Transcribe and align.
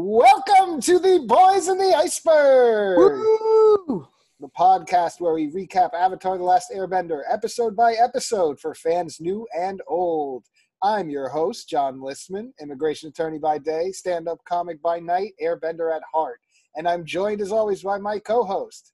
Welcome 0.00 0.80
to 0.82 1.00
the 1.00 1.24
Boys 1.26 1.66
in 1.66 1.76
the 1.76 1.92
Iceberg, 1.92 2.98
Woo! 3.18 4.06
the 4.38 4.48
podcast 4.56 5.20
where 5.20 5.34
we 5.34 5.50
recap 5.50 5.92
Avatar 5.92 6.38
The 6.38 6.44
Last 6.44 6.70
Airbender 6.72 7.22
episode 7.28 7.74
by 7.74 7.94
episode 7.94 8.60
for 8.60 8.76
fans 8.76 9.18
new 9.18 9.44
and 9.58 9.82
old. 9.88 10.44
I'm 10.84 11.10
your 11.10 11.28
host, 11.28 11.68
Jon 11.68 11.98
Listman, 11.98 12.52
immigration 12.62 13.08
attorney 13.08 13.40
by 13.40 13.58
day, 13.58 13.90
stand 13.90 14.28
up 14.28 14.38
comic 14.44 14.80
by 14.80 15.00
night, 15.00 15.32
airbender 15.42 15.92
at 15.94 16.02
heart. 16.14 16.38
And 16.76 16.88
I'm 16.88 17.04
joined 17.04 17.40
as 17.40 17.50
always 17.50 17.82
by 17.82 17.98
my 17.98 18.20
co 18.20 18.44
host. 18.44 18.92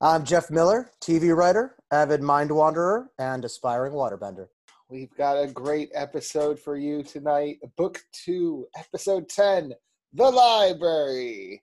I'm 0.00 0.24
Jeff 0.24 0.50
Miller, 0.50 0.90
TV 1.02 1.36
writer, 1.36 1.76
avid 1.92 2.22
mind 2.22 2.50
wanderer, 2.50 3.10
and 3.18 3.44
aspiring 3.44 3.92
waterbender. 3.92 4.46
We've 4.88 5.14
got 5.14 5.34
a 5.34 5.46
great 5.46 5.90
episode 5.92 6.58
for 6.58 6.78
you 6.78 7.02
tonight. 7.02 7.58
Book 7.76 8.00
two, 8.24 8.66
episode 8.78 9.28
10 9.28 9.74
The 10.14 10.30
Library. 10.30 11.62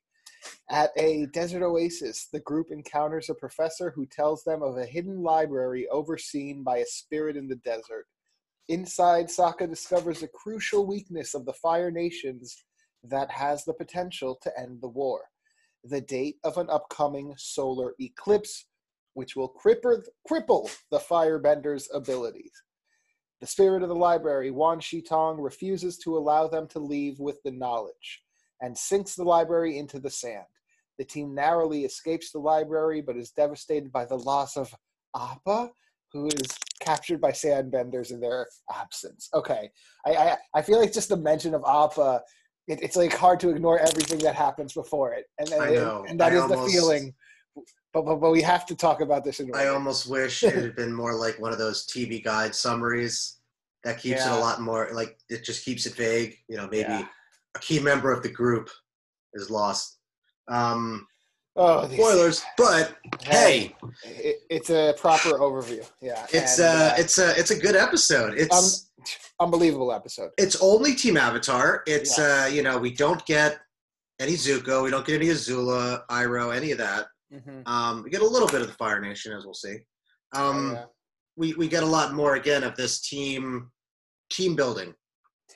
At 0.70 0.92
a 0.98 1.26
desert 1.34 1.64
oasis, 1.64 2.28
the 2.32 2.42
group 2.42 2.68
encounters 2.70 3.28
a 3.28 3.34
professor 3.34 3.90
who 3.90 4.06
tells 4.06 4.44
them 4.44 4.62
of 4.62 4.78
a 4.78 4.86
hidden 4.86 5.24
library 5.24 5.88
overseen 5.92 6.62
by 6.62 6.78
a 6.78 6.86
spirit 6.86 7.38
in 7.38 7.48
the 7.48 7.56
desert. 7.56 8.06
Inside, 8.68 9.30
Sokka 9.30 9.68
discovers 9.68 10.22
a 10.22 10.28
crucial 10.28 10.86
weakness 10.86 11.34
of 11.34 11.46
the 11.46 11.54
Fire 11.54 11.90
Nations 11.90 12.64
that 13.04 13.32
has 13.32 13.66
the 13.66 13.74
potential 13.74 14.38
to 14.44 14.60
end 14.60 14.80
the 14.80 14.90
war 14.90 15.22
the 15.84 16.02
date 16.02 16.38
of 16.44 16.58
an 16.58 16.70
upcoming 16.70 17.34
solar 17.38 17.94
eclipse, 18.00 18.68
which 19.16 19.36
will 19.36 19.54
cripple, 19.54 20.70
the 20.92 21.00
firebenders' 21.00 21.88
abilities. 21.94 22.54
The 23.42 23.48
spirit 23.48 23.82
of 23.82 23.90
the 23.90 23.96
library, 23.96 24.52
Wan 24.52 24.80
Shi 24.80 25.02
Tong, 25.02 25.42
refuses 25.42 25.98
to 26.00 26.16
allow 26.16 26.48
them 26.48 26.68
to 26.70 26.80
leave 26.80 27.20
with 27.20 27.42
the 27.44 27.52
knowledge 27.52 28.25
and 28.62 28.78
sinks 28.78 29.16
the 29.16 29.24
library 29.24 29.78
into 29.78 30.00
the 30.00 30.10
sand. 30.10 30.46
The 30.98 31.06
team 31.06 31.36
narrowly 31.36 31.84
escapes 31.84 32.32
the 32.32 32.40
library 32.40 33.02
but 33.02 33.18
is 33.18 33.32
devastated 33.32 33.92
by 33.92 34.06
the 34.06 34.18
loss 34.18 34.56
of 34.56 34.74
Appa, 35.16 35.72
who 36.12 36.28
is 36.28 36.48
captured 36.80 37.20
by 37.20 37.32
sandbenders 37.32 38.12
in 38.12 38.20
their 38.20 38.48
absence. 38.74 39.30
Okay, 39.34 39.70
I 40.06 40.12
I, 40.16 40.38
I 40.56 40.62
feel 40.62 40.80
like 40.80 40.94
just 40.94 41.10
the 41.10 41.18
mention 41.18 41.54
of 41.54 41.64
Appa, 41.68 42.22
it, 42.68 42.82
it's 42.82 42.96
like 42.96 43.14
hard 43.14 43.40
to 43.42 43.50
ignore 43.50 43.80
everything 43.80 44.20
that 44.20 44.36
happens 44.36 44.74
before 44.74 45.14
it, 45.14 45.26
and 45.38 45.54
I 45.54 45.72
know. 45.72 46.06
and 46.08 46.20
that 46.20 46.32
I 46.32 46.36
is 46.36 46.48
the 46.48 46.58
feeling. 46.58 47.14
But, 47.94 48.06
but 48.06 48.16
but 48.18 48.32
we 48.32 48.42
have 48.42 48.66
to 48.68 48.76
talk 48.76 49.02
about 49.02 49.24
this 49.24 49.40
in 49.40 49.50
I 49.56 49.68
almost 49.68 50.08
wish 50.08 50.44
it 50.44 50.54
had 50.54 50.76
been 50.76 50.94
more 50.94 51.14
like 51.14 51.40
one 51.40 51.54
of 51.54 51.58
those 51.58 51.88
TV 51.88 52.22
guide 52.24 52.54
summaries 52.54 53.38
that 53.84 54.00
keeps 54.00 54.26
it 54.26 54.32
a 54.32 54.36
lot 54.36 54.60
more 54.60 54.90
like 54.92 55.18
it 55.30 55.46
just 55.46 55.64
keeps 55.64 55.86
it 55.86 55.96
vague. 55.96 56.38
You 56.50 56.58
know, 56.58 56.68
maybe 56.68 56.90
Yeah. 56.90 57.08
A 57.56 57.60
key 57.60 57.80
member 57.80 58.12
of 58.12 58.22
the 58.24 58.30
group 58.30 58.70
is 59.34 59.50
lost. 59.50 59.98
Um, 60.48 61.08
Oh, 61.58 61.88
spoilers, 61.90 62.44
but 62.58 62.98
hey, 63.22 63.74
it, 64.04 64.40
it's 64.50 64.70
a 64.70 64.94
proper 65.00 65.40
overview. 65.40 65.90
Yeah, 66.02 66.26
it's 66.34 66.60
and, 66.60 66.68
uh, 66.68 66.94
it's 66.98 67.18
a 67.18 67.34
it's 67.40 67.52
a 67.52 67.58
good 67.58 67.78
episode. 67.78 68.34
It's 68.38 68.90
unbelievable 69.40 69.94
episode. 69.94 70.32
it's 70.38 70.58
only 70.62 70.94
Team 70.96 71.16
Avatar. 71.16 71.82
It's 71.88 72.20
uh, 72.20 72.50
you 72.52 72.62
know, 72.62 72.78
we 72.78 72.92
don't 72.92 73.26
get 73.26 73.60
any 74.20 74.34
Zuko, 74.34 74.84
we 74.84 74.90
don't 74.92 75.06
get 75.08 75.16
any 75.16 75.28
Azula, 75.28 76.06
Iroh, 76.10 76.54
any 76.54 76.72
of 76.72 76.78
that. 76.80 77.06
Mm-hmm. 77.34 77.62
Um, 77.66 78.04
we 78.04 78.10
get 78.10 78.22
a 78.22 78.28
little 78.28 78.50
bit 78.50 78.60
of 78.60 78.68
the 78.68 78.74
Fire 78.74 79.00
Nation, 79.00 79.32
as 79.32 79.46
we'll 79.46 79.54
see. 79.54 79.78
Um, 80.34 80.72
Oh, 80.72 80.74
yeah. 80.74 80.86
we 81.38 81.54
we 81.54 81.70
get 81.70 81.84
a 81.84 81.86
lot 81.86 82.14
more 82.14 82.36
again 82.36 82.66
of 82.66 82.76
this 82.76 83.00
team 83.00 83.72
team 84.30 84.58
building 84.58 84.94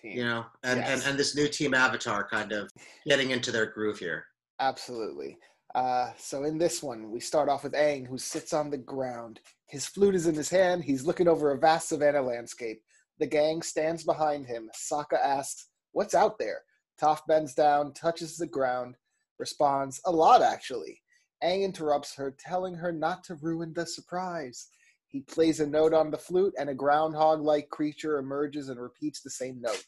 Team. 0.01 0.17
you 0.17 0.23
know 0.23 0.45
and, 0.63 0.79
Yes. 0.79 1.01
and 1.01 1.09
and 1.09 1.19
this 1.19 1.35
new 1.35 1.47
team 1.47 1.73
avatar 1.73 2.27
kind 2.27 2.51
of 2.51 2.69
getting 3.05 3.31
into 3.31 3.51
their 3.51 3.65
groove 3.65 3.99
here 3.99 4.25
Absolutely. 4.59 5.37
Uh, 5.73 6.11
so 6.17 6.43
in 6.43 6.57
this 6.57 6.83
one, 6.83 7.11
we 7.11 7.19
start 7.19 7.47
off 7.47 7.63
with 7.63 7.73
Aang, 7.73 8.05
who 8.07 8.17
sits 8.17 8.51
on 8.53 8.69
the 8.69 8.77
ground. 8.77 9.39
His 9.67 9.85
flute 9.85 10.15
is 10.15 10.27
in 10.27 10.35
his 10.35 10.49
hand. 10.49 10.83
He's 10.83 11.05
looking 11.05 11.27
over 11.27 11.51
a 11.51 11.57
vast 11.57 11.89
savanna 11.89 12.21
landscape. 12.21 12.81
The 13.19 13.27
gang 13.27 13.61
stands 13.61 14.03
behind 14.03 14.47
him. 14.47 14.69
Sokka 14.75 15.19
asks, 15.23 15.67
"What's 15.93 16.15
out 16.15 16.39
there?" 16.39 16.63
Toph 16.99 17.25
bends 17.27 17.53
down, 17.53 17.93
touches 17.93 18.35
the 18.35 18.47
ground, 18.47 18.97
responds, 19.37 20.01
"A 20.05 20.11
lot, 20.11 20.41
actually." 20.41 21.01
Aang 21.43 21.61
interrupts 21.63 22.15
her, 22.15 22.31
telling 22.31 22.75
her 22.75 22.91
not 22.91 23.23
to 23.25 23.35
ruin 23.35 23.71
the 23.73 23.85
surprise. 23.85 24.67
He 25.09 25.21
plays 25.21 25.59
a 25.59 25.65
note 25.65 25.93
on 25.93 26.11
the 26.11 26.17
flute, 26.17 26.53
and 26.57 26.69
a 26.69 26.75
groundhog-like 26.75 27.69
creature 27.69 28.19
emerges 28.19 28.69
and 28.69 28.79
repeats 28.79 29.21
the 29.21 29.31
same 29.31 29.59
note. 29.59 29.85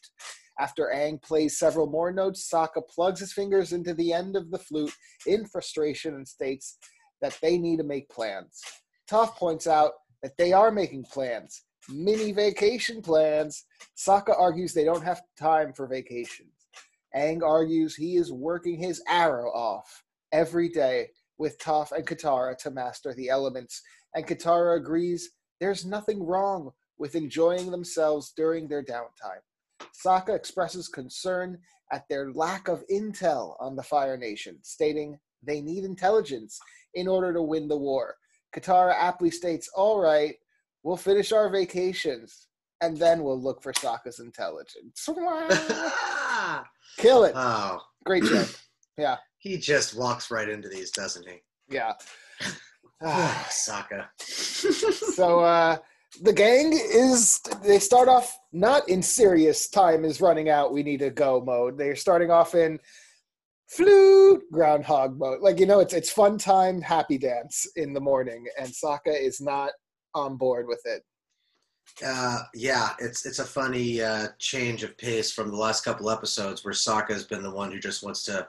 After 0.58 0.90
Aang 0.94 1.22
plays 1.22 1.58
several 1.58 1.86
more 1.86 2.12
notes, 2.12 2.50
Sokka 2.52 2.82
plugs 2.88 3.20
his 3.20 3.32
fingers 3.32 3.72
into 3.72 3.94
the 3.94 4.12
end 4.12 4.36
of 4.36 4.50
the 4.50 4.58
flute 4.58 4.92
in 5.26 5.46
frustration 5.46 6.14
and 6.14 6.26
states 6.26 6.76
that 7.20 7.38
they 7.40 7.56
need 7.56 7.78
to 7.78 7.84
make 7.84 8.08
plans. 8.10 8.60
Toph 9.08 9.36
points 9.36 9.66
out 9.66 9.92
that 10.22 10.36
they 10.36 10.52
are 10.52 10.72
making 10.72 11.04
plans, 11.04 11.64
mini 11.88 12.32
vacation 12.32 13.00
plans. 13.00 13.64
Sokka 13.96 14.38
argues 14.38 14.74
they 14.74 14.84
don't 14.84 15.04
have 15.04 15.22
time 15.38 15.72
for 15.72 15.86
vacations. 15.86 16.66
Aang 17.16 17.42
argues 17.42 17.94
he 17.94 18.16
is 18.16 18.32
working 18.32 18.78
his 18.78 19.02
arrow 19.08 19.50
off 19.50 20.02
every 20.32 20.68
day 20.68 21.08
with 21.42 21.58
Toph 21.58 21.90
and 21.90 22.06
Katara 22.06 22.56
to 22.58 22.70
master 22.70 23.12
the 23.14 23.28
elements, 23.28 23.82
and 24.14 24.24
Katara 24.24 24.76
agrees 24.76 25.30
there's 25.58 25.84
nothing 25.84 26.24
wrong 26.24 26.70
with 26.98 27.16
enjoying 27.16 27.72
themselves 27.72 28.32
during 28.36 28.68
their 28.68 28.84
downtime. 28.84 29.42
Sokka 30.06 30.36
expresses 30.36 30.86
concern 30.86 31.58
at 31.90 32.08
their 32.08 32.32
lack 32.32 32.68
of 32.68 32.84
intel 32.88 33.56
on 33.58 33.74
the 33.74 33.82
Fire 33.82 34.16
Nation, 34.16 34.56
stating 34.62 35.18
they 35.42 35.60
need 35.60 35.82
intelligence 35.82 36.60
in 36.94 37.08
order 37.08 37.32
to 37.32 37.42
win 37.42 37.66
the 37.66 37.76
war. 37.76 38.14
Katara 38.54 38.94
aptly 38.96 39.32
states, 39.32 39.68
All 39.74 40.00
right, 40.00 40.36
we'll 40.84 40.96
finish 40.96 41.32
our 41.32 41.50
vacations 41.50 42.46
and 42.82 42.96
then 42.96 43.24
we'll 43.24 43.40
look 43.40 43.64
for 43.64 43.72
Sokka's 43.72 44.20
intelligence. 44.20 45.08
Kill 46.98 47.24
it. 47.24 47.32
oh 47.34 47.80
Great 48.04 48.22
job. 48.22 48.46
Yeah, 48.98 49.16
he 49.42 49.58
just 49.58 49.96
walks 49.96 50.30
right 50.30 50.48
into 50.48 50.68
these 50.68 50.90
doesn't 50.90 51.28
he 51.28 51.42
yeah. 51.72 51.92
Ah, 53.04 53.48
Sokka. 53.50 54.06
so 54.16 55.40
uh 55.40 55.76
the 56.20 56.32
gang 56.32 56.72
is 56.72 57.40
they 57.64 57.80
start 57.80 58.08
off 58.08 58.32
not 58.52 58.88
in 58.88 59.02
serious 59.02 59.68
time 59.68 60.04
is 60.04 60.20
running 60.20 60.48
out 60.48 60.72
we 60.72 60.84
need 60.84 61.00
to 61.00 61.10
go 61.10 61.40
mode 61.40 61.76
they're 61.76 61.96
starting 61.96 62.30
off 62.30 62.54
in 62.54 62.78
flute 63.68 64.40
groundhog 64.52 65.18
mode 65.18 65.40
like 65.40 65.58
you 65.58 65.66
know 65.66 65.80
it's 65.80 65.94
it's 65.94 66.12
fun 66.12 66.38
time 66.38 66.80
happy 66.80 67.18
dance 67.18 67.66
in 67.74 67.92
the 67.92 68.00
morning 68.00 68.44
and 68.56 68.68
Sokka 68.68 69.08
is 69.08 69.40
not 69.40 69.72
on 70.14 70.36
board 70.36 70.68
with 70.68 70.82
it 70.84 71.02
uh, 72.06 72.42
yeah 72.54 72.90
it's 73.00 73.26
it's 73.26 73.40
a 73.40 73.44
funny 73.44 74.00
uh, 74.00 74.28
change 74.38 74.84
of 74.84 74.96
pace 74.96 75.32
from 75.32 75.50
the 75.50 75.56
last 75.56 75.84
couple 75.84 76.08
episodes 76.08 76.64
where 76.64 76.74
Sokka 76.74 77.10
has 77.10 77.24
been 77.24 77.42
the 77.42 77.50
one 77.50 77.72
who 77.72 77.80
just 77.80 78.04
wants 78.04 78.22
to 78.24 78.46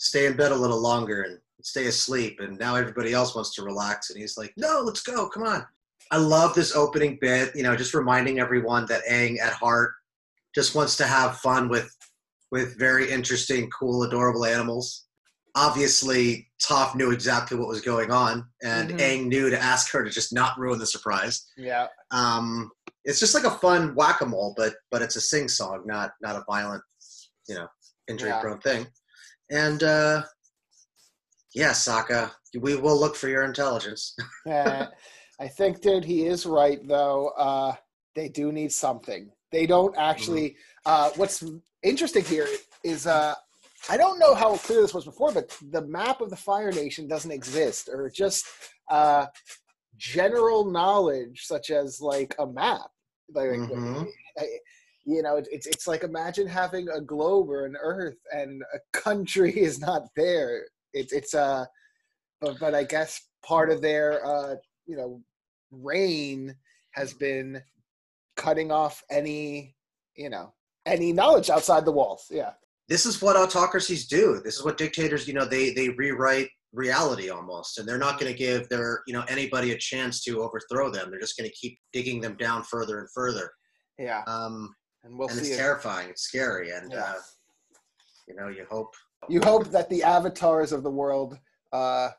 stay 0.00 0.24
in 0.26 0.34
bed 0.34 0.50
a 0.50 0.56
little 0.56 0.80
longer 0.80 1.22
and 1.22 1.38
stay 1.62 1.86
asleep 1.86 2.40
and 2.40 2.58
now 2.58 2.74
everybody 2.74 3.12
else 3.12 3.34
wants 3.34 3.54
to 3.54 3.62
relax 3.62 4.08
and 4.08 4.18
he's 4.18 4.38
like 4.38 4.50
no 4.56 4.80
let's 4.82 5.02
go 5.02 5.28
come 5.28 5.42
on 5.42 5.64
I 6.12 6.16
love 6.16 6.54
this 6.56 6.74
opening 6.74 7.18
bit, 7.20 7.54
you 7.54 7.62
know, 7.62 7.76
just 7.76 7.94
reminding 7.94 8.40
everyone 8.40 8.84
that 8.86 9.02
Aang 9.08 9.38
at 9.38 9.52
heart 9.52 9.92
just 10.56 10.74
wants 10.74 10.96
to 10.96 11.04
have 11.06 11.36
fun 11.36 11.68
with 11.68 11.88
with 12.50 12.76
very 12.76 13.08
interesting, 13.12 13.70
cool, 13.70 14.02
adorable 14.02 14.44
animals. 14.44 15.04
Obviously, 15.54 16.50
Toph 16.60 16.96
knew 16.96 17.12
exactly 17.12 17.56
what 17.56 17.68
was 17.68 17.80
going 17.80 18.10
on, 18.10 18.48
and 18.60 18.90
Mhm. 18.90 18.98
Aang 18.98 19.26
knew 19.26 19.50
to 19.50 19.60
ask 19.62 19.92
her 19.92 20.02
to 20.02 20.10
just 20.10 20.32
not 20.32 20.58
ruin 20.58 20.80
the 20.80 20.86
surprise. 20.86 21.46
yeah 21.56 21.86
Um, 22.10 22.72
it's 23.04 23.20
just 23.20 23.34
like 23.34 23.44
a 23.44 23.58
fun 23.58 23.94
whack-a-mole, 23.94 24.54
but 24.56 24.74
but 24.90 25.02
it's 25.02 25.14
a 25.14 25.20
sing-song, 25.20 25.82
not 25.86 26.14
not 26.20 26.34
a 26.34 26.42
violent, 26.48 26.82
you 27.46 27.54
know, 27.54 27.68
injury-prone 28.08 28.60
thing. 28.62 28.88
And 29.50 29.82
uh, 29.82 30.22
yeah, 31.54 31.70
Sokka, 31.70 32.30
we 32.58 32.76
will 32.76 32.98
look 32.98 33.16
for 33.16 33.28
your 33.28 33.44
intelligence. 33.44 34.16
Uh, 34.50 34.86
i 35.38 35.46
think 35.46 35.82
dude 35.82 36.02
he 36.02 36.24
is 36.26 36.46
right 36.46 36.80
though 36.88 37.28
uh 37.36 37.74
they 38.16 38.26
do 38.26 38.50
need 38.50 38.72
something 38.72 39.30
they 39.52 39.66
don't 39.66 39.94
actually 39.98 40.56
uh 40.86 41.10
what's 41.16 41.44
interesting 41.82 42.24
here 42.24 42.48
is 42.82 43.06
uh 43.06 43.34
I 43.90 43.96
don't 43.98 44.18
know 44.18 44.34
how 44.34 44.56
clear 44.56 44.80
this 44.82 44.92
was 44.94 45.06
before, 45.06 45.32
but 45.32 45.56
the 45.70 45.80
map 45.86 46.20
of 46.20 46.28
the 46.28 46.36
Fire 46.36 46.70
Nation 46.70 47.08
doesn't 47.08 47.30
exist, 47.30 47.88
or 47.90 48.10
just 48.10 48.44
uh, 48.90 49.24
general 49.96 50.70
knowledge, 50.70 51.46
such 51.46 51.70
as 51.70 51.98
like 51.98 52.34
a 52.38 52.46
map. 52.46 52.90
Like, 53.32 53.60
Mhm. 53.60 54.06
I- 54.38 54.58
you 55.04 55.22
know, 55.22 55.36
it's 55.36 55.66
it's 55.66 55.86
like 55.86 56.02
imagine 56.02 56.46
having 56.46 56.88
a 56.88 57.00
globe 57.00 57.48
or 57.50 57.66
an 57.66 57.76
Earth, 57.80 58.18
and 58.32 58.62
a 58.74 58.98
country 58.98 59.52
is 59.58 59.80
not 59.80 60.02
there. 60.16 60.66
It's 60.92 61.12
it's 61.12 61.34
uh, 61.34 61.64
but 62.40 62.58
but 62.60 62.74
I 62.74 62.84
guess 62.84 63.20
part 63.44 63.70
of 63.70 63.80
their 63.80 64.24
uh, 64.24 64.56
you 64.86 64.96
know, 64.96 65.20
reign 65.70 66.54
has 66.92 67.14
been 67.14 67.62
cutting 68.36 68.72
off 68.72 69.02
any 69.10 69.74
you 70.16 70.30
know 70.30 70.52
any 70.86 71.12
knowledge 71.12 71.50
outside 71.50 71.84
the 71.84 71.92
walls. 71.92 72.26
Yeah. 72.30 72.52
this 72.88 73.06
is 73.06 73.22
what 73.22 73.36
autocracies 73.36 74.06
do. 74.06 74.40
This 74.42 74.56
is 74.56 74.64
what 74.64 74.78
dictators, 74.78 75.28
you 75.28 75.34
know, 75.34 75.44
they 75.44 75.72
they 75.72 75.90
rewrite 75.90 76.48
reality 76.72 77.30
almost, 77.30 77.78
and 77.78 77.88
they're 77.88 77.98
not 77.98 78.18
going 78.18 78.32
to 78.32 78.38
give 78.38 78.68
their 78.68 79.02
you 79.06 79.14
know 79.14 79.24
anybody 79.28 79.72
a 79.72 79.78
chance 79.78 80.22
to 80.24 80.42
overthrow 80.42 80.90
them. 80.90 81.10
They're 81.10 81.20
just 81.20 81.38
going 81.38 81.48
to 81.48 81.56
keep 81.56 81.78
digging 81.92 82.20
them 82.20 82.36
down 82.36 82.64
further 82.64 83.00
and 83.00 83.08
further. 83.14 83.50
Yeah, 83.98 84.22
Um, 84.26 84.74
and 85.04 85.16
we'll 85.18 85.28
and 85.28 85.36
see. 85.38 85.42
it's 85.46 85.50
if- 85.50 85.56
terrifying. 85.58 86.08
It's 86.10 86.22
scary, 86.22 86.70
and 86.70 86.92
Yeah. 86.92 87.02
uh, 87.02 87.14
you 88.28 88.34
know, 88.34 88.48
you 88.48 88.66
hope. 88.70 88.94
you 89.28 89.40
hope 89.40 89.66
that 89.68 89.88
the 89.90 90.02
avatars 90.02 90.72
of 90.72 90.82
the 90.82 90.90
world 90.90 91.38
uh, 91.72 92.10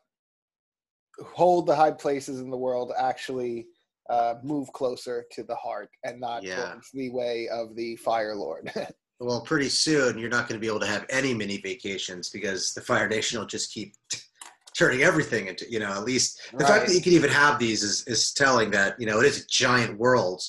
hold 1.34 1.66
the 1.68 1.76
high 1.76 1.92
places 1.92 2.40
in 2.40 2.50
the 2.50 2.58
world 2.58 2.92
actually 2.98 3.68
uh, 4.10 4.36
move 4.44 4.72
closer 4.74 5.26
to 5.32 5.44
the 5.44 5.56
heart 5.56 5.90
and 6.04 6.20
not 6.20 6.44
Yeah. 6.44 6.56
towards 6.72 6.90
the 6.92 7.10
way 7.12 7.48
of 7.50 7.76
the 7.76 7.96
Fire 7.98 8.36
Lord. 8.36 8.72
Well, 9.24 9.42
pretty 9.42 9.70
soon 9.70 10.18
you're 10.18 10.32
not 10.32 10.48
going 10.50 10.60
to 10.60 10.62
be 10.62 10.66
able 10.66 10.80
to 10.80 10.88
have 10.88 11.06
any 11.12 11.32
mini 11.32 11.58
vacations 11.58 12.30
because 12.30 12.74
the 12.74 12.82
Fire 12.82 13.08
Nation 13.08 13.38
will 13.38 13.46
just 13.46 13.72
keep 13.72 13.94
turning 14.76 15.04
everything 15.04 15.46
into, 15.46 15.70
you 15.72 15.78
know, 15.78 15.92
at 15.92 16.04
least 16.06 16.42
the 16.58 16.66
fact 16.66 16.88
that 16.88 16.96
you 16.96 17.04
can 17.04 17.14
even 17.14 17.30
have 17.30 17.60
these 17.60 17.84
is, 17.84 18.04
is 18.08 18.34
telling 18.34 18.72
that, 18.72 19.00
you 19.00 19.06
know, 19.06 19.20
it 19.20 19.28
is 19.28 19.44
a 19.44 19.48
giant 19.48 19.96
world 20.00 20.42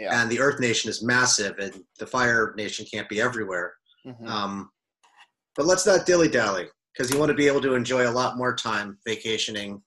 yeah. 0.00 0.20
and 0.22 0.30
the 0.30 0.40
Earth 0.40 0.58
Nation 0.60 0.88
is 0.90 1.02
massive 1.02 1.58
and 1.58 1.72
the 1.98 2.06
Fire 2.06 2.54
Nation 2.56 2.86
can't 2.92 3.08
be 3.08 3.20
everywhere. 3.20 3.74
Mhm. 4.06 4.26
Um, 4.26 4.70
but 5.56 5.66
let's 5.66 5.86
not 5.86 6.06
dilly 6.06 6.28
dally 6.28 6.66
because 6.92 7.12
you 7.12 7.18
want 7.18 7.30
to 7.30 7.36
be 7.36 7.46
able 7.46 7.60
to 7.60 7.74
enjoy 7.74 8.08
a 8.08 8.10
lot 8.20 8.36
more 8.38 8.54
time 8.54 8.98
vacationing 9.06 9.82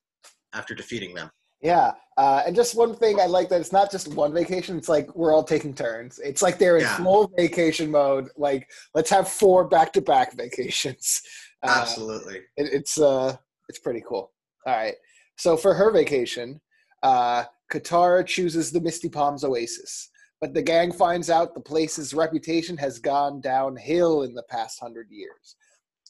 after 0.54 0.76
defeating 0.76 1.16
them. 1.16 1.30
Yeah, 1.62 1.94
uh, 2.18 2.44
and 2.46 2.54
just 2.56 2.76
one 2.76 2.94
thing 2.94 3.20
I 3.22 3.26
like 3.26 3.48
that 3.50 3.62
it's 3.62 3.72
not 3.72 3.90
just 3.90 4.10
one 4.10 4.34
vacation. 4.34 4.78
It's 4.78 4.90
like 4.90 5.16
we're 5.16 5.34
all 5.34 5.46
taking 5.46 5.74
turns. 5.74 6.20
It's 6.20 6.42
like 6.42 6.60
they're 6.60 6.76
in 6.78 6.84
Yeah. 6.84 6.98
full 6.98 7.32
vacation 7.38 7.90
mode. 7.90 8.28
Like 8.38 8.70
let's 8.94 9.10
have 9.10 9.30
four 9.30 9.68
back-to-back 9.68 10.34
vacations. 10.36 11.22
Uh, 11.66 11.78
Absolutely. 11.80 12.40
it, 12.58 12.74
it's 12.74 13.00
uh, 13.00 13.34
it's 13.70 13.80
pretty 13.80 14.04
cool. 14.06 14.34
All 14.68 14.76
right, 14.76 14.96
so 15.38 15.56
for 15.56 15.74
her 15.74 15.92
vacation, 15.92 16.60
uh, 17.04 17.46
Katara 17.74 18.24
chooses 18.24 18.72
the 18.72 18.80
Misty 18.80 19.10
Palms 19.10 19.44
Oasis, 19.44 20.12
but 20.40 20.54
the 20.54 20.62
gang 20.62 20.92
finds 20.92 21.32
out 21.32 21.56
the 21.56 21.60
place's 21.60 22.14
reputation 22.14 22.78
has 22.78 23.00
gone 23.00 23.42
downhill 23.42 24.22
in 24.22 24.36
the 24.36 24.44
past 24.44 24.80
hundred 24.80 25.08
years. 25.10 25.56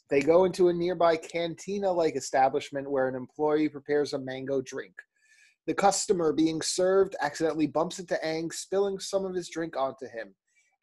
They 0.10 0.20
go 0.20 0.44
into 0.44 0.68
a 0.68 0.74
nearby 0.74 1.16
cantina-like 1.16 2.18
establishment 2.18 2.92
where 2.92 3.08
an 3.08 3.16
employee 3.16 3.70
prepares 3.70 4.12
a 4.12 4.20
mango 4.20 4.60
drink. 4.60 4.92
The 5.66 5.74
customer 5.74 6.34
being 6.34 6.62
served 6.62 7.16
accidentally 7.22 7.68
bumps 7.68 7.98
into 7.98 8.20
Aang, 8.26 8.52
spilling 8.52 9.00
some 9.00 9.24
of 9.24 9.34
his 9.34 9.48
drink 9.48 9.78
onto 9.78 10.08
him. 10.08 10.36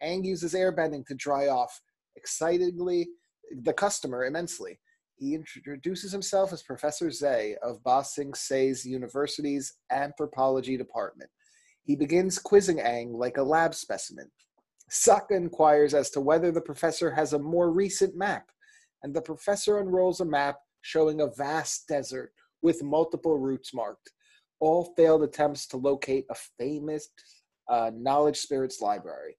Aang 0.02 0.24
uses 0.24 0.54
airbending 0.54 1.04
to 1.08 1.14
dry 1.14 1.48
off, 1.48 1.78
excitingly 2.16 3.06
the 3.64 3.74
customer 3.74 4.24
immensely. 4.24 4.80
He 5.20 5.34
introduces 5.34 6.12
himself 6.12 6.50
as 6.50 6.62
Professor 6.62 7.10
Zei 7.10 7.54
of 7.62 7.84
Ba 7.84 8.02
Sing 8.02 8.32
Se's 8.32 8.86
University's 8.86 9.74
Anthropology 9.92 10.78
Department. 10.78 11.28
He 11.84 11.94
begins 11.94 12.38
quizzing 12.38 12.78
Aang 12.78 13.14
like 13.14 13.36
a 13.36 13.42
lab 13.42 13.74
specimen. 13.74 14.30
Sokka 14.90 15.32
inquires 15.32 15.92
as 15.92 16.08
to 16.10 16.22
whether 16.22 16.50
the 16.50 16.62
professor 16.62 17.10
has 17.10 17.34
a 17.34 17.38
more 17.38 17.70
recent 17.70 18.16
map, 18.16 18.46
and 19.02 19.12
the 19.12 19.20
professor 19.20 19.78
unrolls 19.78 20.20
a 20.20 20.24
map 20.24 20.56
showing 20.80 21.20
a 21.20 21.26
vast 21.26 21.86
desert 21.86 22.32
with 22.62 22.82
multiple 22.82 23.38
routes 23.38 23.74
marked 23.74 24.10
all 24.60 24.94
failed 24.96 25.22
attempts 25.22 25.66
to 25.66 25.76
locate 25.76 26.26
a 26.30 26.34
famous 26.58 27.08
uh, 27.68 27.90
knowledge 27.94 28.36
spirits 28.36 28.80
library. 28.80 29.36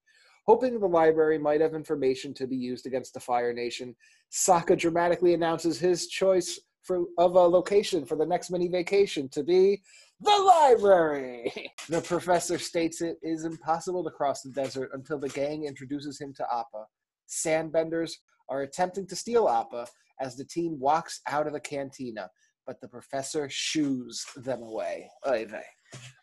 Hoping 0.51 0.77
the 0.81 0.85
library 0.85 1.39
might 1.39 1.61
have 1.61 1.73
information 1.73 2.33
to 2.33 2.45
be 2.45 2.57
used 2.57 2.85
against 2.85 3.13
the 3.13 3.19
Fire 3.21 3.53
Nation, 3.53 3.95
Sokka 4.33 4.77
dramatically 4.77 5.33
announces 5.33 5.79
his 5.79 6.07
choice 6.07 6.59
for, 6.83 7.05
of 7.17 7.35
a 7.35 7.39
location 7.39 8.03
for 8.03 8.17
the 8.17 8.25
next 8.25 8.51
mini 8.51 8.67
vacation 8.67 9.29
to 9.29 9.43
be 9.45 9.81
the 10.19 10.43
library. 10.45 11.71
The 11.87 12.01
professor 12.01 12.59
states 12.59 12.99
it 12.99 13.15
is 13.23 13.45
impossible 13.45 14.03
to 14.03 14.11
cross 14.11 14.41
the 14.41 14.49
desert 14.49 14.89
until 14.91 15.19
the 15.19 15.29
gang 15.29 15.63
introduces 15.63 16.19
him 16.19 16.33
to 16.33 16.45
Appa. 16.51 16.83
Sandbenders 17.29 18.11
are 18.49 18.63
attempting 18.63 19.07
to 19.07 19.15
steal 19.15 19.47
Appa 19.47 19.87
as 20.19 20.35
the 20.35 20.43
team 20.43 20.77
walks 20.77 21.21
out 21.29 21.47
of 21.47 21.53
the 21.53 21.61
cantina, 21.61 22.29
but 22.67 22.81
the 22.81 22.89
professor 22.89 23.47
shoos 23.49 24.25
them 24.35 24.63
away. 24.63 25.09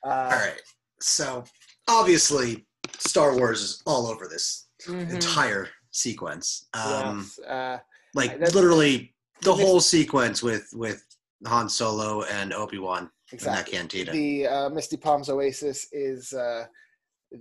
Uh, 0.05 0.09
All 0.09 0.29
right. 0.29 0.61
So 1.01 1.45
obviously, 1.89 2.68
Star 2.99 3.37
Wars 3.37 3.61
is 3.63 3.83
all 3.87 4.07
over 4.07 4.27
this 4.29 4.69
mhm. 4.87 5.11
entire 5.11 5.69
sequence. 5.91 6.67
Um, 6.75 7.31
Yes, 7.41 7.47
uh, 7.49 7.79
like 8.15 8.39
literally 8.55 9.15
the 9.43 9.55
whole 9.55 9.81
sequence 9.81 10.43
with 10.43 10.69
with 10.73 11.05
Han 11.47 11.69
Solo 11.69 12.23
and 12.25 12.53
Obi 12.53 12.79
Wan 12.79 13.11
exactly. 13.33 13.75
in 13.77 13.83
that 13.87 13.91
cantina. 13.91 14.13
The 14.13 14.47
uh, 14.47 14.69
Misty 14.71 14.97
Palms 14.97 15.29
Oasis 15.29 15.87
is 15.93 16.33
uh, 16.33 16.65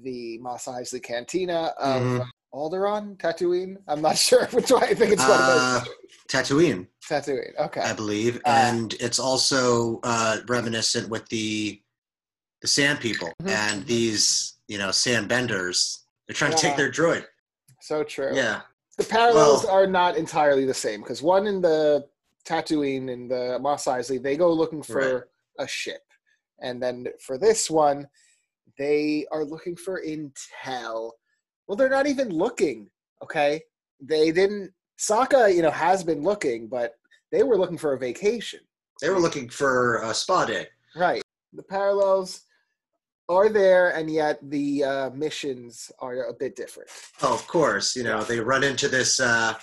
the 0.03 0.37
Mos 0.39 0.65
Eisley 0.65 1.01
Cantina 1.01 1.73
of 1.79 2.01
Mhm. 2.01 2.27
Alderaan, 2.53 3.17
Tatooine. 3.17 3.77
I'm 3.87 4.01
not 4.01 4.17
sure 4.27 4.45
which 4.47 4.71
one. 4.71 4.83
I 4.83 4.93
think 4.93 5.13
it's 5.13 5.21
one 5.27 5.31
Uh, 5.41 5.79
of 5.81 5.85
those. 5.85 5.93
Tatooine, 6.29 6.87
Tatooine. 7.07 7.57
Okay. 7.59 7.81
I 7.81 7.93
believe, 7.93 8.37
Uh, 8.37 8.49
and 8.49 8.93
it's 8.99 9.19
also 9.19 9.99
uh, 10.03 10.39
reminiscent 10.47 11.09
with 11.09 11.27
the 11.29 11.81
the 12.61 12.67
Sand 12.67 12.99
People 12.99 13.31
Mhm. 13.43 13.49
and 13.49 13.85
these 13.85 14.53
you 14.67 14.77
know 14.77 14.91
Sand 14.91 15.27
Benders. 15.29 16.03
They're 16.27 16.35
trying 16.35 16.51
to 16.51 16.57
take 16.57 16.75
their 16.75 16.91
droid. 16.91 17.25
So 17.81 18.03
true. 18.03 18.31
Yeah, 18.35 18.61
The 18.97 19.05
parallels 19.05 19.63
Well- 19.63 19.73
are 19.73 19.87
not 19.87 20.17
entirely 20.17 20.65
the 20.65 20.73
same 20.73 21.01
because 21.01 21.21
one 21.21 21.47
in 21.47 21.61
the 21.61 22.07
Tatooine 22.45 23.11
and 23.11 23.29
the 23.29 23.59
Mos 23.61 23.85
Eisley, 23.85 24.21
they 24.21 24.35
go 24.37 24.51
looking 24.51 24.81
for 24.83 25.13
Right. 25.15 25.23
a 25.59 25.67
ship, 25.67 26.01
and 26.61 26.81
then 26.81 27.07
for 27.21 27.37
this 27.37 27.69
one, 27.69 28.07
they 28.77 29.25
are 29.31 29.43
looking 29.45 29.75
for 29.75 30.01
intel. 30.03 31.11
Well, 31.67 31.75
they're 31.75 31.89
not 31.89 32.07
even 32.07 32.29
looking. 32.29 32.89
Okay, 33.23 33.63
they 33.99 34.31
didn't. 34.31 34.73
Sokka, 34.99 35.53
you 35.53 35.61
know, 35.61 35.69
has 35.71 36.03
been 36.03 36.23
looking, 36.23 36.67
but 36.67 36.95
they 37.31 37.43
were 37.43 37.57
looking 37.57 37.77
for 37.77 37.93
a 37.93 37.97
vacation. 37.99 38.61
they 38.99 39.11
were 39.11 39.19
looking 39.19 39.47
for 39.47 39.97
a 40.01 40.11
spa 40.11 40.43
day. 40.45 40.67
Right. 40.95 41.21
The 41.53 41.61
parallels 41.61 42.41
are 43.29 43.49
there, 43.49 43.89
and 43.89 44.09
yet 44.09 44.39
the 44.49 44.83
uh, 44.83 45.09
missions 45.11 45.91
are 45.99 46.25
a 46.25 46.33
bit 46.33 46.55
different. 46.55 46.89
Oh, 47.21 47.33
of 47.33 47.45
course. 47.47 47.95
You 47.95 48.03
know, 48.03 48.23
they 48.23 48.39
run 48.39 48.63
into 48.63 48.87
this 48.87 49.19
uh, 49.19 49.53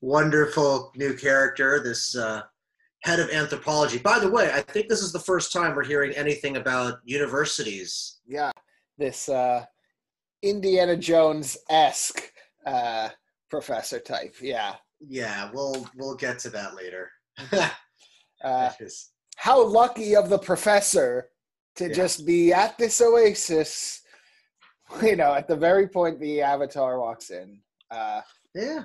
wonderful 0.00 0.92
new 0.96 1.14
character, 1.14 1.82
this 1.82 2.16
uh, 2.16 2.42
head 3.02 3.20
of 3.20 3.30
anthropology. 3.30 3.98
By 3.98 4.18
the 4.18 4.30
way, 4.30 4.50
I 4.52 4.60
think 4.60 4.88
this 4.88 5.00
is 5.02 5.12
the 5.12 5.18
first 5.18 5.52
time 5.52 5.74
we're 5.74 5.84
hearing 5.84 6.12
anything 6.12 6.56
about 6.56 6.98
universities. 7.04 8.20
Yeah, 8.26 8.52
this 8.98 9.28
uh, 9.28 9.64
Indiana 10.42 10.96
Jones 10.96 11.56
esque 11.70 12.32
uh, 12.66 13.08
professor 13.50 13.98
type. 13.98 14.36
Yeah. 14.40 14.74
Yeah, 15.08 15.50
we'll 15.52 15.88
we'll 15.96 16.14
get 16.14 16.38
to 16.40 16.50
that 16.50 16.74
later. 16.76 17.10
Uh, 18.44 18.70
That 18.70 18.80
is- 18.80 19.10
how 19.36 19.64
lucky 19.64 20.16
of 20.16 20.28
the 20.28 20.38
professor 20.38 21.28
to 21.76 21.88
Yeah. 21.88 21.94
just 21.94 22.26
be 22.26 22.52
at 22.52 22.76
this 22.78 23.00
oasis. 23.00 24.02
You 25.02 25.16
know, 25.16 25.32
at 25.34 25.48
the 25.48 25.56
very 25.56 25.88
point 25.88 26.20
the 26.20 26.42
Avatar 26.42 26.98
walks 27.00 27.30
in. 27.30 27.60
Uh, 27.90 28.20
yeah, 28.54 28.84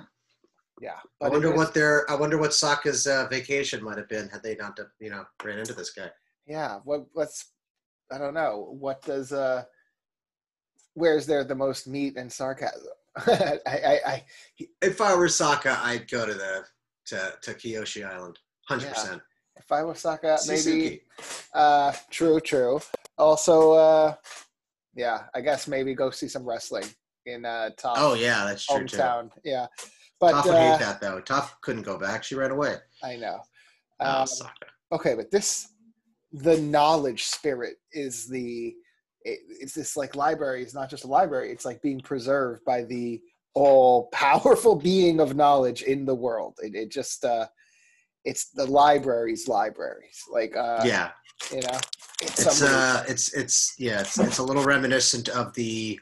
yeah. 0.80 0.98
I 1.22 1.28
wonder 1.28 1.54
what 1.54 1.74
their 1.74 2.10
I 2.10 2.14
wonder 2.14 2.38
what 2.38 2.52
Sokka's 2.52 3.06
uh, 3.06 3.26
vacation 3.30 3.84
might 3.84 3.98
have 3.98 4.08
been 4.08 4.28
had 4.28 4.42
they 4.42 4.56
not 4.56 4.78
you 5.00 5.10
know 5.10 5.24
ran 5.44 5.58
into 5.58 5.74
this 5.74 5.90
guy. 5.90 6.10
Yeah. 6.46 6.78
What? 6.84 7.06
What's? 7.12 7.52
I 8.10 8.16
don't 8.16 8.32
know. 8.34 8.74
What 8.78 9.02
does? 9.02 9.32
uh 9.32 9.64
Where's 10.94 11.26
there 11.26 11.44
the 11.44 11.54
most 11.54 11.86
meat 11.86 12.16
and 12.16 12.32
sarcasm? 12.32 12.88
I, 13.26 13.58
I, 13.66 14.00
I, 14.06 14.24
If 14.80 15.00
I 15.00 15.14
were 15.14 15.26
Sokka, 15.28 15.76
I'd 15.82 16.10
go 16.10 16.24
to 16.26 16.32
the 16.34 16.64
to 17.06 17.34
to 17.42 17.54
Kyoshi 17.54 18.08
Island, 18.08 18.38
hundred 18.66 18.84
Yeah. 18.86 18.92
percent. 18.94 19.22
If 19.58 19.72
I 19.72 19.82
was 19.82 19.98
Sokka, 20.02 20.46
maybe 20.48 21.02
Uh, 21.52 21.92
true, 22.10 22.40
true. 22.40 22.80
Also, 23.16 23.72
uh, 23.72 24.14
yeah, 24.94 25.24
I 25.34 25.40
guess 25.40 25.66
maybe 25.68 25.94
go 25.94 26.10
see 26.10 26.28
some 26.28 26.44
wrestling 26.48 26.84
in 27.26 27.44
uh, 27.44 27.70
Toph 27.76 27.94
Oh 27.96 28.14
yeah, 28.14 28.44
that's 28.44 28.64
true 28.64 28.84
too. 28.86 28.96
hometown. 28.96 29.30
Yeah, 29.44 29.66
but 30.20 30.34
Toph 30.34 30.44
would 30.46 30.54
uh, 30.54 30.70
hate 30.72 30.78
that 30.80 31.00
though. 31.00 31.20
Toph 31.20 31.50
couldn't 31.62 31.82
go 31.82 31.98
back. 31.98 32.24
She 32.24 32.34
ran 32.34 32.50
away. 32.50 32.76
I 33.02 33.16
know. 33.16 33.40
Oh, 34.00 34.06
Um, 34.06 34.26
Sokka. 34.26 34.68
okay, 34.92 35.14
but 35.14 35.30
this, 35.30 35.68
the 36.32 36.58
knowledge 36.60 37.24
spirit 37.24 37.76
is 37.92 38.28
the. 38.28 38.74
It, 39.22 39.40
it's 39.60 39.74
this 39.74 39.96
like 39.96 40.14
library. 40.14 40.62
It's 40.62 40.74
not 40.74 40.88
just 40.88 41.04
a 41.04 41.08
library. 41.08 41.50
It's 41.50 41.64
like 41.64 41.82
being 41.82 42.00
preserved 42.00 42.64
by 42.64 42.84
the 42.84 43.20
all 43.54 44.08
powerful 44.12 44.76
being 44.90 45.18
of 45.20 45.34
knowledge 45.34 45.82
in 45.82 46.04
the 46.04 46.14
world. 46.14 46.58
It, 46.62 46.74
it 46.74 46.90
just. 46.90 47.24
uh 47.24 47.48
it's 48.28 48.50
the 48.50 48.66
library's 48.66 49.48
libraries, 49.48 50.24
like 50.30 50.56
uh, 50.56 50.82
yeah, 50.84 51.10
you 51.50 51.60
know, 51.60 51.78
it's, 52.20 52.46
it's 52.46 52.62
uh, 52.62 53.04
it's 53.08 53.32
it's 53.32 53.74
yeah, 53.78 54.00
it's 54.00 54.18
it's 54.18 54.38
a 54.38 54.42
little 54.42 54.64
reminiscent 54.64 55.28
of 55.30 55.54
the 55.54 55.98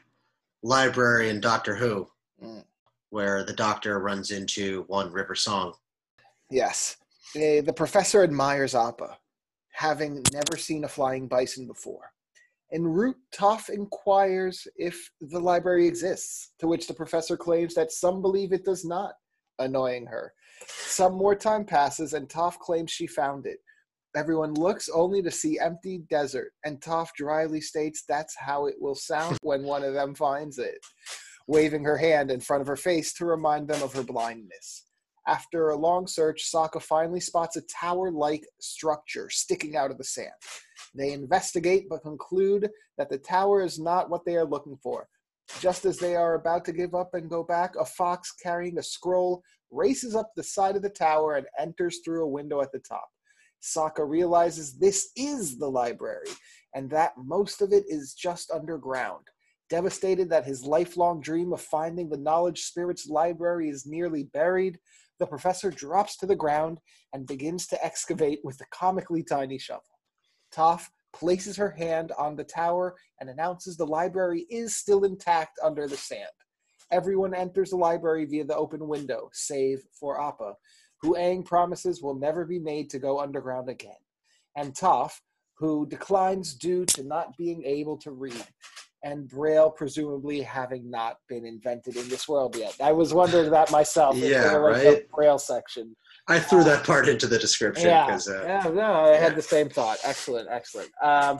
library 0.62 1.30
in 1.30 1.40
Doctor 1.40 1.75
Who. 1.75 2.09
Mm. 2.42 2.64
where 3.09 3.45
the 3.45 3.52
doctor 3.54 3.99
runs 3.99 4.30
into 4.30 4.85
one 4.88 5.11
River 5.11 5.35
Song. 5.35 5.73
Yes. 6.50 6.99
Eh, 7.35 7.62
the 7.62 7.73
professor 7.73 8.23
admires 8.23 8.75
Appa, 8.75 9.16
having 9.73 10.23
never 10.35 10.59
seen 10.59 10.85
a 10.85 10.88
flying 10.88 11.26
bison 11.26 11.66
before. 11.66 12.12
En 12.73 12.83
route, 12.83 13.16
Toph 13.35 13.71
inquires 13.71 14.66
if 14.76 15.11
the 15.21 15.40
library 15.40 15.87
exists, 15.87 16.50
to 16.59 16.66
which 16.66 16.87
the 16.87 16.95
professor 16.95 17.38
claims 17.38 17.75
that 17.75 17.90
some 17.90 18.21
believe 18.21 18.52
it 18.52 18.66
does 18.66 18.85
not, 18.85 19.14
annoying 19.59 20.04
her. 20.04 20.35
Some 20.66 21.14
more 21.14 21.34
time 21.34 21.64
passes, 21.64 22.12
and 22.12 22.28
Toph 22.28 22.58
claims 22.58 22.90
she 22.90 23.06
found 23.06 23.46
it. 23.46 23.58
Everyone 24.16 24.54
looks 24.54 24.88
only 24.88 25.22
to 25.22 25.30
see 25.30 25.58
empty 25.58 25.98
desert, 26.08 26.52
and 26.64 26.80
Toph 26.80 27.08
dryly 27.16 27.60
states 27.60 28.04
that's 28.08 28.34
how 28.38 28.66
it 28.66 28.76
will 28.80 28.94
sound 28.94 29.36
when 29.42 29.62
one 29.62 29.82
of 29.82 29.92
them 29.92 30.14
finds 30.14 30.58
it, 30.58 30.78
waving 31.46 31.84
her 31.84 31.98
hand 31.98 32.30
in 32.30 32.40
front 32.40 32.62
of 32.62 32.66
her 32.66 32.76
face 32.76 33.12
to 33.14 33.26
remind 33.26 33.68
them 33.68 33.82
of 33.82 33.92
her 33.92 34.02
blindness. 34.02 34.86
After 35.28 35.70
a 35.70 35.76
long 35.76 36.06
search, 36.06 36.50
Sokka 36.50 36.80
finally 36.80 37.20
spots 37.20 37.56
a 37.56 37.62
tower 37.62 38.12
like 38.12 38.46
structure 38.60 39.28
sticking 39.28 39.76
out 39.76 39.90
of 39.90 39.98
the 39.98 40.04
sand. 40.04 40.30
They 40.94 41.12
investigate 41.12 41.86
but 41.90 42.02
conclude 42.02 42.70
that 42.96 43.10
the 43.10 43.18
tower 43.18 43.62
is 43.62 43.78
not 43.78 44.08
what 44.08 44.25
they 44.25 44.36
are 44.36 44.44
looking 44.44 44.78
for. 44.82 45.08
Just 45.61 45.85
as 45.85 45.99
they 45.99 46.17
are 46.17 46.35
about 46.35 46.65
to 46.67 46.73
give 46.73 46.95
up 46.95 47.15
and 47.15 47.31
go 47.31 47.43
back, 47.43 47.75
a 47.76 47.85
fox 47.85 48.33
carrying 48.33 48.79
a 48.79 48.83
scroll 48.83 49.43
races 49.71 50.15
up 50.15 50.33
the 50.35 50.43
side 50.43 50.76
of 50.76 50.83
the 50.83 50.91
tower 50.91 51.37
and 51.37 51.47
enters 51.59 52.00
through 52.05 52.25
a 52.25 52.29
window 52.29 52.61
at 52.61 52.73
the 52.73 52.81
top. 52.81 53.09
Sokka 53.62 54.09
realizes 54.09 54.79
this 54.79 55.11
is 55.17 55.59
the 55.59 55.69
library 55.69 56.29
and 56.75 56.91
that 56.91 57.12
most 57.17 57.62
of 57.62 57.73
it 57.73 57.85
is 57.88 58.15
just 58.15 58.50
underground. 58.50 59.25
Devastated 59.71 60.31
that 60.31 60.45
his 60.45 60.65
lifelong 60.65 61.21
dream 61.21 61.53
of 61.53 61.61
finding 61.61 62.09
the 62.09 62.19
Knowledge 62.19 62.62
Spirit's 62.62 63.09
library 63.09 63.69
is 63.69 63.87
nearly 63.87 64.25
buried, 64.25 64.79
the 65.19 65.26
professor 65.26 65.71
drops 65.71 66.17
to 66.19 66.26
the 66.26 66.37
ground 66.37 66.79
and 67.12 67.26
begins 67.26 67.67
to 67.69 67.85
excavate 67.85 68.41
with 68.45 68.61
a 68.61 68.67
comically 68.71 69.23
tiny 69.23 69.59
shovel. 69.59 69.83
Toph 70.55 70.88
places 71.16 71.56
her 71.56 71.70
hand 71.70 72.12
on 72.18 72.37
the 72.37 72.44
tower 72.44 72.94
and 73.20 73.30
announces 73.30 73.76
the 73.76 73.87
library 73.87 74.46
is 74.50 74.76
still 74.76 75.04
intact 75.04 75.58
under 75.64 75.88
the 75.88 75.96
sand. 75.96 76.28
Everyone 76.92 77.35
enters 77.35 77.70
the 77.70 77.76
library 77.76 78.26
via 78.26 78.44
the 78.44 78.56
open 78.56 78.87
window, 78.87 79.30
save 79.32 79.80
for 79.99 80.20
Appa, 80.20 80.52
who 81.00 81.16
Aang 81.16 81.44
promises 81.44 82.02
will 82.02 82.14
never 82.14 82.44
be 82.44 82.58
made 82.58 82.90
to 82.90 82.99
go 82.99 83.18
underground 83.18 83.68
again, 83.68 84.02
and 84.56 84.75
Toph, 84.75 85.12
who 85.58 85.87
declines 85.87 86.54
due 86.54 86.85
to 86.85 87.02
not 87.02 87.37
being 87.37 87.64
able 87.64 87.96
to 87.99 88.12
read, 88.12 88.46
and 89.02 89.28
Braille 89.28 89.70
presumably 89.70 90.42
having 90.42 90.90
not 90.90 91.16
been 91.28 91.46
invented 91.46 91.96
in 91.96 92.08
this 92.08 92.28
world 92.28 92.56
yet. 92.56 92.76
I 92.82 92.92
was 92.92 93.14
wondering 93.14 93.50
that 93.50 93.70
myself. 93.70 94.16
Yeah, 94.16 94.49
they 94.49 94.58
were 94.58 94.73
like 94.73 94.85
right? 94.85 94.85
The 94.85 95.06
Braille 95.14 95.38
section. 95.38 95.96
I 96.28 96.40
threw 96.40 96.64
that 96.64 96.85
part 96.85 97.09
into 97.09 97.26
the 97.26 97.38
description 97.38 97.88
Yeah, 97.88 98.06
because 98.06 98.28
uh, 98.28 98.42
yeah, 98.45 98.71
no, 98.71 99.12
I 99.12 99.16
had 99.16 99.37
the 99.37 99.42
same 99.42 99.68
thought. 99.68 99.99
Excellent, 100.04 100.49
excellent. 100.50 100.90
Um, 101.02 101.38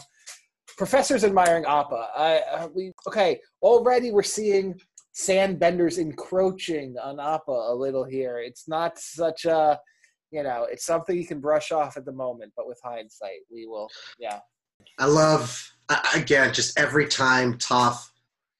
professors 0.76 1.25
admiring 1.25 1.64
Appa. 1.64 2.09
I, 2.16 2.38
uh, 2.38 2.69
we 2.75 2.93
okay. 3.09 3.40
Already, 3.62 4.12
we're 4.12 4.23
seeing 4.23 4.78
sandbenders 5.14 5.99
encroaching 5.99 6.97
on 7.02 7.19
Appa 7.19 7.50
a 7.50 7.75
little 7.75 8.05
here. 8.05 8.38
It's 8.38 8.69
not 8.69 8.99
such 8.99 9.45
a, 9.45 9.81
you 10.31 10.43
know, 10.43 10.66
it's 10.71 10.85
something 10.85 11.16
you 11.16 11.26
can 11.26 11.40
brush 11.40 11.73
off 11.73 11.97
at 11.97 12.05
the 12.05 12.12
moment, 12.12 12.52
but 12.57 12.69
with 12.69 12.78
hindsight, 12.85 13.40
we 13.52 13.66
will. 13.66 13.88
Yeah, 14.21 14.38
I 14.99 15.07
love 15.07 15.73
again 16.14 16.52
just 16.52 16.78
every 16.78 17.09
time 17.09 17.59
Toph 17.59 18.09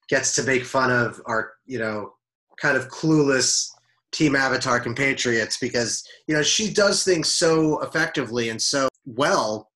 gets 0.09 0.35
to 0.35 0.43
make 0.43 0.65
fun 0.65 0.91
of 0.91 1.21
our 1.25 1.53
you 1.65 1.79
know 1.79 2.13
kind 2.57 2.77
of 2.77 2.89
clueless 2.89 3.69
Team 4.17 4.35
Avatar 4.35 4.79
compatriots 4.79 5.57
because 5.59 6.03
you 6.27 6.33
know 6.33 6.41
she 6.41 6.73
does 6.73 7.03
things 7.03 7.31
so 7.31 7.79
effectively 7.81 8.49
and 8.49 8.59
so 8.59 8.89
well. 9.05 9.69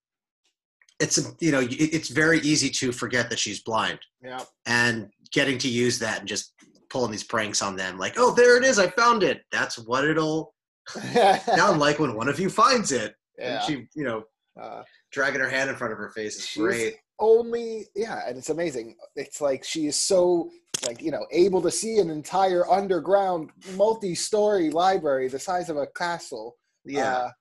It's 1.00 1.20
you 1.40 1.52
know 1.52 1.66
it's 1.70 2.10
very 2.10 2.40
easy 2.40 2.70
to 2.72 2.92
forget 2.92 3.30
that 3.30 3.38
she's 3.38 3.62
blind 3.62 4.00
yeah, 4.24 4.44
and 4.66 5.10
getting 5.32 5.58
to 5.60 5.68
use 5.68 6.00
that 6.00 6.20
and 6.20 6.28
just 6.28 6.54
pulling 6.90 7.12
these 7.12 7.24
pranks 7.24 7.62
on 7.62 7.76
them 7.76 7.98
like 7.98 8.16
oh 8.18 8.34
there 8.36 8.58
it 8.58 8.64
is 8.64 8.78
I 8.78 8.88
found 8.90 9.24
it 9.24 9.42
that's 9.52 9.80
what 9.80 10.06
it'll 10.06 10.54
sound 10.90 11.80
like 11.80 11.98
when 11.98 12.16
one 12.16 12.28
of 12.28 12.40
you 12.40 12.50
finds 12.50 12.92
it 12.92 13.16
yeah. 13.40 13.56
and 13.56 13.64
she 13.64 13.88
you 13.96 14.04
know 14.04 14.24
uh, 14.62 14.84
dragging 15.12 15.42
her 15.42 15.50
hand 15.50 15.70
in 15.70 15.76
front 15.76 15.94
of 15.94 15.98
her 15.98 16.10
face 16.10 16.38
is 16.38 16.50
great. 16.56 16.98
Only 17.22 17.86
yeah 17.96 18.22
and 18.28 18.38
it's 18.38 18.50
amazing 18.50 18.96
it's 19.16 19.40
like 19.42 19.64
she 19.64 19.88
is 19.88 19.96
so 19.96 20.50
like 20.86 21.02
you 21.02 21.12
know 21.12 21.26
able 21.32 21.62
to 21.62 21.72
see 21.72 22.00
an 22.00 22.10
entire 22.10 22.70
underground 22.70 23.52
multi-story 23.76 24.70
library 24.72 25.28
the 25.28 25.40
size 25.40 25.70
of 25.70 25.78
a 25.78 25.88
castle 25.88 26.58
Yeah. 26.86 27.16
Uh, 27.16 27.32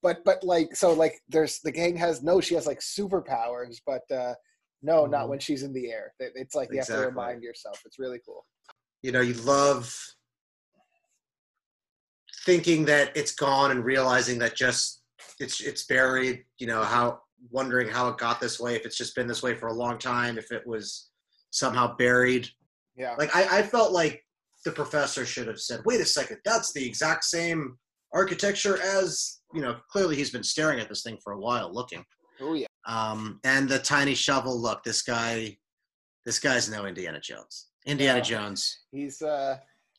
but 0.00 0.24
but 0.24 0.42
like 0.44 0.74
so 0.76 0.92
like 0.92 1.20
there's 1.28 1.58
the 1.60 1.72
gang 1.72 1.96
has 1.96 2.22
no 2.22 2.40
she 2.40 2.54
has 2.54 2.66
like 2.66 2.80
superpowers 2.80 3.76
but 3.84 4.02
uh 4.12 4.34
no 4.82 5.06
not 5.06 5.26
Mhm. 5.26 5.30
when 5.30 5.38
she's 5.40 5.64
in 5.64 5.72
the 5.72 5.90
air 5.90 6.14
it's 6.20 6.54
like 6.54 6.68
you 6.70 6.78
have 6.78 6.86
to 6.86 6.98
remind 6.98 7.42
yourself 7.42 7.82
it's 7.84 7.98
really 7.98 8.20
cool 8.24 8.46
you 9.02 9.12
know, 9.12 9.20
you 9.20 9.34
love 9.34 9.94
thinking 12.44 12.84
that 12.86 13.16
it's 13.16 13.34
gone 13.34 13.70
and 13.70 13.84
realizing 13.84 14.38
that 14.40 14.56
just 14.56 15.02
it's 15.38 15.60
it's 15.60 15.84
buried. 15.86 16.44
You 16.58 16.66
know 16.66 16.82
how 16.82 17.20
wondering 17.50 17.88
how 17.88 18.08
it 18.08 18.18
got 18.18 18.40
this 18.40 18.58
way. 18.60 18.74
If 18.76 18.84
it's 18.86 18.96
just 18.96 19.14
been 19.14 19.26
this 19.26 19.42
way 19.42 19.54
for 19.54 19.68
a 19.68 19.74
long 19.74 19.98
time. 19.98 20.38
If 20.38 20.50
it 20.52 20.66
was 20.66 21.10
somehow 21.50 21.96
buried. 21.96 22.48
yeah 22.96 23.14
Like 23.18 23.34
I, 23.34 23.58
I 23.58 23.62
felt 23.62 23.92
like 23.92 24.24
the 24.64 24.72
professor 24.72 25.24
should 25.24 25.46
have 25.46 25.60
said, 25.60 25.80
"Wait 25.84 26.00
a 26.00 26.04
second, 26.04 26.38
that's 26.44 26.72
the 26.72 26.84
exact 26.84 27.24
same 27.24 27.78
architecture 28.12 28.80
as 28.82 29.38
you 29.54 29.60
know." 29.62 29.76
Clearly, 29.90 30.16
he's 30.16 30.30
been 30.30 30.42
staring 30.42 30.80
at 30.80 30.88
this 30.88 31.02
thing 31.02 31.18
for 31.22 31.32
a 31.32 31.38
while, 31.40 31.72
looking. 31.72 32.04
oh 32.40 32.54
yeah 32.54 32.66
Um, 32.86 33.40
and 33.44 33.68
the 33.68 33.78
tiny 33.78 34.14
shovel. 34.14 34.60
Look, 34.60 34.82
this 34.82 35.02
guy, 35.02 35.56
this 36.26 36.38
guy's 36.38 36.68
no 36.70 36.86
Indiana 36.86 37.20
Jones. 37.20 37.68
Indiana 37.86 38.18
Yeah. 38.18 38.24
Jones, 38.24 38.80
he's 38.90 39.22
uh 39.22 39.56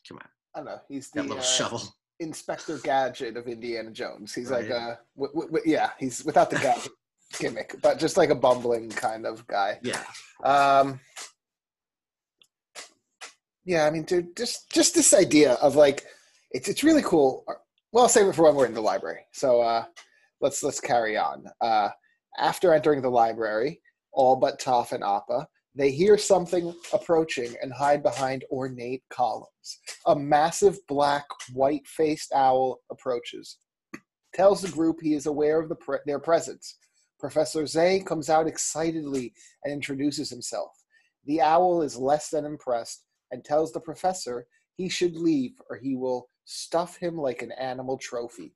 Come 0.07 0.17
on. 0.17 0.27
i 0.55 0.59
don't 0.59 0.65
know 0.65 0.79
he's 0.87 1.09
the 1.09 1.21
that 1.21 1.27
little 1.29 1.43
uh, 1.43 1.45
shovel. 1.57 1.81
inspector 2.19 2.77
gadget 2.79 3.37
of 3.37 3.47
indiana 3.47 3.91
jones 3.91 4.33
he's 4.33 4.49
like 4.51 4.69
Right. 4.69 4.71
uh 4.91 4.95
w- 5.15 5.33
w- 5.33 5.47
w- 5.51 5.63
yeah 5.65 5.91
he's 5.99 6.23
without 6.25 6.49
the 6.49 6.57
gadget 6.67 6.91
gimmick 7.37 7.75
but 7.81 7.99
just 7.99 8.17
like 8.17 8.29
a 8.29 8.35
bumbling 8.35 8.89
kind 8.89 9.25
of 9.25 9.45
guy 9.47 9.79
Yeah. 9.83 10.03
Um, 10.43 10.99
yeah, 13.69 13.85
I 13.85 13.91
mean, 13.91 14.01
dude, 14.01 14.35
just 14.35 14.71
just 14.71 14.95
this 14.95 15.13
idea 15.13 15.53
of 15.61 15.75
like, 15.75 16.03
it's 16.49 16.67
it's 16.67 16.83
really 16.83 17.03
cool. 17.03 17.45
Well, 17.91 18.05
I'll 18.05 18.09
save 18.09 18.25
it 18.25 18.33
for 18.33 18.43
when 18.45 18.55
we're 18.55 18.65
in 18.65 18.73
the 18.73 18.81
library. 18.81 19.19
So 19.31 19.61
uh, 19.61 19.85
let's 20.41 20.63
let's 20.63 20.79
carry 20.79 21.17
on. 21.17 21.45
Uh, 21.61 21.89
after 22.39 22.73
entering 22.73 23.03
the 23.03 23.11
library, 23.11 23.79
all 24.11 24.35
but 24.35 24.59
Toph 24.59 24.91
and 24.91 25.03
Appa, 25.03 25.47
they 25.75 25.91
hear 25.91 26.17
something 26.17 26.73
approaching 26.93 27.53
and 27.61 27.71
hide 27.71 28.01
behind 28.01 28.43
ornate 28.49 29.03
columns. 29.11 29.79
A 30.07 30.15
massive 30.15 30.79
black, 30.87 31.25
white-faced 31.53 32.31
owl 32.33 32.79
approaches. 32.89 33.57
Tells 34.33 34.63
the 34.63 34.71
group 34.71 34.97
he 34.99 35.13
is 35.13 35.27
aware 35.27 35.59
of 35.59 35.69
the 35.69 35.75
pre- 35.75 35.99
their 36.07 36.19
presence. 36.19 36.77
Professor 37.19 37.63
Zei 37.63 38.03
comes 38.05 38.29
out 38.29 38.47
excitedly 38.47 39.33
and 39.63 39.73
introduces 39.73 40.29
himself. 40.29 40.71
The 41.25 41.41
owl 41.41 41.81
is 41.81 41.97
less 41.97 42.29
than 42.29 42.45
impressed 42.45 43.03
and 43.31 43.43
tells 43.43 43.71
the 43.71 43.79
professor 43.79 44.47
he 44.77 44.89
should 44.89 45.15
leave 45.15 45.51
or 45.69 45.75
he 45.75 45.95
will 45.95 46.29
stuff 46.45 46.95
him 46.97 47.17
like 47.17 47.41
an 47.41 47.51
animal 47.51 47.97
trophy. 47.97 48.53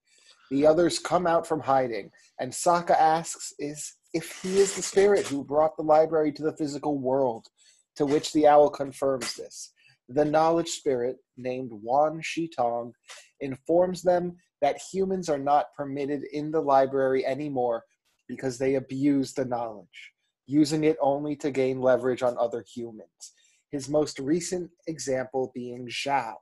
The 0.49 0.65
others 0.65 0.99
come 0.99 1.27
out 1.27 1.47
from 1.47 1.59
hiding, 1.59 2.11
and 2.39 2.51
Sokka 2.51 2.99
asks 2.99 3.53
is 3.59 3.95
if 4.13 4.41
he 4.41 4.59
is 4.59 4.75
the 4.75 4.81
spirit 4.81 5.27
who 5.27 5.43
brought 5.43 5.75
the 5.77 5.83
library 5.83 6.31
to 6.33 6.43
the 6.43 6.55
physical 6.55 6.99
world, 6.99 7.47
to 7.95 8.05
which 8.05 8.31
the 8.33 8.47
owl 8.47 8.69
confirms 8.69 9.35
this. 9.35 9.73
The 10.09 10.25
knowledge 10.25 10.69
spirit, 10.69 11.17
named 11.37 11.71
Wan 11.71 12.21
Shi 12.21 12.49
Tong, 12.55 12.93
informs 13.39 14.03
them 14.03 14.37
that 14.61 14.81
humans 14.91 15.29
are 15.29 15.39
not 15.39 15.73
permitted 15.75 16.23
in 16.31 16.51
the 16.51 16.61
library 16.61 17.25
anymore 17.25 17.83
because 18.27 18.57
they 18.57 18.75
abuse 18.75 19.33
the 19.33 19.45
knowledge 19.45 20.13
using 20.45 20.83
it 20.83 20.97
only 21.01 21.35
to 21.37 21.51
gain 21.51 21.81
leverage 21.81 22.21
on 22.21 22.37
other 22.37 22.63
humans. 22.73 23.33
His 23.71 23.89
most 23.89 24.19
recent 24.19 24.69
example 24.87 25.51
being 25.53 25.87
Zhao, 25.87 26.35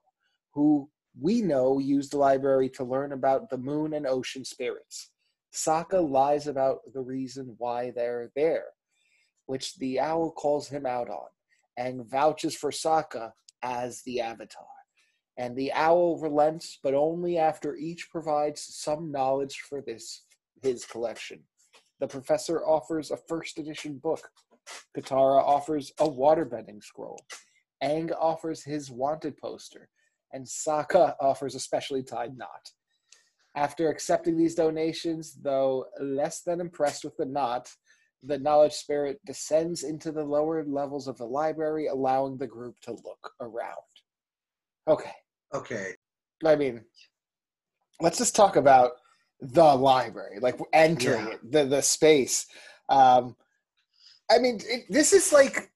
who 0.53 0.89
we 1.19 1.41
know 1.41 1.79
used 1.79 2.11
the 2.11 2.17
library 2.17 2.69
to 2.69 2.83
learn 2.83 3.11
about 3.11 3.49
the 3.49 3.57
moon 3.57 3.93
and 3.93 4.07
ocean 4.07 4.43
spirits. 4.43 5.11
Sokka 5.53 6.09
lies 6.09 6.47
about 6.47 6.79
the 6.93 7.01
reason 7.01 7.55
why 7.57 7.91
they're 7.91 8.31
there, 8.35 8.65
which 9.45 9.75
the 9.77 9.99
owl 9.99 10.31
calls 10.31 10.67
him 10.67 10.85
out 10.85 11.09
on, 11.09 11.27
and 11.77 12.09
vouches 12.09 12.55
for 12.55 12.71
Sokka 12.71 13.31
as 13.61 14.01
the 14.03 14.21
avatar. 14.21 14.65
And 15.37 15.55
the 15.55 15.71
owl 15.73 16.19
relents, 16.19 16.79
but 16.81 16.93
only 16.93 17.37
after 17.37 17.75
each 17.75 18.09
provides 18.09 18.61
some 18.61 19.11
knowledge 19.11 19.61
for 19.67 19.81
this 19.81 20.23
his 20.61 20.85
collection. 20.85 21.43
The 22.01 22.07
professor 22.07 22.65
offers 22.65 23.11
a 23.11 23.17
first 23.29 23.57
edition 23.59 23.99
book. 23.99 24.27
Katara 24.97 25.41
offers 25.41 25.91
a 25.99 26.09
waterbending 26.09 26.83
scroll. 26.83 27.19
Aang 27.83 28.11
offers 28.19 28.63
his 28.63 28.91
wanted 28.91 29.37
poster. 29.37 29.87
and 30.33 30.45
Sokka 30.45 31.15
offers 31.21 31.55
a 31.55 31.59
specially 31.59 32.03
tied 32.03 32.37
knot. 32.37 32.71
After 33.55 33.89
accepting 33.89 34.37
these 34.37 34.55
donations, 34.55 35.35
though 35.41 35.85
less 35.99 36.41
than 36.41 36.61
impressed 36.61 37.03
with 37.03 37.15
the 37.17 37.25
knot, 37.25 37.69
the 38.23 38.39
knowledge 38.39 38.73
spirit 38.73 39.19
descends 39.25 39.83
into 39.83 40.11
the 40.11 40.23
lower 40.23 40.63
levels 40.63 41.07
of 41.07 41.17
the 41.17 41.25
library, 41.25 41.87
allowing 41.87 42.37
the 42.37 42.47
group 42.47 42.75
to 42.81 42.91
look 42.91 43.31
around. 43.41 43.75
Okay, 44.87 45.11
Okay. 45.53 45.93
I 46.45 46.55
mean, 46.55 46.83
let's 47.99 48.17
just 48.17 48.35
talk 48.35 48.55
about 48.55 48.91
the 49.41 49.75
library, 49.75 50.39
like 50.39 50.59
entering 50.73 51.27
Yeah. 51.27 51.33
it, 51.33 51.51
the 51.51 51.65
the 51.65 51.81
space. 51.81 52.45
Um, 52.89 53.35
I 54.29 54.37
mean, 54.39 54.59
it, 54.67 54.85
this 54.89 55.13
is 55.13 55.33
like 55.33 55.71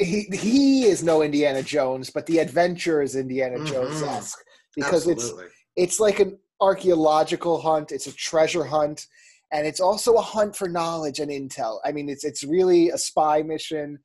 he 0.00 0.22
he 0.32 0.84
is 0.84 1.02
no 1.02 1.22
Indiana 1.22 1.62
Jones, 1.62 2.10
but 2.10 2.26
the 2.26 2.38
adventure 2.38 3.02
is 3.02 3.14
Indiana 3.16 3.58
Mhm. 3.58 3.66
Jones 3.66 4.02
esque 4.02 4.38
because 4.74 5.06
it's 5.06 5.32
it's 5.76 6.00
like 6.00 6.20
an 6.20 6.38
archaeological 6.60 7.60
hunt 7.60 7.90
it's 7.92 8.06
a 8.06 8.12
treasure 8.12 8.64
hunt 8.64 9.06
and 9.52 9.66
it's 9.66 9.80
also 9.80 10.14
a 10.14 10.20
hunt 10.22 10.54
for 10.54 10.68
knowledge 10.68 11.18
and 11.18 11.30
intel 11.30 11.78
i 11.84 11.90
mean 11.90 12.08
it's 12.08 12.24
it's 12.24 12.44
really 12.44 12.90
a 12.90 12.96
spy 12.96 13.42
mission 13.42 13.98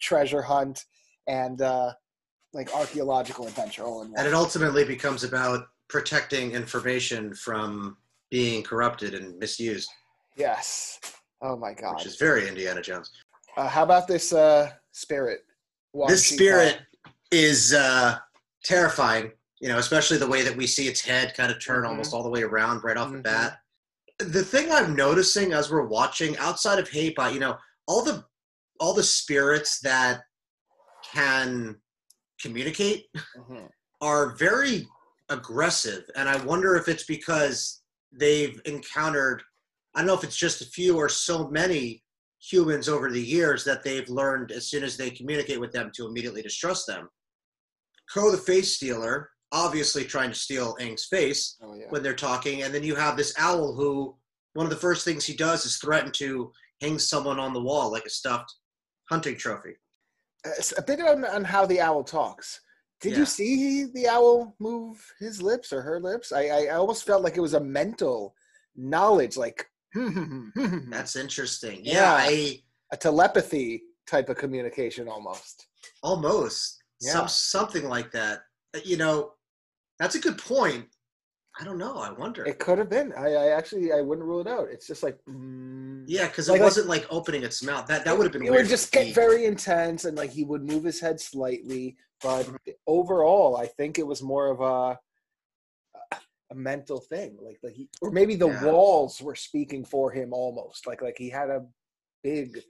treasure 0.00 0.42
hunt 0.42 0.84
and 1.28 1.62
uh 1.62 1.92
like 2.52 2.74
archaeological 2.74 3.46
adventure 3.46 3.84
all 3.84 4.02
in 4.02 4.08
one 4.10 4.18
and 4.18 4.26
it 4.26 4.34
ultimately 4.34 4.84
becomes 4.84 5.22
about 5.22 5.68
protecting 5.88 6.52
information 6.52 7.34
from 7.34 7.96
being 8.30 8.62
corrupted 8.62 9.14
and 9.14 9.38
misused, 9.38 9.88
yes 10.36 10.98
oh 11.42 11.56
my 11.56 11.72
god 11.72 11.94
which 11.94 12.06
is 12.06 12.16
very 12.16 12.48
Indiana 12.48 12.80
Jones. 12.82 13.10
uh, 13.56 13.68
how 13.68 13.82
about 13.84 14.08
this 14.08 14.32
uh 14.32 14.70
spirit 14.92 15.40
this 16.08 16.26
spirit 16.26 16.80
is 17.30 17.72
uh, 17.72 18.18
terrifying, 18.64 19.30
you 19.60 19.68
know, 19.68 19.78
especially 19.78 20.16
the 20.18 20.26
way 20.26 20.42
that 20.42 20.56
we 20.56 20.66
see 20.66 20.88
its 20.88 21.00
head 21.00 21.34
kind 21.36 21.52
of 21.52 21.60
turn 21.64 21.84
Mhm. 21.84 21.88
almost 21.88 22.12
all 22.12 22.22
the 22.24 22.28
way 22.28 22.42
around 22.42 22.82
right 22.82 22.96
off 22.96 23.10
the 23.12 23.18
Mhm. 23.18 23.22
bat. 23.22 23.60
The 24.18 24.44
thing 24.44 24.70
I'm 24.72 24.94
noticing 24.96 25.52
as 25.52 25.70
we're 25.70 25.86
watching, 25.86 26.36
outside 26.38 26.78
of 26.80 26.88
Hei 26.88 27.10
Bai, 27.10 27.30
you 27.30 27.38
know, 27.40 27.58
all 27.86 28.02
the 28.02 28.24
all 28.80 28.92
the 28.92 29.04
spirits 29.04 29.78
that 29.80 30.24
can 31.12 31.80
communicate 32.40 33.08
Mhm. 33.36 33.70
are 34.00 34.30
very 34.34 34.88
aggressive, 35.34 36.04
and 36.16 36.28
I 36.28 36.42
wonder 36.44 36.76
if 36.76 36.88
it's 36.88 37.04
because 37.04 37.82
they've 38.12 38.60
encountered. 38.64 39.42
I 39.94 40.00
don't 40.00 40.06
know 40.06 40.14
if 40.14 40.24
it's 40.24 40.36
just 40.36 40.62
a 40.62 40.66
few 40.66 40.96
or 40.96 41.08
so 41.08 41.48
many 41.48 42.02
humans 42.40 42.88
over 42.88 43.10
the 43.10 43.22
years 43.22 43.64
that 43.64 43.82
they've 43.84 44.08
learned 44.08 44.50
as 44.50 44.68
soon 44.68 44.82
as 44.82 44.96
they 44.96 45.10
communicate 45.10 45.60
with 45.60 45.72
them 45.72 45.90
to 45.94 46.06
immediately 46.06 46.42
distrust 46.42 46.86
them. 46.86 47.08
Ko 48.12 48.30
the 48.30 48.36
face 48.36 48.76
stealer, 48.76 49.30
obviously 49.52 50.04
trying 50.04 50.30
to 50.30 50.38
steal 50.38 50.76
Aang's 50.80 51.06
face 51.06 51.56
oh 51.62 51.74
yeah 51.74 51.86
when 51.90 52.02
they're 52.02 52.14
talking, 52.14 52.62
and 52.62 52.74
then 52.74 52.82
you 52.82 52.94
have 52.94 53.16
this 53.16 53.34
owl 53.38 53.74
who 53.74 54.16
one 54.54 54.66
of 54.66 54.70
the 54.70 54.76
first 54.76 55.04
things 55.04 55.24
he 55.24 55.34
does 55.34 55.64
is 55.66 55.76
threaten 55.76 56.12
to 56.12 56.52
hang 56.80 56.98
someone 56.98 57.38
on 57.38 57.52
the 57.52 57.62
wall 57.62 57.90
like 57.90 58.04
a 58.04 58.10
stuffed 58.10 58.52
hunting 59.10 59.36
trophy. 59.36 59.74
Uh, 60.46 60.50
a 60.78 60.82
bit 60.82 61.00
on, 61.00 61.24
on 61.24 61.44
how 61.44 61.66
the 61.66 61.80
owl 61.80 62.04
talks. 62.04 62.60
Did 63.04 63.12
Yeah. 63.12 63.18
you 63.18 63.26
see 63.26 63.84
the 63.84 64.08
owl 64.08 64.56
move 64.58 64.96
his 65.20 65.42
lips 65.42 65.74
or 65.74 65.82
her 65.82 66.00
lips? 66.00 66.32
I, 66.32 66.44
I, 66.48 66.68
almost 66.68 67.04
felt 67.04 67.22
like 67.22 67.36
it 67.36 67.40
was 67.40 67.52
a 67.52 67.60
mental 67.60 68.34
knowledge, 68.76 69.36
like 69.36 69.66
That's 69.94 71.14
interesting. 71.14 71.84
Yeah. 71.84 71.92
Yeah, 71.94 72.16
I 72.18 72.62
a 72.92 72.96
telepathy 72.96 73.82
type 74.06 74.30
of 74.30 74.38
communication 74.38 75.06
almost. 75.08 75.66
almost 76.02 76.82
Yeah. 77.02 77.12
some 77.12 77.28
something 77.28 77.86
like 77.88 78.10
that. 78.12 78.36
Uh, 78.74 78.80
You 78.84 78.96
know, 78.96 79.32
that's 79.98 80.14
a 80.14 80.20
good 80.26 80.38
point. 80.38 80.86
I 81.58 81.64
don't 81.64 81.78
know. 81.78 81.98
I 81.98 82.10
wonder. 82.10 82.44
It 82.44 82.58
could 82.58 82.78
have 82.78 82.90
been. 82.90 83.12
I, 83.16 83.28
I 83.34 83.46
actually 83.50 83.92
I 83.92 84.00
wouldn't 84.00 84.26
rule 84.26 84.40
it 84.40 84.48
out. 84.48 84.68
It's 84.72 84.86
just 84.88 85.02
like 85.04 85.18
mm, 85.28 86.02
yeah, 86.06 86.26
because 86.26 86.48
Like- 86.48 86.60
it 86.60 86.64
wasn't 86.64 86.88
like 86.88 87.06
opening 87.10 87.44
its 87.44 87.62
mouth. 87.62 87.86
That 87.86 88.04
that 88.04 88.16
would 88.16 88.24
have 88.24 88.32
been 88.32 88.44
It 88.44 88.50
would 88.50 88.66
just 88.66 88.90
get 88.90 89.14
very 89.14 89.44
intense, 89.46 90.04
and 90.04 90.16
like 90.16 90.30
he 90.30 90.44
would 90.44 90.64
move 90.64 90.84
his 90.84 91.00
head 91.00 91.20
slightly. 91.20 91.96
But 92.22 92.46
Mm-hmm. 92.46 92.70
overall, 92.86 93.56
I 93.56 93.66
think 93.66 93.98
it 93.98 94.06
was 94.06 94.22
more 94.22 94.48
of 94.50 94.60
a 94.60 94.98
a 96.50 96.54
mental 96.54 97.00
thing, 97.00 97.36
like 97.40 97.58
like 97.62 97.74
he, 97.74 97.88
or 98.02 98.10
maybe 98.10 98.34
the 98.34 98.48
Yeah. 98.48 98.64
walls 98.64 99.20
were 99.22 99.34
speaking 99.34 99.84
for 99.84 100.10
him 100.10 100.32
almost, 100.32 100.86
like 100.86 101.02
like 101.02 101.16
he 101.18 101.30
had 101.30 101.50
a 101.50 101.64
big 102.22 102.60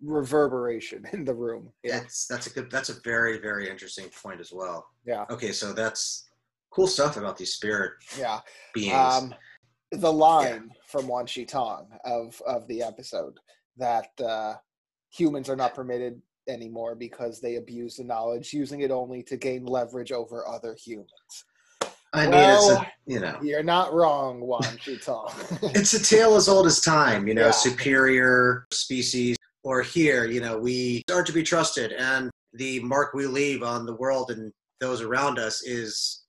reverberation 0.00 1.06
in 1.12 1.24
the 1.24 1.34
room. 1.34 1.72
Yeah, 1.82 2.00
That's 2.00 2.26
that's 2.26 2.46
a 2.46 2.50
good. 2.50 2.70
That's 2.70 2.88
a 2.88 3.00
very 3.04 3.38
very 3.38 3.68
interesting 3.68 4.08
point 4.22 4.40
as 4.40 4.52
well. 4.52 4.86
yeah, 5.04 5.24
Okay, 5.30 5.52
so 5.52 5.72
that's 5.72 6.28
cool 6.72 6.86
stuff 6.86 7.16
about 7.16 7.36
these 7.36 7.52
spirit 7.52 7.92
yeah. 8.18 8.40
beings. 8.74 8.94
Um, 8.94 9.34
the 9.92 10.12
line 10.12 10.70
from 10.86 11.06
Wan 11.06 11.26
Shi 11.26 11.44
Tong 11.44 11.86
of 12.04 12.40
of 12.46 12.66
the 12.68 12.82
episode 12.82 13.38
that 13.76 14.08
uh, 14.20 14.54
humans 15.10 15.48
are 15.48 15.56
not 15.56 15.74
permitted 15.74 16.20
anymore 16.48 16.94
because 16.94 17.40
they 17.40 17.56
abuse 17.56 17.96
the 17.96 18.04
knowledge, 18.04 18.52
using 18.52 18.80
it 18.80 18.90
only 18.90 19.22
to 19.24 19.36
gain 19.36 19.64
leverage 19.64 20.12
over 20.12 20.46
other 20.48 20.74
humans. 20.82 21.10
I 22.14 22.22
mean, 22.22 22.32
well, 22.32 22.70
it's 22.70 22.80
a 22.80 22.92
you 23.06 23.20
know, 23.20 23.38
You're 23.42 23.62
not 23.62 23.92
wrong, 23.94 24.40
Wan 24.40 24.78
Shi 24.80 24.98
Tong. 24.98 25.32
it's 25.62 25.94
a 25.94 26.02
tale 26.02 26.36
as 26.36 26.48
old 26.48 26.66
as 26.66 26.80
time. 26.80 27.26
You 27.26 27.34
know, 27.34 27.46
Yeah. 27.46 27.50
superior 27.52 28.66
species. 28.70 29.36
Or 29.64 29.80
here, 29.80 30.24
you 30.24 30.40
know, 30.40 30.58
we 30.58 31.04
are 31.12 31.22
to 31.22 31.32
be 31.32 31.44
trusted, 31.44 31.92
and 31.92 32.32
the 32.54 32.80
mark 32.80 33.14
we 33.14 33.26
leave 33.26 33.62
on 33.62 33.86
the 33.86 33.94
world 33.94 34.32
and 34.32 34.52
those 34.80 35.00
around 35.00 35.38
us 35.38 35.62
is 35.62 36.21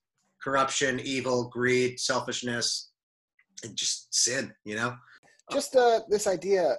corruption, 0.44 1.00
evil, 1.00 1.48
greed, 1.48 1.98
selfishness, 1.98 2.90
and 3.64 3.74
just 3.74 4.14
sin. 4.14 4.52
You 4.64 4.76
know. 4.76 4.96
Just 5.50 5.74
uh, 5.74 6.00
this 6.10 6.26
idea. 6.26 6.76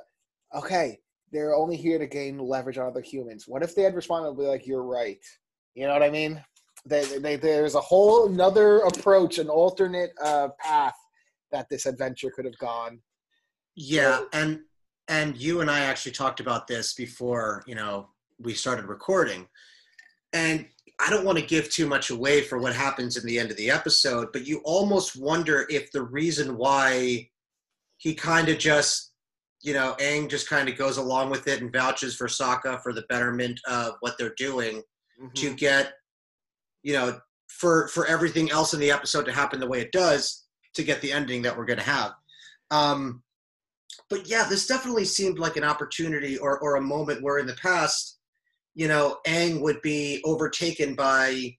Okay, 0.56 1.00
they're 1.32 1.56
only 1.56 1.76
here 1.76 1.98
to 1.98 2.06
gain 2.06 2.38
leverage 2.38 2.78
on 2.78 2.86
other 2.86 3.02
humans. 3.02 3.46
What 3.48 3.64
if 3.64 3.76
they 3.76 3.82
had 3.82 3.96
responded 3.96 4.38
be 4.38 4.44
like, 4.44 4.68
"You're 4.68 4.84
right"? 4.84 5.20
You 5.74 5.88
know 5.88 5.94
what 5.94 6.04
I 6.04 6.10
mean? 6.10 6.44
They, 6.86 7.04
they, 7.18 7.36
there's 7.36 7.74
a 7.74 7.82
whole 7.82 8.28
another 8.28 8.80
approach, 8.82 9.40
an 9.40 9.50
alternate 9.50 10.12
uh, 10.24 10.50
path 10.60 10.96
that 11.52 11.68
this 11.70 11.88
adventure 11.88 12.30
could 12.30 12.46
have 12.46 12.58
gone. 12.60 13.00
Yeah, 13.76 14.22
and 14.34 14.60
and 15.08 15.36
you 15.36 15.62
and 15.62 15.70
I 15.70 15.82
actually 15.82 16.14
talked 16.14 16.40
about 16.40 16.68
this 16.68 16.94
before, 16.94 17.64
you 17.68 17.76
know, 17.76 18.10
we 18.40 18.54
started 18.54 18.86
recording. 18.86 19.48
And 20.34 20.68
I 21.00 21.10
don't 21.10 21.26
want 21.26 21.38
to 21.38 21.46
give 21.46 21.70
too 21.70 21.88
much 21.88 22.10
away 22.10 22.42
for 22.42 22.58
what 22.58 22.74
happens 22.74 23.18
in 23.18 23.26
the 23.26 23.38
end 23.38 23.52
of 23.52 23.58
the 23.58 23.70
episode, 23.70 24.30
but 24.32 24.48
you 24.48 24.62
almost 24.64 25.16
wonder 25.20 25.66
if 25.70 25.92
the 25.92 26.04
reason 26.04 26.58
why 26.58 27.30
he 27.98 28.14
kind 28.14 28.50
of 28.50 28.58
just, 28.58 29.12
you 29.62 29.74
know, 29.74 29.96
Aang 30.00 30.30
just 30.30 30.50
kind 30.50 30.70
of 30.70 30.78
goes 30.78 30.98
along 30.98 31.30
with 31.30 31.48
it 31.48 31.62
and 31.62 31.72
vouches 31.72 32.16
for 32.16 32.28
Sokka 32.28 32.82
for 32.82 32.94
the 32.94 33.06
betterment 33.10 33.60
of 33.68 33.96
what 34.00 34.18
they're 34.18 34.36
doing 34.38 34.82
to 35.36 35.54
get, 35.56 35.94
you 36.84 36.94
know, 36.94 37.20
for 37.48 37.88
for 37.90 38.06
everything 38.08 38.52
else 38.52 38.74
in 38.74 38.80
the 38.80 38.92
episode 38.92 39.26
to 39.26 39.32
happen 39.32 39.60
the 39.60 39.68
way 39.68 39.82
it 39.82 39.92
does 39.92 40.46
to 40.74 40.84
get 40.84 41.02
the 41.02 41.12
ending 41.12 41.42
that 41.42 41.58
we're 41.58 41.66
going 41.66 41.80
to 41.80 41.86
have. 41.86 42.12
Um, 42.72 43.24
but 44.10 44.28
yeah, 44.28 44.46
this 44.50 44.68
definitely 44.68 45.06
seemed 45.06 45.40
like 45.40 45.56
an 45.56 45.64
opportunity 45.64 46.38
or 46.38 46.60
or 46.60 46.76
a 46.76 46.82
moment 46.82 47.24
where 47.24 47.40
in 47.40 47.48
the 47.48 47.54
past, 47.54 48.15
you 48.76 48.90
know, 48.90 49.18
Aang 49.26 49.62
would 49.62 49.82
be 49.82 50.22
overtaken 50.26 50.96
by, 50.96 51.56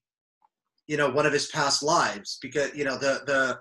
you 0.86 0.96
know, 0.96 1.08
one 1.08 1.26
of 1.26 1.32
his 1.32 1.46
past 1.46 1.82
lives 1.82 2.38
because 2.40 2.74
you 2.76 2.84
know 2.84 2.96
the 2.96 3.22
the 3.26 3.58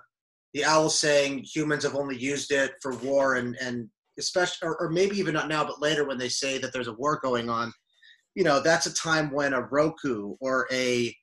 the 0.54 0.64
owl 0.64 0.88
saying 0.88 1.44
humans 1.44 1.84
have 1.84 1.94
only 1.94 2.16
used 2.16 2.52
it 2.52 2.72
for 2.80 2.94
war 2.96 3.34
and 3.34 3.56
and 3.60 3.88
especially 4.18 4.66
or, 4.66 4.76
or 4.80 4.90
maybe 4.90 5.18
even 5.18 5.34
not 5.34 5.48
now 5.48 5.64
but 5.64 5.82
later 5.82 6.06
when 6.06 6.16
they 6.16 6.28
say 6.28 6.56
that 6.56 6.72
there's 6.72 6.88
a 6.88 6.94
war 6.94 7.20
going 7.22 7.50
on 7.50 7.70
you 8.34 8.42
know 8.42 8.60
that's 8.60 8.86
a 8.86 8.94
time 8.94 9.30
when 9.30 9.52
a 9.52 9.60
roku 9.60 10.34
or 10.40 10.66
a 10.72 11.14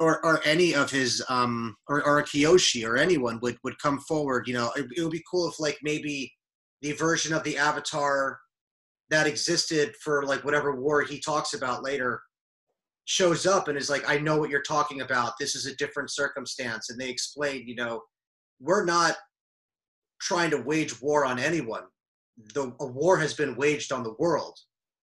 or, 0.00 0.24
or 0.26 0.40
any 0.44 0.74
of 0.74 0.90
his 0.90 1.24
um 1.28 1.76
or, 1.88 2.04
or 2.04 2.18
a 2.18 2.24
Kyoshi 2.24 2.84
or 2.84 2.96
anyone 2.96 3.38
would 3.42 3.58
would 3.62 3.78
come 3.78 4.00
forward 4.00 4.48
you 4.48 4.54
know 4.54 4.72
it, 4.76 4.86
it 4.96 5.02
would 5.02 5.12
be 5.12 5.22
cool 5.30 5.48
if 5.48 5.60
like 5.60 5.78
maybe 5.84 6.32
the 6.82 6.92
version 6.92 7.32
of 7.32 7.44
the 7.44 7.56
avatar 7.56 8.40
that 9.10 9.26
existed 9.26 9.94
for 10.02 10.24
like 10.24 10.44
whatever 10.44 10.76
war 10.80 11.02
he 11.02 11.20
talks 11.20 11.54
about 11.54 11.82
later 11.84 12.20
shows 13.04 13.46
up 13.46 13.68
and 13.68 13.78
is 13.78 13.88
like 13.88 14.08
i 14.08 14.18
know 14.18 14.36
what 14.36 14.50
you're 14.50 14.62
talking 14.62 15.00
about. 15.00 15.34
This 15.38 15.54
is 15.54 15.66
a 15.66 15.76
different 15.76 16.10
circumstance. 16.10 16.90
And 16.90 17.00
they 17.00 17.08
explain 17.08 17.66
you 17.68 17.76
know 17.76 18.02
we're 18.60 18.84
not 18.84 19.16
trying 20.20 20.50
to 20.50 20.62
wage 20.62 21.00
war 21.00 21.24
on 21.24 21.38
anyone. 21.38 21.84
The 22.54 22.72
a 22.80 22.86
war 22.86 23.16
has 23.18 23.34
been 23.34 23.56
waged 23.56 23.92
on 23.92 24.02
the 24.02 24.14
world 24.18 24.58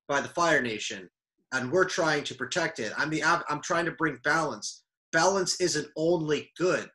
by 0.08 0.22
the 0.22 0.28
fire 0.30 0.62
nation 0.62 1.10
and 1.54 1.72
we're 1.72 1.86
trying 1.86 2.24
to 2.26 2.36
protect 2.36 2.80
it. 2.80 2.92
I'm 2.98 3.10
the 3.10 3.24
i'm 3.24 3.62
trying 3.62 3.86
to 3.86 3.92
bring 3.92 4.18
balance. 4.24 4.84
Balance 5.12 5.62
isn't 5.62 5.88
only 5.96 6.52
good. 6.58 6.90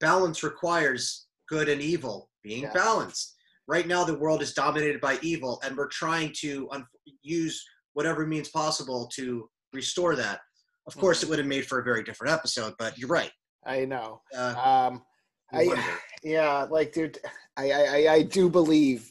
Balance 0.00 0.42
requires 0.42 1.26
good 1.48 1.68
and 1.68 1.82
evil. 1.82 2.30
Being 2.42 2.62
Yes. 2.62 2.74
balanced 2.74 3.33
right 3.66 3.86
now 3.86 4.04
the 4.04 4.18
world 4.18 4.42
is 4.42 4.52
dominated 4.54 5.00
by 5.00 5.18
evil 5.22 5.60
and 5.64 5.76
we're 5.76 5.88
trying 5.88 6.32
to 6.40 6.68
un- 6.70 6.86
use 7.22 7.64
whatever 7.94 8.26
means 8.26 8.48
possible 8.50 9.08
to 9.14 9.48
restore 9.72 10.14
that 10.16 10.40
Of 10.86 10.96
course, 10.98 11.20
Mhm. 11.20 11.22
it 11.22 11.28
would 11.30 11.38
have 11.38 11.48
made 11.48 11.66
for 11.66 11.78
a 11.78 11.82
very 11.82 12.02
different 12.04 12.34
episode. 12.34 12.74
But 12.78 12.98
you're 12.98 13.08
right. 13.08 13.32
I 13.64 13.86
know. 13.86 14.20
Uh, 14.36 14.54
Um, 14.90 15.02
I, 15.50 15.66
wonder. 15.66 15.82
yeah, 16.22 16.64
like, 16.64 16.92
dude, 16.92 17.18
I, 17.56 17.70
I, 17.70 17.80
I- 17.96 18.12
I 18.16 18.22
do 18.22 18.50
believe 18.50 19.10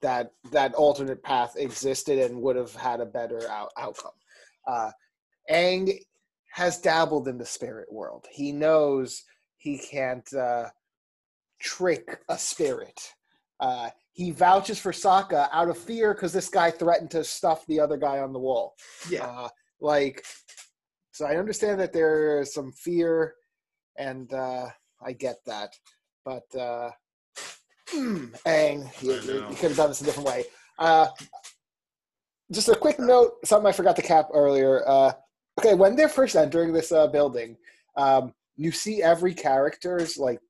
that 0.00 0.32
that 0.52 0.74
alternate 0.74 1.24
path 1.24 1.56
existed 1.56 2.20
and 2.20 2.40
would 2.40 2.54
have 2.54 2.72
had 2.76 3.00
a 3.00 3.04
better 3.06 3.48
out, 3.48 3.72
outcome. 3.76 4.12
Uh, 4.64 4.92
Aang 5.50 6.00
has 6.52 6.78
dabbled 6.80 7.26
in 7.26 7.36
the 7.36 7.44
spirit 7.46 7.90
world. 7.92 8.26
He 8.30 8.52
knows 8.52 9.24
he 9.56 9.76
can't 9.76 10.32
uh, 10.32 10.70
trick 11.58 12.22
a 12.28 12.38
spirit. 12.38 13.12
Uh, 13.60 13.90
he 14.12 14.30
vouches 14.30 14.78
for 14.78 14.92
Sokka 14.92 15.48
out 15.52 15.68
of 15.68 15.78
fear 15.78 16.14
because 16.14 16.32
this 16.32 16.48
guy 16.48 16.70
threatened 16.70 17.10
to 17.12 17.24
stuff 17.24 17.66
the 17.66 17.80
other 17.80 17.96
guy 17.96 18.18
on 18.18 18.32
the 18.32 18.38
wall. 18.38 18.74
yeah. 19.10 19.26
Uh, 19.26 19.48
like, 19.80 20.24
so 21.12 21.26
I 21.26 21.36
understand 21.36 21.80
that 21.80 21.92
there's 21.92 22.52
some 22.52 22.72
fear, 22.72 23.34
and 23.96 24.32
uh, 24.32 24.66
I 25.04 25.12
get 25.12 25.36
that. 25.46 25.74
But 26.24 26.44
uh, 26.58 26.90
Aang, 27.94 28.90
you, 29.02 29.12
you, 29.12 29.34
you 29.48 29.56
could 29.56 29.70
have 29.70 29.76
done 29.76 29.88
this 29.88 30.00
a 30.00 30.04
different 30.04 30.28
way. 30.28 30.44
Uh, 30.78 31.08
just 32.52 32.68
a 32.68 32.74
quick 32.74 32.98
note, 32.98 33.34
something 33.44 33.66
I 33.66 33.72
forgot 33.72 33.96
to 33.96 34.02
cap 34.02 34.28
earlier. 34.32 34.88
Uh, 34.88 35.12
okay, 35.60 35.74
when 35.74 35.96
they're 35.96 36.08
first 36.08 36.36
entering 36.36 36.72
this 36.72 36.92
uh, 36.92 37.06
building, 37.06 37.56
um, 37.96 38.32
you 38.56 38.72
see 38.72 39.02
every 39.02 39.34
character's 39.34 40.16
like 40.16 40.40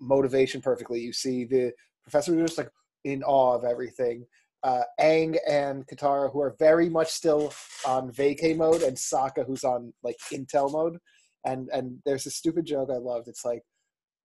motivation 0.00 0.60
perfectly. 0.60 1.00
You 1.00 1.12
see 1.12 1.44
the 1.44 1.72
professor 2.06 2.34
just 2.40 2.58
like 2.58 2.70
in 3.04 3.22
awe 3.22 3.54
of 3.54 3.64
everything. 3.64 4.24
Uh, 4.62 4.82
Aang 5.00 5.36
and 5.48 5.86
Katara, 5.86 6.32
who 6.32 6.40
are 6.40 6.56
very 6.58 6.88
much 6.88 7.08
still 7.08 7.52
on 7.86 8.10
vacay 8.10 8.56
mode, 8.56 8.82
and 8.82 8.96
Sokka, 8.96 9.46
who's 9.46 9.64
on 9.64 9.92
like 10.02 10.16
intel 10.32 10.72
mode. 10.72 10.98
And 11.44 11.68
and 11.72 11.98
there's 12.04 12.26
a 12.26 12.30
stupid 12.30 12.64
joke 12.66 12.88
I 12.92 12.96
loved. 12.96 13.28
It's 13.28 13.44
like, 13.44 13.62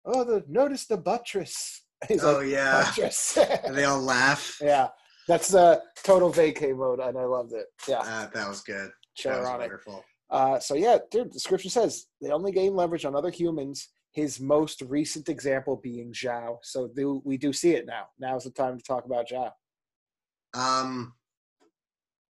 oh, 0.06 0.24
the 0.24 0.44
notice 0.48 0.88
the 0.88 0.98
buttress. 0.98 1.84
He's 2.10 2.24
Oh 2.24 2.40
like, 2.40 2.48
yeah. 2.48 2.84
buttress. 2.84 3.38
And 3.38 3.76
they 3.76 3.86
all 3.86 4.02
laugh. 4.02 4.58
yeah, 4.62 4.88
that's 5.28 5.54
uh, 5.54 5.78
total 6.04 6.32
vacay 6.34 6.76
mode, 6.76 7.00
and 7.00 7.18
I 7.18 7.24
loved 7.24 7.54
it. 7.54 7.68
Yeah, 7.88 8.00
Uh, 8.00 8.28
that 8.34 8.48
was 8.50 8.62
good. 8.62 8.90
that 9.24 9.40
was 9.40 9.48
wonderful. 9.50 10.04
Uh, 10.30 10.60
so 10.60 10.74
yeah, 10.76 10.98
dude, 11.12 11.32
the 11.32 11.40
scripture 11.40 11.70
says 11.70 12.08
they 12.22 12.32
only 12.32 12.52
gain 12.52 12.76
leverage 12.76 13.06
on 13.06 13.16
other 13.16 13.30
humans. 13.30 13.90
His 14.16 14.40
most 14.40 14.82
recent 14.84 15.28
example 15.28 15.76
being 15.76 16.14
Zhao. 16.14 16.60
So 16.64 16.88
do, 16.88 17.22
we 17.26 17.36
do 17.36 17.52
see 17.52 17.72
it 17.72 17.86
now. 17.86 18.06
Now's 18.18 18.46
the 18.46 18.50
time 18.50 18.78
to 18.78 18.84
talk 18.84 19.04
about 19.04 19.28
Zhao. 19.28 19.52
Um, 20.54 21.14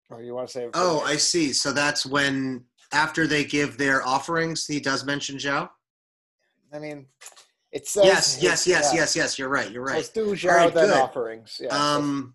Or 0.08 0.22
you 0.22 0.34
want 0.34 0.48
to 0.48 0.52
say? 0.52 0.68
oh. 0.72 1.02
I 1.04 1.16
see. 1.16 1.52
So 1.52 1.72
that's 1.72 2.06
when 2.06 2.64
after 2.90 3.26
they 3.26 3.44
give 3.44 3.76
their 3.76 4.02
offerings, 4.06 4.66
he 4.66 4.80
does 4.80 5.04
mention 5.04 5.36
Zhao. 5.36 5.68
I 6.72 6.78
mean, 6.78 7.04
it 7.70 7.86
says 7.86 8.06
Yes, 8.06 8.38
yes, 8.40 8.66
yes, 8.66 8.90
yes, 8.94 9.14
yes. 9.14 9.38
You're 9.38 9.50
right. 9.50 9.70
You're 9.70 9.84
right. 9.84 9.98
it's 9.98 10.08
do 10.08 10.28
Zhao 10.28 10.72
then 10.72 10.90
offerings. 10.90 11.60
Um, 11.68 12.34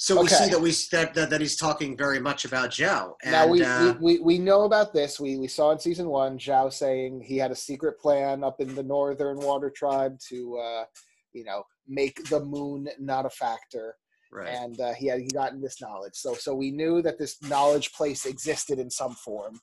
so 0.00 0.14
we 0.14 0.20
Okay. 0.26 0.36
see 0.36 0.50
that 0.50 0.60
we 0.60 0.72
that, 0.92 1.12
that 1.14 1.28
that 1.30 1.40
he's 1.40 1.56
talking 1.56 1.96
very 1.96 2.20
much 2.20 2.44
about 2.44 2.70
Zhao. 2.70 3.14
And, 3.24 3.32
now 3.32 3.46
we, 3.48 3.62
uh, 3.62 3.94
we, 3.94 4.18
we 4.18 4.20
we 4.20 4.38
know 4.38 4.62
about 4.62 4.92
this. 4.92 5.18
We 5.18 5.36
we 5.36 5.48
saw 5.48 5.72
in 5.72 5.78
season 5.78 6.08
one 6.08 6.38
Zhao 6.38 6.72
saying 6.72 7.22
he 7.30 7.36
had 7.36 7.50
a 7.50 7.56
secret 7.68 7.98
plan 8.00 8.44
up 8.44 8.60
in 8.60 8.74
the 8.74 8.82
northern 8.82 9.38
water 9.48 9.70
tribe 9.70 10.14
to, 10.28 10.38
uh, 10.58 10.84
you 11.32 11.44
know, 11.44 11.64
make 11.86 12.16
the 12.30 12.40
moon 12.40 12.88
not 12.98 13.26
a 13.26 13.30
factor. 13.30 13.94
right. 14.30 14.54
and 14.62 14.78
uh, 14.80 14.92
he 15.00 15.06
had 15.08 15.20
he 15.20 15.28
gotten 15.28 15.60
this 15.60 15.80
knowledge. 15.80 16.14
So 16.14 16.34
so 16.34 16.54
we 16.54 16.70
knew 16.70 17.02
that 17.02 17.18
this 17.18 17.34
knowledge 17.42 17.92
place 17.92 18.24
existed 18.24 18.78
in 18.78 18.90
some 18.90 19.14
form. 19.26 19.54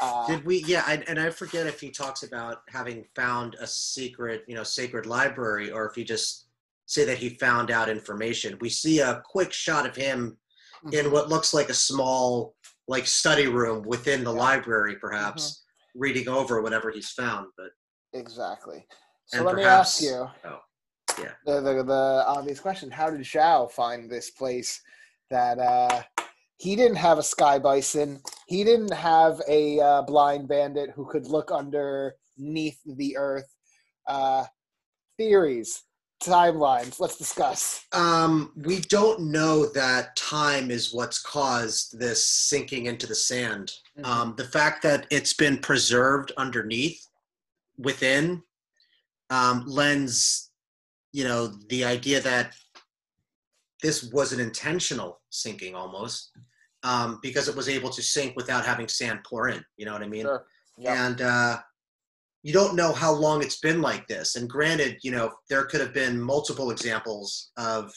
Uh, 0.00 0.26
Did 0.26 0.44
we? 0.44 0.56
Yeah, 0.66 0.82
I, 0.86 0.94
and 1.06 1.20
I 1.20 1.30
forget 1.30 1.66
if 1.66 1.78
he 1.80 1.90
talks 1.90 2.22
about 2.24 2.62
having 2.68 3.04
found 3.14 3.54
a 3.60 3.66
secret, 3.66 4.42
you 4.48 4.56
know, 4.56 4.64
sacred 4.64 5.04
library, 5.06 5.70
or 5.70 5.86
if 5.86 5.94
he 5.94 6.02
just 6.04 6.46
say 6.86 7.04
that 7.04 7.18
he 7.18 7.30
found 7.30 7.70
out 7.70 7.88
information. 7.88 8.58
We 8.60 8.68
see 8.68 9.00
a 9.00 9.22
quick 9.24 9.52
shot 9.52 9.86
of 9.86 9.96
him 9.96 10.36
in 10.92 11.06
mhm. 11.06 11.12
what 11.12 11.28
looks 11.28 11.54
like 11.54 11.68
a 11.68 11.74
small, 11.74 12.54
like 12.88 13.06
study 13.06 13.46
room 13.46 13.82
within 13.86 14.24
the 14.24 14.32
library, 14.32 14.96
perhaps 14.96 15.64
reading 15.94 16.28
over 16.28 16.60
whatever 16.62 16.90
he's 16.90 17.10
found. 17.10 17.46
But 17.56 17.68
exactly. 18.12 18.86
So 19.26 19.42
let 19.42 19.56
me 19.56 19.64
ask 19.64 20.02
you. 20.02 20.28
oh, 20.44 20.60
yeah. 21.18 21.32
The, 21.46 21.60
the 21.60 21.82
the 21.82 22.24
obvious 22.26 22.60
question: 22.60 22.90
How 22.90 23.10
did 23.10 23.20
Zhao 23.20 23.70
find 23.70 24.10
this 24.10 24.30
place 24.30 24.80
that 25.30 25.58
uh, 25.58 26.02
he 26.58 26.76
didn't 26.76 26.96
have 26.96 27.18
a 27.18 27.22
sky 27.22 27.58
bison? 27.58 28.20
He 28.46 28.64
didn't 28.64 28.92
have 28.92 29.40
a 29.48 29.80
uh, 29.80 30.02
blind 30.02 30.48
bandit 30.48 30.90
who 30.90 31.06
could 31.06 31.26
look 31.26 31.50
underneath 31.50 32.78
the 32.84 33.16
earth. 33.16 33.48
Uh, 34.06 34.44
theories, 35.16 35.84
timelines. 36.26 37.00
Let's 37.00 37.16
discuss. 37.16 37.84
Um, 37.92 38.52
we 38.56 38.80
don't 38.80 39.20
know 39.20 39.66
that 39.72 40.16
time 40.16 40.70
is 40.70 40.94
what's 40.94 41.20
caused 41.20 41.98
this 41.98 42.26
sinking 42.26 42.86
into 42.86 43.06
the 43.06 43.14
sand. 43.14 43.72
Mm-hmm. 43.98 44.10
Um, 44.10 44.34
the 44.36 44.44
fact 44.44 44.82
that 44.82 45.06
it's 45.10 45.34
been 45.34 45.58
preserved 45.58 46.32
underneath, 46.36 47.06
within, 47.78 48.42
um, 49.30 49.64
lends, 49.66 50.50
you 51.12 51.24
know, 51.24 51.48
the 51.68 51.84
idea 51.84 52.20
that 52.20 52.54
this 53.82 54.10
was 54.12 54.32
an 54.32 54.40
intentional 54.40 55.20
sinking 55.30 55.74
almost, 55.74 56.30
um, 56.82 57.18
because 57.22 57.48
it 57.48 57.56
was 57.56 57.68
able 57.68 57.90
to 57.90 58.02
sink 58.02 58.36
without 58.36 58.64
having 58.64 58.88
sand 58.88 59.20
pour 59.24 59.48
in. 59.48 59.64
You 59.76 59.86
know 59.86 59.92
what 59.92 60.02
I 60.02 60.08
mean? 60.08 60.22
Sure. 60.22 60.46
Yeah. 60.76 61.06
and 61.06 61.20
uh, 61.20 61.58
you 62.44 62.52
don't 62.52 62.76
know 62.76 62.92
how 62.92 63.10
long 63.10 63.42
it's 63.42 63.58
been 63.58 63.80
like 63.80 64.06
this. 64.06 64.36
And 64.36 64.48
granted, 64.48 64.98
you 65.02 65.10
know 65.10 65.32
there 65.48 65.64
could 65.64 65.80
have 65.80 65.94
been 65.94 66.20
multiple 66.20 66.70
examples 66.70 67.50
of 67.56 67.92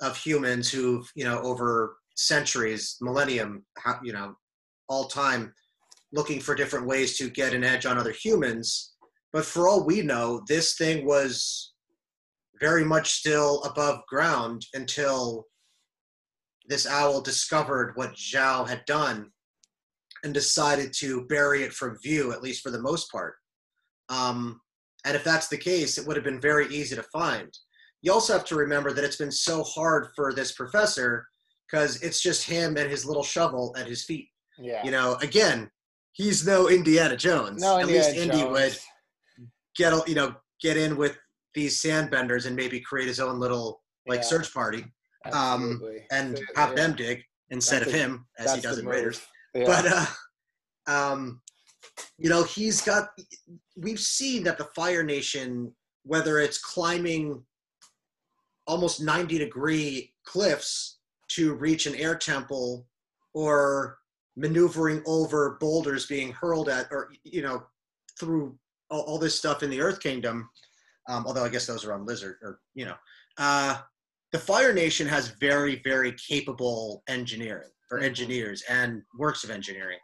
of 0.00 0.16
humans 0.16 0.70
who've 0.70 1.10
you 1.14 1.24
know 1.24 1.40
over 1.42 1.96
centuries, 2.16 2.96
millennium, 3.00 3.64
you 4.02 4.12
know, 4.12 4.34
all 4.88 5.04
time, 5.04 5.52
looking 6.12 6.40
for 6.40 6.54
different 6.54 6.86
ways 6.86 7.18
to 7.18 7.28
get 7.28 7.52
an 7.52 7.64
edge 7.64 7.86
on 7.86 7.98
other 7.98 8.12
humans. 8.12 8.94
But 9.32 9.44
for 9.44 9.68
all 9.68 9.84
we 9.84 10.00
know, 10.00 10.42
this 10.48 10.76
thing 10.76 11.04
was 11.04 11.74
very 12.60 12.84
much 12.84 13.10
still 13.12 13.62
above 13.64 14.06
ground 14.08 14.64
until 14.74 15.44
this 16.68 16.86
owl 16.86 17.20
discovered 17.20 17.92
what 17.96 18.14
Zhao 18.14 18.66
had 18.66 18.84
done 18.86 19.30
and 20.24 20.32
decided 20.32 20.92
to 20.98 21.26
bury 21.26 21.62
it 21.64 21.72
from 21.72 21.98
view, 22.02 22.32
at 22.32 22.42
least 22.42 22.62
for 22.62 22.70
the 22.70 22.80
most 22.80 23.10
part. 23.10 23.34
Um, 24.08 24.60
and 25.04 25.16
if 25.16 25.24
that's 25.24 25.48
the 25.48 25.56
case, 25.58 25.98
it 25.98 26.06
would 26.06 26.16
have 26.16 26.24
been 26.24 26.40
very 26.40 26.66
easy 26.68 26.96
to 26.96 27.02
find. 27.04 27.56
You 28.02 28.12
also 28.12 28.32
have 28.32 28.44
to 28.46 28.56
remember 28.56 28.92
that 28.92 29.04
it's 29.04 29.16
been 29.16 29.32
so 29.32 29.62
hard 29.62 30.08
for 30.14 30.32
this 30.32 30.52
professor 30.52 31.26
because 31.70 32.00
it's 32.02 32.20
just 32.20 32.44
him 32.44 32.76
and 32.76 32.90
his 32.90 33.04
little 33.04 33.22
shovel 33.24 33.74
at 33.78 33.86
his 33.86 34.04
feet. 34.04 34.28
yeah. 34.58 34.84
You 34.84 34.90
know, 34.90 35.16
again, 35.22 35.70
he's 36.12 36.46
no 36.46 36.68
Indiana 36.68 37.16
Jones. 37.16 37.60
no, 37.62 37.76
at 37.76 37.82
Indiana 37.82 38.04
least 38.06 38.16
Indy 38.16 38.38
Jones. 38.38 38.52
would 38.52 38.78
get 39.76 40.08
you 40.08 40.14
know 40.14 40.34
get 40.62 40.76
in 40.76 40.96
with 40.96 41.18
these 41.54 41.82
sandbenders 41.82 42.46
and 42.46 42.54
maybe 42.56 42.80
create 42.80 43.08
his 43.08 43.20
own 43.20 43.38
little 43.40 43.82
like 44.06 44.20
Yeah. 44.20 44.26
search 44.26 44.54
party 44.54 44.84
um, 45.32 45.82
and 46.10 46.38
have 46.54 46.70
yeah. 46.70 46.74
them 46.76 46.96
dig 46.96 47.22
instead 47.50 47.80
That's 47.80 47.86
of 47.88 47.92
the- 47.92 47.98
him 47.98 48.26
as 48.38 48.54
he 48.54 48.60
does 48.60 48.78
in 48.78 48.86
Raiders. 48.86 49.20
Yeah. 49.54 49.64
but 49.66 49.86
uh 49.86 50.06
um 50.86 51.40
you 52.18 52.28
know 52.30 52.42
he's 52.44 52.80
got 52.82 53.08
we've 53.76 54.00
seen 54.00 54.42
that 54.44 54.58
the 54.58 54.68
fire 54.74 55.02
nation 55.02 55.72
whether 56.04 56.38
it's 56.38 56.58
climbing 56.58 57.42
almost 58.66 59.02
90 59.02 59.38
degree 59.38 60.12
cliffs 60.24 60.98
to 61.28 61.54
reach 61.54 61.86
an 61.86 61.94
air 61.96 62.14
temple 62.14 62.86
or 63.34 63.98
maneuvering 64.36 65.02
over 65.06 65.56
boulders 65.60 66.06
being 66.06 66.32
hurled 66.32 66.68
at 66.68 66.86
or 66.90 67.10
you 67.24 67.42
know 67.42 67.62
through 68.18 68.56
all, 68.90 69.02
all 69.02 69.18
this 69.18 69.36
stuff 69.36 69.62
in 69.62 69.70
the 69.70 69.80
earth 69.80 70.00
kingdom 70.00 70.48
um, 71.08 71.24
although 71.26 71.44
i 71.44 71.48
guess 71.48 71.66
those 71.66 71.84
are 71.84 71.92
on 71.92 72.06
lizard 72.06 72.36
or 72.42 72.60
you 72.74 72.84
know 72.84 72.94
uh, 73.38 73.78
the 74.32 74.38
fire 74.38 74.72
nation 74.72 75.06
has 75.06 75.28
very 75.40 75.80
very 75.84 76.12
capable 76.12 77.02
engineering 77.08 77.70
or 77.90 78.00
Mhm. 78.00 78.04
engineers 78.04 78.62
and 78.68 79.02
works 79.18 79.44
of 79.44 79.50
engineering 79.50 79.98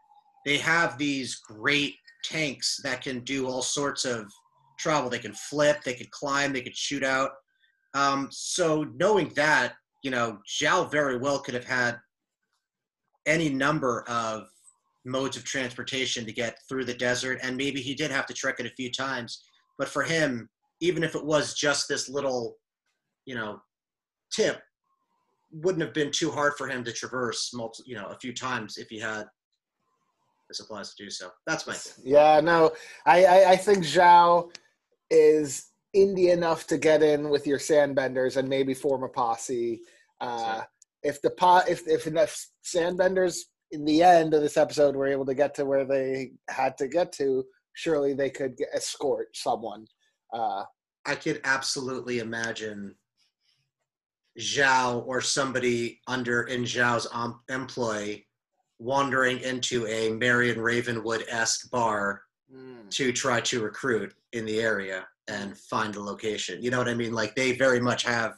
they 0.44 0.58
have 0.58 0.98
these 0.98 1.37
great 1.37 1.94
tanks 2.22 2.80
that 2.82 3.02
can 3.02 3.20
do 3.20 3.46
all 3.46 3.62
sorts 3.62 4.04
of 4.04 4.30
travel. 4.78 5.11
They 5.11 5.18
can 5.18 5.35
flip 5.35 5.82
they 5.85 5.94
could 5.94 6.11
climb 6.11 6.52
they 6.52 6.62
could 6.62 6.76
shoot 6.76 7.04
out. 7.04 7.30
Um, 7.94 8.28
so 8.30 8.85
knowing 8.96 9.32
that 9.37 9.74
you 10.02 10.11
know 10.11 10.38
zhao 10.48 10.90
very 10.90 11.18
well 11.18 11.38
could 11.38 11.54
have 11.54 11.64
had 11.64 11.98
any 13.26 13.48
number 13.48 14.04
of 14.08 14.48
modes 15.04 15.37
of 15.37 15.44
transportation 15.44 16.24
to 16.24 16.32
get 16.32 16.58
through 16.68 16.85
the 16.85 16.94
desert 16.94 17.38
and 17.42 17.56
maybe 17.56 17.80
he 17.80 17.94
did 17.94 18.11
have 18.11 18.26
to 18.26 18.35
trek 18.35 18.56
it 18.58 18.66
a 18.66 18.70
few 18.70 18.90
times. 18.90 19.44
But 19.78 19.88
for 19.88 20.02
him 20.02 20.48
even 20.80 21.04
if 21.04 21.14
it 21.14 21.24
was 21.24 21.54
just 21.54 21.88
this 21.88 22.08
little 22.08 22.56
you 23.24 23.35
know 23.35 23.61
tip 24.32 24.61
wouldn't 25.52 25.82
have 25.82 25.94
been 25.94 26.11
too 26.11 26.30
hard 26.30 26.54
for 26.56 26.66
him 26.66 26.82
to 26.82 26.92
traverse 26.92 27.52
multi, 27.54 27.82
you 27.87 27.94
know 27.94 28.06
a 28.06 28.18
few 28.18 28.32
times 28.32 28.78
if 28.78 28.88
he 28.88 28.98
had 28.98 29.26
the 30.52 30.62
supplies 30.62 30.94
to 30.94 31.04
do 31.04 31.10
so. 31.10 31.30
That's 31.46 31.66
my 31.66 31.74
thing. 31.74 32.04
Yeah, 32.04 32.40
no, 32.40 32.72
I, 33.06 33.24
I, 33.24 33.50
I 33.52 33.56
think 33.56 33.78
Zhao 33.84 34.50
is 35.10 35.70
Indy 35.94 36.30
enough 36.30 36.66
to 36.68 36.78
get 36.78 37.02
in 37.02 37.30
with 37.30 37.46
your 37.46 37.58
sandbenders 37.58 38.36
and 38.36 38.48
maybe 38.48 38.74
form 38.74 39.02
a 39.02 39.08
posse. 39.08 39.80
Uh, 40.20 40.62
if 41.02 41.20
the 41.22 41.30
pot, 41.30 41.68
if 41.68 41.86
if 41.86 42.06
enough 42.06 42.46
sandbenders 42.64 43.40
in 43.72 43.84
the 43.84 44.02
end 44.02 44.34
of 44.34 44.42
this 44.42 44.56
episode 44.56 44.94
were 44.94 45.08
able 45.08 45.26
to 45.26 45.34
get 45.34 45.54
to 45.54 45.64
where 45.64 45.84
they 45.84 46.32
had 46.48 46.76
to 46.78 46.88
get 46.88 47.12
to, 47.12 47.44
surely 47.72 48.14
they 48.14 48.30
could 48.30 48.56
get, 48.56 48.68
escort 48.72 49.34
someone. 49.34 49.86
Uh, 50.32 50.64
I 51.04 51.14
could 51.16 51.40
absolutely 51.44 52.20
imagine 52.20 52.94
Zhao 54.38 55.04
or 55.06 55.20
somebody 55.20 56.00
under 56.06 56.44
in 56.44 56.62
Zhao's 56.62 57.06
um, 57.12 57.40
employ 57.48 58.22
wandering 58.78 59.40
into 59.40 59.87
a 59.87 60.11
Marion 60.11 60.61
Ravenwood 60.61 61.24
esque 61.28 61.70
bar 61.70 62.22
hmm. 62.50 62.88
to 62.90 63.12
try 63.12 63.40
to 63.42 63.62
recruit 63.62 64.14
in 64.32 64.44
the 64.44 64.61
area 64.61 65.06
and 65.28 65.56
find 65.56 65.94
the 65.94 66.00
location. 66.00 66.62
You 66.62 66.70
know 66.70 66.78
what 66.78 66.88
I 66.88 66.94
mean? 66.94 67.12
Like 67.12 67.35
they 67.35 67.52
very 67.52 67.80
much 67.80 68.02
have 68.04 68.35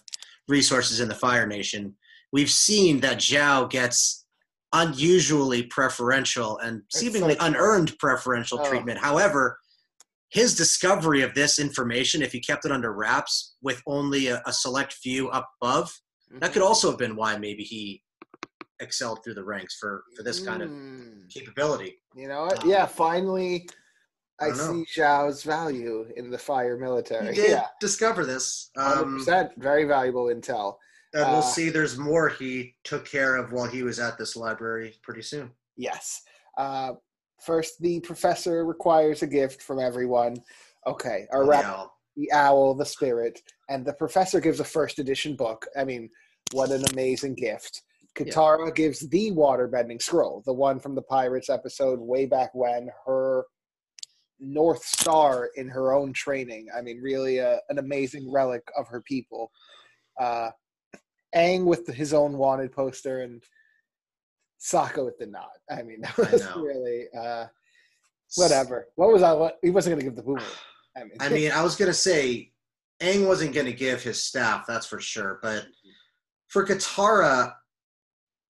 resources 0.49 1.01
in 1.01 1.09
the 1.09 1.14
Fire 1.14 1.47
Nation. 1.47 1.94
We've 2.33 2.51
seen 2.51 3.01
that 3.01 3.18
Zhao 3.18 3.70
gets 3.70 4.27
unusually 4.73 5.62
preferential 5.64 6.59
and 6.59 6.83
seemingly 6.92 7.35
like- 7.35 7.38
unearned 7.40 7.97
preferential 7.99 8.61
Oh. 8.61 8.68
treatment. 8.68 8.99
However, 8.99 9.59
his 10.31 10.57
discovery 10.57 11.23
of 11.23 11.33
this 11.35 11.61
information, 11.61 12.20
if 12.20 12.33
he 12.33 12.40
kept 12.40 12.64
it 12.64 12.73
under 12.73 12.92
wraps 12.92 13.55
with 13.62 13.81
only 13.87 14.27
a, 14.27 14.42
a 14.47 14.53
select 14.53 14.92
few 14.94 15.29
up 15.29 15.49
above, 15.62 15.97
that 16.40 16.53
could 16.53 16.61
mm-hmm. 16.61 16.68
also 16.68 16.90
have 16.90 16.99
been 16.99 17.14
why 17.14 17.38
maybe 17.38 17.62
he 17.62 18.03
excelled 18.81 19.23
through 19.23 19.35
the 19.35 19.45
ranks 19.45 19.77
for 19.79 20.05
for 20.17 20.23
this 20.23 20.41
kind 20.45 20.63
of 20.63 20.71
Mm. 20.71 21.29
capability. 21.33 22.01
You 22.15 22.29
know 22.29 22.43
what? 22.47 22.63
Um, 22.65 22.71
Yeah, 22.71 22.87
finally, 22.87 23.69
I 24.41 24.47
I, 24.47 24.53
see 24.53 24.85
Zhao's 24.97 25.43
value 25.45 26.11
in 26.17 26.31
the 26.31 26.39
fire 26.39 26.77
military. 26.77 27.29
He 27.35 27.43
did 27.43 27.51
Yeah, 27.51 27.67
discover 27.81 28.25
this. 28.27 28.71
Um, 28.77 29.19
percent, 29.19 29.53
very 29.57 29.85
valuable 29.85 30.27
intel. 30.27 30.79
and 31.13 31.23
we'll 31.31 31.39
Uh, 31.39 31.43
see. 31.43 31.71
There's 31.71 31.97
more 31.97 32.29
he 32.29 32.75
took 32.83 33.05
care 33.07 33.37
of 33.37 33.53
while 33.53 33.69
he 33.69 33.85
was 33.85 34.01
at 34.01 34.19
this 34.19 34.35
library 34.35 34.99
pretty 35.03 35.23
soon. 35.23 35.53
Yes. 35.77 36.23
Uh, 36.59 36.95
first, 37.41 37.81
the 37.81 38.01
professor 38.01 38.65
requires 38.65 39.23
a 39.23 39.27
gift 39.29 39.63
from 39.63 39.79
everyone. 39.79 40.43
Okay, 40.89 41.29
our 41.31 41.45
rap- 41.47 41.63
yeah. 41.63 41.87
the 42.17 42.33
owl, 42.33 42.75
the 42.75 42.85
spirit, 42.85 43.41
and 43.69 43.87
the 43.87 43.93
professor 43.93 44.41
gives 44.41 44.59
a 44.59 44.65
first 44.65 44.99
edition 44.99 45.37
book. 45.37 45.67
I 45.77 45.85
mean, 45.85 46.11
what 46.51 46.71
an 46.73 46.85
amazing 46.93 47.35
gift. 47.37 47.83
Katara 48.16 48.74
gives 48.74 49.00
the 49.09 49.33
waterbending 49.33 50.00
scroll, 50.00 50.42
the 50.46 50.53
one 50.53 50.79
from 50.79 50.94
the 50.94 51.03
Pirates 51.03 51.50
episode 51.50 51.98
way 51.98 52.27
back 52.27 52.50
when, 52.55 52.88
her 53.07 53.44
North 54.38 54.85
Star 54.85 55.50
in 55.57 55.68
her 55.68 55.92
own 55.92 56.12
training. 56.12 56.66
I 56.77 56.81
mean, 56.81 57.00
really 57.00 57.38
a, 57.38 57.61
an 57.68 57.79
amazing 57.79 58.31
relic 58.31 58.62
of 58.79 58.87
her 58.88 59.03
people. 59.03 59.50
Uh, 60.20 60.50
Aang 61.35 61.64
with 61.64 61.87
his 61.88 62.14
own 62.14 62.38
wanted 62.38 62.72
poster 62.72 63.22
and 63.22 63.42
Sokka 64.61 65.05
with 65.05 65.18
the 65.18 65.27
knot. 65.27 65.50
I 65.70 65.83
mean, 65.83 66.00
that 66.03 66.16
was 66.16 66.46
really 66.57 67.07
uh, 67.18 67.46
whatever. 68.37 68.87
What 68.96 69.12
was 69.12 69.22
I? 69.22 69.33
What 69.33 69.59
he 69.62 69.70
wasn't 69.70 69.94
going 69.94 70.00
to 70.00 70.07
give 70.07 70.16
the 70.16 70.22
boomerang. 70.22 70.46
I 70.96 71.00
mean, 71.00 71.12
I 71.20 71.29
mean, 71.29 71.50
I 71.55 71.62
was 71.62 71.74
gonna 71.74 71.92
say, 71.92 72.53
Aang 73.00 73.27
wasn't 73.27 73.55
gonna 73.55 73.72
give 73.72 74.03
his 74.03 74.22
staff, 74.22 74.64
that's 74.66 74.87
for 74.87 75.00
sure. 75.00 75.40
But 75.42 75.66
for 76.46 76.64
Katara, 76.64 77.53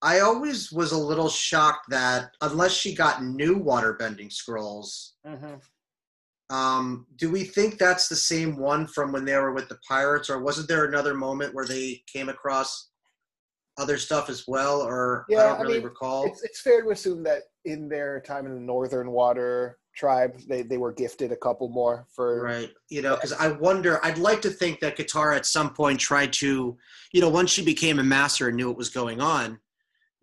I 0.05 0.21
always 0.21 0.71
was 0.71 0.93
a 0.93 0.99
little 0.99 1.31
shocked 1.31 1.87
that 1.89 2.37
unless 2.43 2.73
she 2.73 2.95
got 2.95 3.25
new 3.25 3.59
waterbending 3.59 4.31
scrolls, 4.31 5.15
Mhm. 5.27 5.63
um, 6.51 7.07
do 7.17 7.31
we 7.31 7.45
think 7.45 7.79
that's 7.79 8.09
the 8.09 8.15
same 8.17 8.59
one 8.59 8.87
from 8.87 9.13
when 9.13 9.25
they 9.25 9.35
were 9.35 9.53
with 9.53 9.71
the 9.71 9.79
pirates, 9.89 10.29
or 10.29 10.39
wasn't 10.41 10.69
there 10.69 10.85
another 10.85 11.15
moment 11.15 11.55
where 11.55 11.65
they 11.65 12.05
came 12.07 12.29
across 12.29 12.91
other 13.79 13.97
stuff 13.97 14.29
as 14.29 14.47
well? 14.47 14.83
Or 14.83 15.25
I 15.31 15.35
don't 15.35 15.59
I 15.59 15.63
really 15.63 15.75
mean, 15.79 15.85
recall. 15.85 16.27
it's, 16.27 16.45
it's 16.45 16.61
fair 16.61 16.83
to 16.83 16.91
assume 16.91 17.23
that 17.23 17.45
in 17.65 17.89
their 17.89 18.21
time 18.21 18.45
in 18.45 18.55
the 18.55 18.61
Northern 18.61 19.11
Water 19.11 19.79
tribe, 19.97 20.39
they, 20.49 20.61
they 20.61 20.77
were 20.77 20.93
gifted 20.93 21.33
a 21.33 21.37
couple 21.37 21.71
more 21.71 22.07
for. 22.15 22.43
Right. 22.43 22.71
You 22.91 23.01
know, 23.01 23.15
because 23.15 23.33
I 23.33 23.49
wonder, 23.49 24.05
I'd 24.05 24.19
like 24.19 24.43
to 24.43 24.51
think 24.51 24.81
that 24.81 24.99
Katara 24.99 25.35
at 25.37 25.47
some 25.47 25.73
point 25.73 25.99
tried 25.99 26.33
to, 26.35 26.77
you 27.13 27.21
know, 27.23 27.31
once 27.31 27.51
she 27.51 27.65
became 27.65 27.99
a 28.01 28.05
master 28.05 28.49
and 28.49 28.57
knew 28.57 28.69
what 28.69 28.77
was 28.77 28.91
going 28.91 29.21
on, 29.23 29.59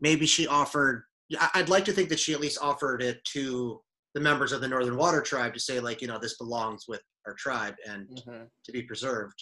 maybe 0.01 0.25
she 0.25 0.47
offered, 0.47 1.03
I'd 1.53 1.69
like 1.69 1.85
to 1.85 1.93
think 1.93 2.09
that 2.09 2.19
she 2.19 2.33
at 2.33 2.41
least 2.41 2.59
offered 2.61 3.01
it 3.01 3.23
to 3.33 3.79
the 4.13 4.19
members 4.19 4.51
of 4.51 4.59
the 4.59 4.67
Northern 4.67 4.97
Water 4.97 5.21
tribe 5.21 5.53
to 5.53 5.59
say, 5.59 5.79
like, 5.79 6.01
you 6.01 6.07
know, 6.07 6.19
this 6.19 6.37
belongs 6.37 6.85
with 6.87 7.01
our 7.25 7.33
tribe 7.35 7.75
and 7.87 8.09
Mhm. 8.27 8.49
to 8.65 8.71
be 8.71 8.83
preserved. 8.83 9.41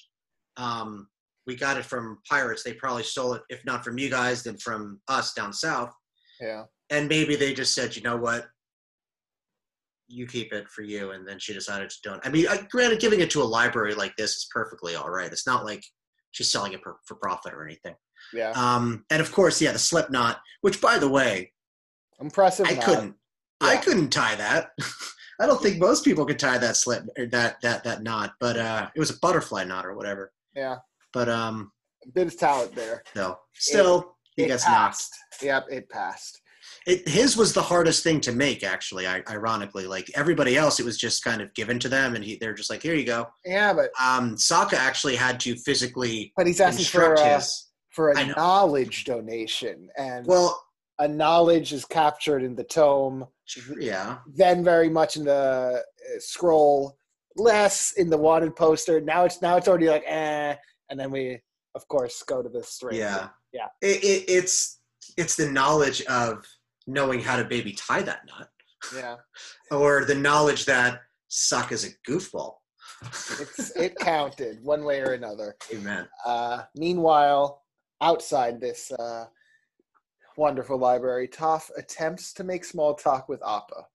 Um, 0.58 1.10
we 1.48 1.56
got 1.56 1.78
it 1.78 1.86
from 1.86 2.22
pirates. 2.30 2.62
They 2.64 2.74
probably 2.74 3.04
stole 3.04 3.34
it, 3.34 3.44
if 3.50 3.66
not 3.66 3.84
from 3.84 3.98
you 3.98 4.10
guys, 4.10 4.44
then 4.44 4.58
from 4.58 5.02
us 5.08 5.34
down 5.34 5.54
south. 5.54 5.92
Yeah. 6.40 6.66
And 6.92 7.08
maybe 7.08 7.36
they 7.36 7.54
just 7.54 7.74
said, 7.74 7.96
you 7.96 8.04
know 8.04 8.18
what? 8.18 8.48
You 10.08 10.28
keep 10.28 10.54
it 10.54 10.70
for 10.70 10.82
you. 10.84 11.12
And 11.12 11.28
then 11.28 11.40
she 11.40 11.54
decided 11.54 11.90
to 11.90 11.96
don't. 12.04 12.26
I 12.26 12.30
mean, 12.30 12.48
I, 12.48 12.62
granted, 12.70 13.00
giving 13.00 13.22
it 13.22 13.32
to 13.32 13.42
a 13.42 13.44
library 13.44 13.96
like 13.96 14.16
this 14.18 14.32
is 14.36 14.48
perfectly 14.52 14.96
all 14.96 15.10
right. 15.10 15.32
It's 15.32 15.48
not 15.48 15.66
like 15.66 15.84
she's 16.32 16.52
selling 16.52 16.74
it 16.74 16.82
for, 16.84 16.98
for 17.06 17.16
profit 17.16 17.54
or 17.54 17.64
anything. 17.66 17.96
Yeah. 18.34 18.52
Um, 18.52 19.06
and 19.10 19.22
of 19.22 19.32
course, 19.32 19.62
yeah, 19.62 19.72
the 19.72 19.80
slip 19.80 20.10
knot, 20.10 20.40
which 20.62 20.82
by 20.82 21.00
the 21.00 21.10
way, 21.10 21.52
Impressive. 22.20 22.68
I 22.68 22.74
knot. 22.74 22.84
couldn't. 22.84 23.16
I 23.62 23.78
couldn't 23.78 24.10
tie 24.10 24.36
that. 24.36 24.72
I 25.42 25.46
don't 25.46 25.62
think 25.62 25.80
most 25.80 26.04
people 26.04 26.26
could 26.26 26.40
tie 26.40 26.58
that 26.58 26.76
slip 26.76 27.04
or 27.18 27.26
that 27.28 27.62
that 27.62 27.84
that 27.86 28.04
knot, 28.04 28.34
but 28.40 28.58
uh, 28.58 28.90
it 28.96 29.00
was 29.00 29.10
a 29.10 29.20
butterfly 29.22 29.64
knot 29.64 29.86
or 29.86 29.96
whatever. 29.96 30.32
Yeah. 30.56 30.78
But 31.14 31.30
um, 31.30 31.72
Bit 32.14 32.28
of 32.28 32.38
talent 32.38 32.76
there. 32.76 33.04
no, 33.16 33.38
still 33.54 34.16
he 34.36 34.44
it 34.44 34.48
gets 34.48 34.66
knocked. 34.66 34.76
passed. 34.76 35.16
Yep, 35.42 35.66
it 35.72 35.90
passed. 35.90 36.42
It, 36.88 37.08
his 37.08 37.36
was 37.38 37.54
the 37.54 37.62
hardest 37.62 38.04
thing 38.04 38.22
to 38.22 38.32
make, 38.32 38.64
actually. 38.64 39.06
I, 39.06 39.22
ironically, 39.30 39.86
like 39.86 40.10
everybody 40.16 40.56
else, 40.58 40.80
it 40.80 40.86
was 40.86 40.98
just 40.98 41.24
kind 41.24 41.42
of 41.42 41.54
given 41.54 41.78
to 41.80 41.90
them, 41.90 42.16
and 42.16 42.24
he, 42.24 42.38
they're 42.40 42.54
just 42.54 42.70
like, 42.70 42.82
"Here 42.82 42.96
you 42.96 43.06
go." 43.06 43.28
Yeah, 43.46 43.74
but 43.74 43.90
Um, 44.02 44.36
Sokka 44.36 44.74
actually 44.74 45.16
had 45.16 45.40
to 45.42 45.56
physically 45.56 46.32
but 46.38 46.48
he's 46.48 46.60
asking 46.62 46.86
for 46.86 47.14
a, 47.14 47.36
his. 47.36 47.69
For 48.00 48.12
a 48.12 48.26
know. 48.28 48.34
knowledge 48.38 49.04
donation, 49.04 49.90
and 49.98 50.26
Well, 50.26 50.58
a 51.00 51.08
knowledge 51.10 51.74
is 51.74 51.84
captured 51.84 52.44
in 52.44 52.56
the 52.56 52.64
tome. 52.64 53.28
yeah, 53.78 54.20
then 54.26 54.64
very 54.64 54.88
much 54.88 55.18
in 55.18 55.26
the 55.26 55.84
uh, 55.84 56.20
scroll, 56.20 56.98
less 57.36 57.92
in 57.98 58.10
the 58.10 58.16
wanted 58.18 58.56
poster. 58.56 59.02
Now 59.02 59.26
it's 59.26 59.42
now 59.42 59.58
it's 59.58 59.68
already 59.68 59.90
like 59.90 60.06
eh, 60.08 60.56
and 60.90 60.98
then 60.98 61.12
we 61.12 61.42
of 61.76 61.86
course 61.90 62.24
go 62.24 62.42
to 62.42 62.48
the 62.48 62.64
string. 62.64 62.96
yeah, 62.98 63.28
Yeah. 63.52 63.68
It, 63.82 64.02
it, 64.02 64.24
it's 64.30 64.80
it's 65.18 65.36
the 65.36 65.52
knowledge 65.52 66.02
of 66.04 66.46
knowing 66.88 67.20
how 67.20 67.36
to 67.36 67.44
baby 67.44 67.74
tie 67.74 68.02
that 68.04 68.22
knot, 68.26 68.48
yeah. 68.96 69.18
or 69.72 70.06
the 70.06 70.16
knowledge 70.16 70.64
that 70.68 71.02
Sokka 71.30 71.74
is 71.74 71.84
a 71.84 72.10
goofball. 72.10 72.54
It's 73.02 73.72
it 73.76 73.98
counted 74.00 74.64
one 74.64 74.86
way 74.86 75.02
or 75.02 75.12
another. 75.12 75.58
Amen. 75.74 76.08
Uh, 76.26 76.64
meanwhile, 76.78 77.62
outside 78.02 78.60
this 78.60 78.92
uh, 78.92 79.26
wonderful 80.38 80.78
library, 80.78 81.28
Toph 81.28 81.70
attempts 81.78 82.34
to 82.34 82.44
make 82.44 82.64
small 82.66 82.94
talk 82.96 83.30
with 83.30 83.42
Appa. 83.46 83.86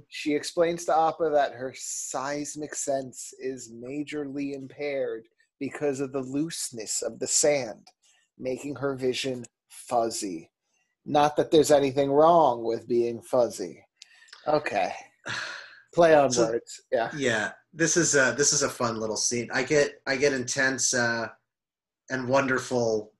she 0.08 0.34
explains 0.34 0.84
to 0.86 0.96
Appa 0.96 1.30
that 1.32 1.52
her 1.52 1.74
seismic 1.76 2.74
sense 2.74 3.32
is 3.38 3.72
majorly 3.72 4.54
impaired 4.54 5.26
because 5.60 6.00
of 6.00 6.12
the 6.12 6.20
looseness 6.20 7.02
of 7.02 7.18
the 7.18 7.26
sand, 7.26 7.86
making 8.38 8.76
her 8.76 8.94
vision 8.96 9.44
fuzzy. 9.68 10.50
Not 11.06 11.36
that 11.36 11.50
there's 11.50 11.70
anything 11.70 12.10
wrong 12.10 12.64
with 12.64 12.88
being 12.88 13.20
fuzzy. 13.22 13.84
Okay. 14.46 14.92
Play 15.94 16.14
on 16.14 16.30
So- 16.30 16.46
words. 16.46 16.80
Yeah. 16.90 17.10
Yeah, 17.16 17.52
this 17.72 17.96
is 17.96 18.14
a 18.14 18.34
this 18.36 18.52
is 18.52 18.62
a 18.62 18.68
fun 18.68 18.98
little 18.98 19.16
scene. 19.16 19.48
I 19.52 19.62
get 19.62 20.00
I 20.06 20.16
get 20.16 20.32
intense 20.32 20.92
uh, 20.94 21.28
and 22.10 22.28
wonderful 22.28 23.12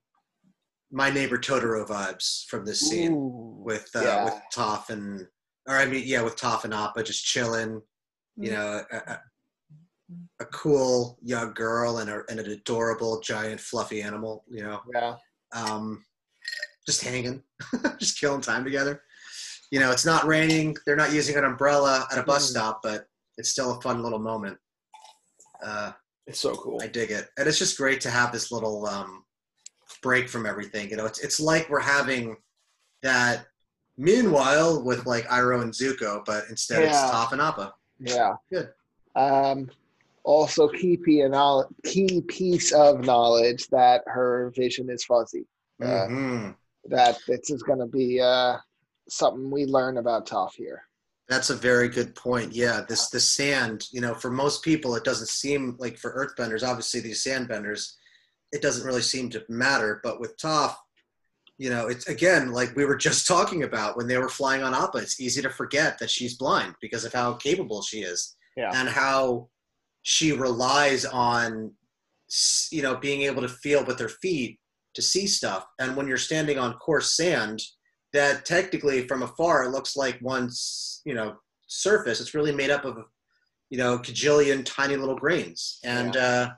my 0.95 1.11
neighbor 1.11 1.37
Totoro 1.37 1.85
vibes 1.87 2.47
from 2.47 2.65
this 2.65 2.81
scene 2.89 3.13
Ooh, 3.13 3.57
with 3.65 3.89
uh, 3.97 4.01
yeah. 4.03 4.25
with 4.25 4.35
Toph 4.55 4.91
and 4.91 5.27
or 5.69 5.77
I 5.77 5.85
mean 5.87 6.05
yeah 6.07 6.23
with 6.23 6.37
Toph 6.37 6.65
and 6.65 6.73
Appa 6.73 7.03
just 7.03 7.25
chilling. 7.25 7.83
You 8.37 8.51
Mm. 8.51 8.55
know, 8.55 8.85
a, 8.93 8.97
a, 9.13 9.21
a 10.41 10.45
cool 10.47 11.19
young 11.23 11.53
girl 11.55 11.99
and, 11.99 12.11
a, 12.11 12.23
and 12.29 12.41
an 12.41 12.51
adorable 12.51 13.21
giant 13.21 13.61
fluffy 13.61 14.03
animal. 14.03 14.45
You 14.49 14.63
know, 14.65 14.81
Yeah. 14.93 15.15
um, 15.55 16.05
just 16.87 17.03
hanging, 17.03 17.43
just 18.01 18.19
killing 18.21 18.41
time 18.41 18.65
together. 18.65 19.03
You 19.71 19.81
know, 19.81 19.91
it's 19.93 20.05
not 20.07 20.27
raining. 20.27 20.77
They're 20.85 20.97
not 20.97 21.13
using 21.13 21.37
an 21.37 21.45
umbrella 21.45 22.07
at 22.13 22.19
a 22.19 22.23
bus 22.25 22.47
Mm. 22.47 22.51
stop, 22.51 22.81
but 22.83 23.07
it's 23.39 23.51
still 23.51 23.73
a 23.77 23.81
fun 23.81 24.03
little 24.03 24.19
moment. 24.21 24.59
Uh, 25.65 25.93
It's 26.27 26.41
so 26.41 26.55
cool. 26.57 26.81
I 26.83 26.87
dig 26.89 27.11
it, 27.11 27.29
and 27.39 27.47
it's 27.49 27.59
just 27.59 27.77
great 27.79 28.01
to 28.03 28.11
have 28.11 28.33
this 28.33 28.51
little 28.51 28.87
um, 28.87 29.24
break 30.05 30.29
from 30.29 30.45
everything. 30.47 30.91
You 30.91 30.97
know, 30.99 31.07
it's 31.07 31.19
it's 31.19 31.41
like 31.41 31.69
we're 31.69 31.81
having 31.81 32.37
that 33.03 33.47
Meanwhile, 33.97 34.83
with 34.83 35.07
like 35.07 35.25
Iroh 35.29 35.63
and 35.63 35.73
Zuko, 35.73 36.25
but 36.25 36.45
instead 36.51 36.83
Yeah. 36.83 36.89
it's 36.91 37.13
Toph 37.15 37.31
and 37.33 37.41
Appa. 37.41 37.75
Yeah. 38.01 38.35
Good. 38.51 38.71
Um, 39.15 39.71
also, 40.25 40.67
key, 40.67 40.97
p- 40.97 41.23
knowledge, 41.29 41.69
key 41.85 42.21
piece 42.23 42.73
of 42.73 43.05
knowledge 43.05 43.69
that 43.69 44.03
her 44.07 44.53
vision 44.57 44.91
is 44.91 45.05
fuzzy. 45.05 45.47
Uh, 45.81 45.87
Mhm. 46.09 46.57
That 46.87 47.19
this 47.29 47.51
is 47.51 47.63
going 47.63 47.79
to 47.79 47.87
be 47.87 48.21
uh, 48.21 48.57
something 49.09 49.49
we 49.49 49.65
learn 49.65 49.99
about 49.99 50.27
Toph 50.27 50.55
here. 50.57 50.83
That's 51.29 51.51
a 51.51 51.55
very 51.57 51.89
good 51.89 52.17
point. 52.17 52.53
Yeah, 52.53 52.81
this 52.89 53.11
the 53.11 53.21
sand. 53.21 53.87
You 53.93 54.01
know, 54.01 54.15
for 54.15 54.31
most 54.31 54.65
people, 54.65 54.97
it 54.97 55.05
doesn't 55.05 55.29
seem 55.29 55.77
like 55.79 55.97
for 55.99 56.11
Earthbenders. 56.21 56.67
Obviously, 56.69 56.99
these 57.01 57.23
sandbenders, 57.23 57.95
it 58.55 58.63
doesn't 58.63 58.87
really 58.87 59.03
seem 59.03 59.29
to 59.31 59.45
matter. 59.49 60.01
But 60.03 60.21
with 60.21 60.37
Toph, 60.39 60.75
you 61.59 61.71
know, 61.71 61.89
it's 61.89 62.07
again 62.09 62.53
like 62.53 62.75
we 62.77 62.85
were 62.85 62.97
just 63.09 63.27
talking 63.27 63.63
about 63.65 63.97
when 63.97 64.07
they 64.09 64.19
were 64.19 64.29
flying 64.29 64.63
on 64.63 64.75
Appa. 64.75 64.99
It's 64.99 65.21
easy 65.21 65.43
to 65.43 65.51
forget 65.51 65.99
that 65.99 66.11
she's 66.11 66.37
blind 66.37 66.75
because 66.81 67.05
of 67.05 67.13
how 67.13 67.35
capable 67.35 67.83
she 67.83 67.99
is, 68.03 68.37
Yeah. 68.57 68.71
and 68.75 68.89
how 68.89 69.49
she 70.03 70.33
relies 70.33 71.05
on, 71.05 71.73
you 72.71 72.83
know, 72.83 72.97
being 72.97 73.23
able 73.23 73.43
to 73.43 73.49
feel 73.49 73.85
with 73.85 73.99
her 74.01 74.09
feet 74.09 74.59
to 74.95 75.03
see 75.03 75.27
stuff. 75.27 75.67
And 75.81 75.97
when 75.97 76.07
you're 76.09 76.19
standing 76.19 76.59
on 76.59 76.75
coarse 76.75 77.15
sand, 77.17 77.61
that 78.13 78.45
technically 78.45 79.09
from 79.09 79.23
afar 79.23 79.65
it 79.65 79.71
looks 79.71 79.97
like 79.97 80.19
one's 80.23 81.03
you 81.05 81.15
know 81.15 81.35
surface 81.67 82.21
it's 82.21 82.33
really 82.33 82.53
made 82.53 82.71
up 82.71 82.85
of 82.85 82.97
you 83.71 83.79
know 83.79 83.95
a 83.95 83.99
cajillion 83.99 84.65
tiny 84.65 84.95
little 84.95 85.17
grains 85.17 85.81
and 85.83 86.17
uh 86.17 86.49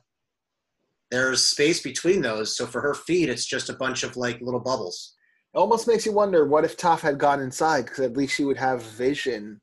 there's 1.11 1.45
space 1.45 1.83
between 1.83 2.21
those 2.21 2.57
so 2.57 2.66
for 2.66 2.81
her 2.81 2.95
feet 2.95 3.29
it's 3.29 3.47
just 3.47 3.69
a 3.71 3.75
bunch 3.75 4.03
of 4.03 4.16
like 4.16 4.40
little 4.40 4.61
bubbles 4.61 5.14
It 5.55 5.59
almost 5.59 5.87
makes 5.87 6.05
you 6.07 6.12
wonder 6.12 6.47
what 6.47 6.64
if 6.64 6.77
Toph 6.77 7.01
had 7.01 7.19
gone 7.19 7.40
inside 7.40 7.85
because 7.87 8.01
at 8.01 8.16
least 8.16 8.35
she 8.35 8.45
would 8.45 8.57
have 8.59 8.83
vision 8.83 9.61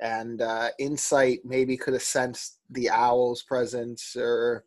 and 0.00 0.42
uh, 0.42 0.68
insight. 0.78 1.40
Maybe 1.44 1.76
could 1.76 1.94
have 1.94 2.02
sensed 2.02 2.58
the 2.70 2.90
owl's 2.90 3.42
presence 3.42 4.16
or. 4.16 4.64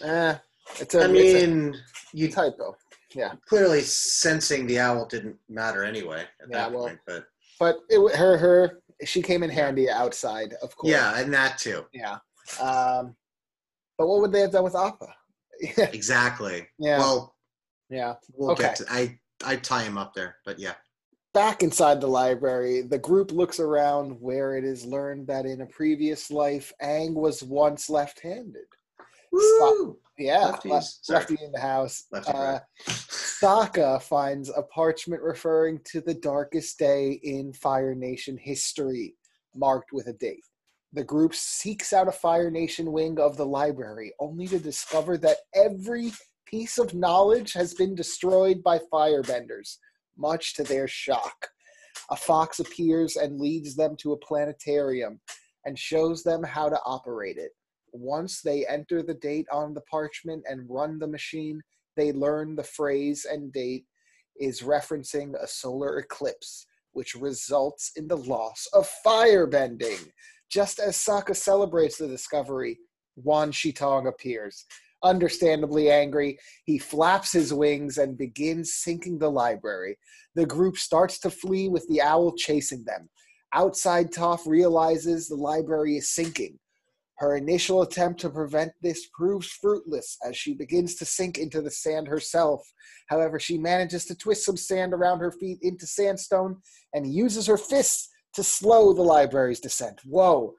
Eh, 0.00 0.34
it's 0.80 0.94
a, 0.94 1.04
i 1.04 1.08
mean 1.08 1.16
it's 1.16 1.78
you 2.12 2.28
a 2.28 2.52
Yeah, 3.14 3.32
clearly 3.48 3.80
sensing 3.80 4.66
the 4.66 4.78
owl 4.78 5.06
didn't 5.06 5.36
matter 5.48 5.82
anyway 5.84 6.22
at 6.40 6.48
Yeah, 6.50 6.68
that 6.68 6.72
well, 6.72 6.86
point 6.88 7.00
but 7.06 7.24
But 7.58 7.76
it, 7.88 8.16
her 8.16 8.38
her 8.38 8.80
she 9.04 9.22
came 9.22 9.42
in 9.42 9.50
handy 9.50 9.90
outside, 9.90 10.54
of 10.62 10.76
course. 10.76 10.92
yeah 10.92 11.18
and 11.20 11.32
that 11.34 11.58
too 11.58 11.84
Yeah. 11.92 12.18
Um, 12.60 13.16
but 13.98 14.06
what 14.06 14.20
would 14.20 14.32
they 14.32 14.40
have 14.40 14.52
done 14.52 14.64
with 14.64 14.76
Appa? 14.76 15.12
exactly 15.92 16.66
Yeah. 16.78 16.98
well 16.98 17.34
yeah. 17.90 18.14
we'll 18.34 18.52
Okay. 18.52 18.62
get 18.64 18.76
to 18.76 18.84
i 18.90 19.18
i 19.44 19.56
tie 19.56 19.82
him 19.82 19.98
up 19.98 20.14
there 20.14 20.36
but 20.46 20.58
yeah 20.58 20.74
Back 21.34 21.62
inside 21.62 22.00
the 22.00 22.06
library, 22.08 22.80
the 22.82 22.98
group 22.98 23.30
looks 23.32 23.60
around 23.60 24.18
where 24.18 24.56
it 24.56 24.64
is 24.64 24.84
learned 24.86 25.26
that 25.28 25.44
in 25.44 25.60
a 25.60 25.66
previous 25.66 26.30
life, 26.30 26.72
Aang 26.82 27.12
was 27.14 27.42
once 27.42 27.90
left-handed. 27.90 28.64
Woo! 29.30 29.98
Yeah, 30.18 30.52
Lefties. 30.52 30.98
lefty 31.08 31.36
in 31.44 31.52
the 31.52 31.60
house. 31.60 32.06
Lefty 32.10 32.32
Uh, 32.32 32.58
Sokka 32.88 34.00
finds 34.02 34.48
a 34.48 34.62
parchment 34.62 35.22
referring 35.22 35.80
to 35.92 36.00
the 36.00 36.14
darkest 36.14 36.78
day 36.78 37.20
in 37.22 37.52
Fire 37.52 37.94
Nation 37.94 38.36
history, 38.38 39.14
marked 39.54 39.92
with 39.92 40.06
a 40.08 40.14
date. 40.14 40.42
The 40.92 41.04
group 41.04 41.34
seeks 41.34 41.92
out 41.92 42.08
a 42.08 42.12
Fire 42.12 42.50
Nation 42.50 42.92
wing 42.92 43.20
of 43.20 43.36
the 43.36 43.46
library, 43.46 44.12
only 44.18 44.46
to 44.48 44.58
discover 44.58 45.18
that 45.18 45.38
every 45.54 46.12
piece 46.46 46.78
of 46.78 46.94
knowledge 46.94 47.52
has 47.52 47.74
been 47.74 47.94
destroyed 47.94 48.62
by 48.62 48.80
firebenders, 48.92 49.76
much 50.16 50.54
to 50.54 50.62
their 50.62 50.88
shock. 50.88 51.48
A 52.10 52.16
fox 52.16 52.58
appears 52.58 53.16
and 53.16 53.38
leads 53.38 53.76
them 53.76 53.96
to 53.96 54.12
a 54.12 54.18
planetarium 54.18 55.20
and 55.66 55.78
shows 55.78 56.22
them 56.22 56.42
how 56.42 56.70
to 56.70 56.80
operate 56.86 57.36
it. 57.36 57.50
Once 57.92 58.40
they 58.40 58.66
enter 58.66 59.02
the 59.02 59.14
date 59.14 59.46
on 59.52 59.74
the 59.74 59.82
parchment 59.82 60.42
and 60.48 60.66
run 60.70 60.98
the 60.98 61.06
machine, 61.06 61.60
they 61.96 62.12
learn 62.12 62.56
the 62.56 62.62
phrase 62.62 63.26
and 63.30 63.52
date 63.52 63.84
is 64.40 64.62
referencing 64.62 65.34
a 65.34 65.46
solar 65.46 65.98
eclipse, 65.98 66.66
which 66.92 67.14
results 67.14 67.92
in 67.96 68.08
the 68.08 68.16
loss 68.16 68.66
of 68.72 68.90
firebending. 69.04 70.10
Just 70.50 70.78
as 70.78 70.96
Sokka 70.96 71.36
celebrates 71.36 71.98
the 71.98 72.08
discovery, 72.08 72.78
Wan 73.16 73.52
Shi 73.52 73.72
Tong 73.72 74.06
appears. 74.06 74.64
Understandably 75.02 75.90
angry, 75.90 76.38
he 76.64 76.78
flaps 76.78 77.32
his 77.32 77.52
wings 77.52 77.98
and 77.98 78.18
begins 78.18 78.74
sinking 78.74 79.18
the 79.18 79.30
library. 79.30 79.96
The 80.34 80.46
group 80.46 80.76
starts 80.76 81.18
to 81.20 81.30
flee 81.30 81.68
with 81.68 81.86
the 81.88 82.02
owl 82.02 82.32
chasing 82.32 82.84
them. 82.84 83.08
Outside, 83.54 84.10
Toph 84.10 84.46
realizes 84.46 85.28
the 85.28 85.36
library 85.36 85.96
is 85.96 86.14
sinking. 86.14 86.58
Her 87.18 87.36
initial 87.36 87.82
attempt 87.82 88.20
to 88.20 88.30
prevent 88.30 88.72
this 88.80 89.08
proves 89.12 89.48
fruitless 89.48 90.16
as 90.24 90.36
she 90.36 90.54
begins 90.54 90.94
to 90.96 91.04
sink 91.04 91.36
into 91.38 91.60
the 91.60 91.70
sand 91.70 92.06
herself. 92.06 92.62
However, 93.08 93.40
she 93.40 93.58
manages 93.58 94.04
to 94.06 94.16
twist 94.16 94.44
some 94.44 94.56
sand 94.56 94.94
around 94.94 95.18
her 95.18 95.32
feet 95.32 95.58
into 95.62 95.86
sandstone 95.86 96.56
and 96.94 97.12
uses 97.12 97.46
her 97.46 97.56
fists 97.56 98.08
to 98.34 98.42
slow 98.42 98.92
the 98.92 99.02
library's 99.02 99.60
descent. 99.60 100.00
Whoa, 100.04 100.54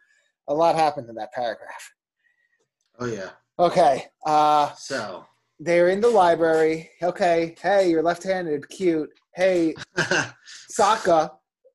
a 0.47 0.53
lot 0.53 0.75
happened 0.75 1.09
in 1.09 1.15
that 1.15 1.31
paragraph. 1.33 1.93
oh 2.99 3.05
yeah 3.05 3.29
Okay, 3.59 4.05
uh, 4.25 4.71
so 4.73 5.25
they're 5.59 5.89
in 5.89 5.99
the 5.99 6.09
library. 6.09 6.89
Okay, 7.03 7.55
hey, 7.61 7.89
you're 7.89 8.01
left 8.01 8.23
handed, 8.23 8.69
cute. 8.69 9.09
Hey, 9.35 9.75
Sokka, 10.71 11.31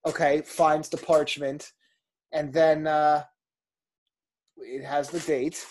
okay, 0.06 0.40
finds 0.40 0.88
the 0.88 0.96
parchment, 0.96 1.72
and 2.32 2.50
then 2.54 2.86
uh, 2.86 3.22
it 4.56 4.82
has 4.82 5.10
the 5.10 5.20
date. 5.20 5.62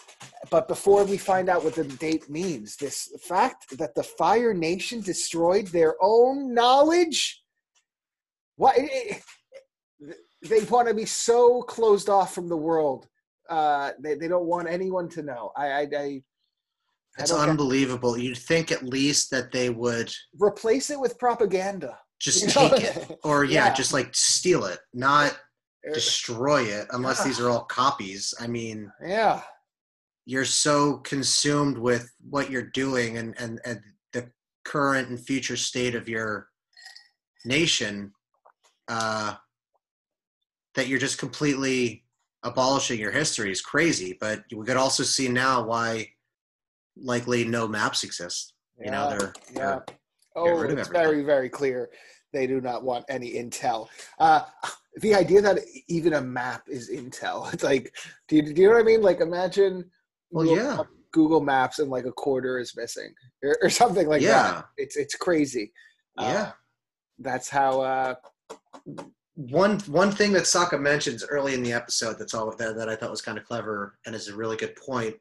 But 0.51 0.67
before 0.67 1.03
we 1.03 1.17
find 1.17 1.49
out 1.49 1.63
what 1.63 1.73
the 1.73 1.83
date 1.85 2.29
means, 2.29 2.75
this 2.75 3.11
fact 3.27 3.75
that 3.79 3.95
the 3.95 4.03
Fire 4.03 4.53
Nation 4.53 5.01
destroyed 5.01 5.65
their 5.67 5.95
own 5.99 6.53
knowledge. 6.53 7.43
What 8.55 8.77
it- 8.77 8.91
it- 8.91 9.23
they 10.49 10.61
want 10.65 10.87
to 10.87 10.93
be 10.93 11.05
so 11.05 11.61
closed 11.63 12.09
off 12.09 12.33
from 12.33 12.47
the 12.47 12.57
world. 12.57 13.07
Uh, 13.49 13.91
they 13.99 14.15
they 14.15 14.27
don't 14.27 14.45
want 14.45 14.67
anyone 14.69 15.09
to 15.09 15.21
know. 15.23 15.51
I 15.55 15.67
I, 15.71 15.79
I, 15.97 16.23
It's 17.19 17.31
get- 17.31 17.49
unbelievable. 17.49 18.17
You'd 18.17 18.37
think 18.37 18.71
at 18.71 18.83
least 18.83 19.29
that 19.31 19.51
they 19.51 19.69
would 19.69 20.11
replace 20.39 20.89
it 20.89 20.99
with 20.99 21.17
propaganda. 21.19 21.97
just 22.19 22.41
You 22.41 22.47
know? 22.61 22.69
take 22.69 22.83
it, 22.83 23.19
or 23.23 23.43
yeah, 23.43 23.67
Yeah. 23.67 23.73
just 23.73 23.93
like 23.93 24.09
steal 24.15 24.65
it, 24.65 24.79
not 24.93 25.37
Er, 25.85 25.91
destroy 25.93 26.61
it, 26.63 26.87
unless 26.91 27.19
Yeah. 27.19 27.25
these 27.25 27.39
are 27.41 27.49
all 27.49 27.65
copies. 27.65 28.33
I 28.39 28.47
mean, 28.47 28.89
Yeah. 29.05 29.41
you're 30.25 30.45
so 30.45 30.97
consumed 30.99 31.77
with 31.77 32.09
what 32.29 32.49
you're 32.49 32.71
doing 32.71 33.17
and 33.17 33.35
and 33.37 33.59
and 33.65 33.81
the 34.13 34.31
current 34.63 35.09
and 35.09 35.19
future 35.19 35.57
state 35.57 35.95
of 35.95 36.07
your 36.07 36.47
nation, 37.45 38.13
uh, 38.87 39.35
that 40.75 40.87
you're 40.87 40.99
just 40.99 41.17
completely 41.17 42.03
abolishing 42.43 42.99
your 42.99 43.11
history 43.11 43.51
is 43.51 43.61
crazy. 43.61 44.17
But 44.19 44.43
we 44.53 44.65
could 44.65 44.77
also 44.77 45.03
see 45.03 45.27
now 45.27 45.63
why 45.65 46.09
likely 46.97 47.43
no 47.45 47.67
maps 47.67 48.03
exist. 48.03 48.53
You 48.83 48.91
know, 48.91 49.09
they're, 49.09 49.33
Yeah. 49.51 49.55
they're 49.55 49.85
Oh, 50.35 50.61
it's 50.61 50.71
everything. 50.71 50.91
very, 50.93 51.23
very 51.23 51.47
clear 51.47 51.89
they 52.33 52.47
do 52.47 52.59
not 52.59 52.83
want 52.83 53.05
any 53.07 53.33
intel. 53.33 53.87
Uh, 54.17 54.41
the 54.97 55.13
idea 55.13 55.41
that 55.41 55.59
even 55.87 56.13
a 56.13 56.21
map 56.21 56.63
is 56.67 56.89
intel, 56.89 57.53
it's 57.53 57.63
like, 57.71 57.95
do 58.27 58.37
you, 58.37 58.41
do 58.53 58.61
you 58.61 58.67
know 58.67 58.73
what 58.73 58.81
I 58.81 58.85
mean? 58.85 59.01
Like, 59.03 59.21
imagine 59.21 59.89
Well, 60.31 60.45
yeah. 60.47 60.79
Google 61.11 61.41
Maps 61.41 61.77
and 61.77 61.91
like 61.91 62.05
a 62.05 62.11
quarter 62.11 62.57
is 62.57 62.75
missing 62.75 63.13
or, 63.43 63.55
or 63.61 63.69
something 63.69 64.07
like 64.07 64.23
Yeah. 64.23 64.31
that. 64.51 64.65
It's 64.77 64.95
it's 64.97 65.13
crazy. 65.15 65.71
Uh, 66.17 66.23
yeah. 66.23 66.51
that's 67.19 67.47
how. 67.49 67.81
Uh, 67.81 68.15
one 69.35 69.79
one 69.81 70.11
thing 70.11 70.31
that 70.33 70.43
Sokka 70.43 70.79
mentions 70.79 71.25
early 71.25 71.53
in 71.53 71.63
the 71.63 71.73
episode 71.73 72.19
that's 72.19 72.33
all 72.33 72.55
that, 72.55 72.75
that 72.75 72.89
I 72.89 72.95
thought 72.95 73.09
was 73.11 73.21
kind 73.21 73.37
of 73.37 73.45
clever 73.45 73.97
and 74.05 74.13
is 74.15 74.27
a 74.27 74.35
really 74.35 74.57
good 74.57 74.75
point. 74.75 75.15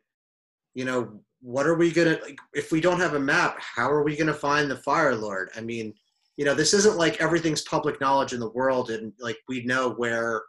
You 0.74 0.84
know, 0.84 1.20
what 1.40 1.66
are 1.66 1.74
we 1.76 1.90
gonna 1.92 2.18
like 2.22 2.38
if 2.52 2.72
we 2.72 2.80
don't 2.80 3.00
have 3.00 3.14
a 3.14 3.20
map? 3.20 3.56
How 3.60 3.90
are 3.90 4.02
we 4.02 4.16
gonna 4.16 4.34
find 4.34 4.70
the 4.70 4.76
Fire 4.76 5.14
Lord? 5.14 5.50
I 5.56 5.60
mean, 5.60 5.94
you 6.36 6.44
know, 6.44 6.54
this 6.54 6.74
isn't 6.74 6.96
like 6.96 7.20
everything's 7.20 7.62
public 7.62 8.00
knowledge 8.00 8.32
in 8.32 8.40
the 8.40 8.50
world, 8.50 8.90
and 8.90 9.12
like 9.18 9.38
we 9.48 9.64
know 9.64 9.90
where, 9.92 10.42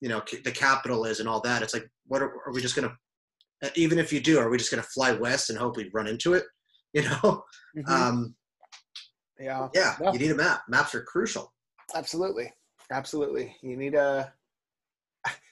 you 0.00 0.08
know, 0.08 0.22
the 0.44 0.52
capital 0.52 1.04
is 1.04 1.20
and 1.20 1.28
all 1.28 1.40
that. 1.40 1.62
It's 1.62 1.74
like, 1.74 1.88
what 2.06 2.22
are, 2.22 2.32
are 2.46 2.52
we 2.52 2.60
just 2.60 2.76
gonna? 2.76 2.94
Even 3.76 3.98
if 3.98 4.12
you 4.12 4.20
do, 4.20 4.38
are 4.38 4.50
we 4.50 4.58
just 4.58 4.70
gonna 4.70 4.82
fly 4.82 5.12
west 5.12 5.48
and 5.48 5.58
hope 5.58 5.76
we 5.76 5.90
run 5.94 6.06
into 6.06 6.34
it? 6.34 6.44
You 6.94 7.02
know, 7.02 7.42
um, 7.88 8.36
yeah, 9.40 9.66
yeah, 9.74 9.96
Yeah. 10.00 10.12
you 10.12 10.18
need 10.20 10.30
a 10.30 10.34
map. 10.36 10.62
Maps 10.68 10.94
are 10.94 11.02
crucial. 11.02 11.52
absolutely, 11.92 12.52
absolutely. 12.90 13.56
You 13.62 13.76
need 13.76 13.94
a. 13.94 14.32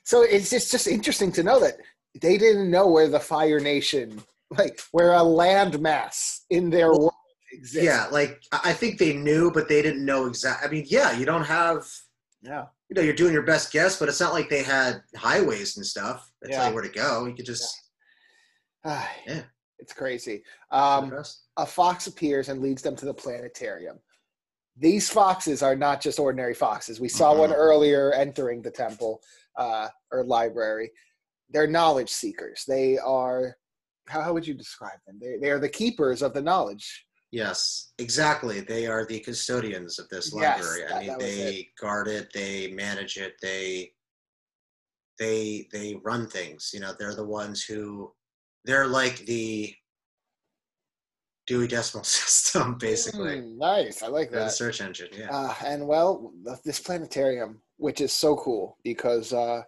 So 0.05 0.23
it's 0.23 0.51
just 0.51 0.71
just 0.71 0.87
interesting 0.89 1.31
to 1.33 1.43
know 1.43 1.61
that 1.61 1.77
they 2.21 2.37
didn't 2.37 2.71
know 2.71 2.89
where 2.89 3.09
the 3.09 3.21
Fire 3.21 3.61
Nation, 3.61 4.21
like 4.51 4.81
where 4.91 5.13
a 5.13 5.21
landmass 5.21 6.41
in 6.51 6.71
their 6.71 6.91
Well, 6.91 7.01
world 7.01 7.13
exist. 7.53 7.85
yeah, 7.85 8.07
like 8.11 8.43
I 8.53 8.73
think 8.73 8.99
they 8.99 9.15
knew, 9.15 9.51
but 9.53 9.69
they 9.69 9.81
didn't 9.81 10.05
know 10.05 10.27
exactly. 10.27 10.69
I 10.69 10.71
mean, 10.73 10.85
yeah, 10.89 11.13
you 11.17 11.25
don't 11.25 11.45
have, 11.45 11.87
Yeah. 12.43 12.67
you 12.89 12.95
know, 12.97 13.03
you're 13.03 13.15
doing 13.15 13.33
your 13.33 13.45
best 13.45 13.73
guess, 13.73 13.99
but 13.99 14.09
it's 14.09 14.21
not 14.21 14.33
like 14.33 14.49
they 14.51 14.63
had 14.65 15.03
highways 15.17 15.77
and 15.77 15.87
stuff 15.87 16.31
that 16.43 16.51
tell 16.51 16.69
you 16.69 16.75
where 16.75 16.83
to 16.83 16.89
go. 16.91 17.27
You 17.27 17.35
could 17.35 17.47
just. 17.47 17.75
Ah, 18.85 19.09
Yeah. 19.27 19.43
It's 19.79 19.93
crazy. 19.93 20.43
Um, 20.73 21.13
a 21.57 21.65
fox 21.67 22.07
appears 22.09 22.49
and 22.49 22.61
leads 22.61 22.83
them 22.83 22.95
to 22.97 23.05
the 23.05 23.15
planetarium. 23.15 23.99
These 24.77 25.11
foxes 25.11 25.63
are 25.63 25.77
not 25.77 26.01
just 26.01 26.19
ordinary 26.19 26.55
foxes. 26.55 27.01
We 27.01 27.09
saw 27.09 27.35
one 27.35 27.51
Mhm. 27.51 27.57
earlier 27.57 28.13
entering 28.13 28.63
the 28.63 28.71
temple 28.71 29.23
uh, 29.57 29.89
or 30.11 30.25
library. 30.25 30.91
They're 31.51 31.67
knowledge 31.67 32.09
seekers. 32.11 32.65
They 32.67 32.97
are, 32.99 33.59
how, 34.09 34.23
how 34.23 34.33
would 34.33 34.47
you 34.47 34.55
describe 34.55 34.99
them? 35.07 35.19
They, 35.21 35.37
they 35.37 35.51
are 35.51 35.59
the 35.59 35.69
keepers 35.69 36.23
of 36.23 36.33
the 36.33 36.41
knowledge. 36.41 37.07
Yes, 37.31 37.93
exactly. 37.99 38.61
They 38.61 38.87
are 38.87 39.05
the 39.07 39.21
custodians 39.21 39.99
of 39.99 40.09
this 40.09 40.33
Yes, 40.35 40.59
library. 40.65 40.83
that- 40.89 40.97
I 40.97 41.01
mean, 41.07 41.19
they 41.19 41.69
guard 41.81 42.09
it, 42.09 42.33
they 42.33 42.69
manage 42.73 43.17
it, 43.19 43.35
they 43.43 43.93
they 45.19 45.69
they 45.73 45.95
run 46.03 46.27
things. 46.27 46.71
You 46.73 46.81
know, 46.81 46.95
they're 46.99 47.15
the 47.15 47.25
ones 47.27 47.63
who 47.63 48.13
they're 48.65 48.87
like 48.89 49.19
the 49.27 49.75
Dewey 51.53 51.69
Decimal 51.69 52.05
System, 52.23 52.77
basically. 52.77 53.41
Hmm, 53.41 53.59
nice. 53.59 54.03
I 54.03 54.07
like 54.07 54.31
They're 54.31 54.41
the 54.41 54.45
that. 54.47 54.53
search 54.53 54.81
engine. 54.81 55.09
Yeah. 55.17 55.29
Uh, 55.31 55.55
and 55.67 55.87
well, 55.87 56.33
this 56.65 56.81
planetarium, 56.81 57.61
which 57.77 58.01
is 58.01 58.11
so 58.13 58.37
cool 58.37 58.79
because, 58.85 59.35
uh, 59.35 59.61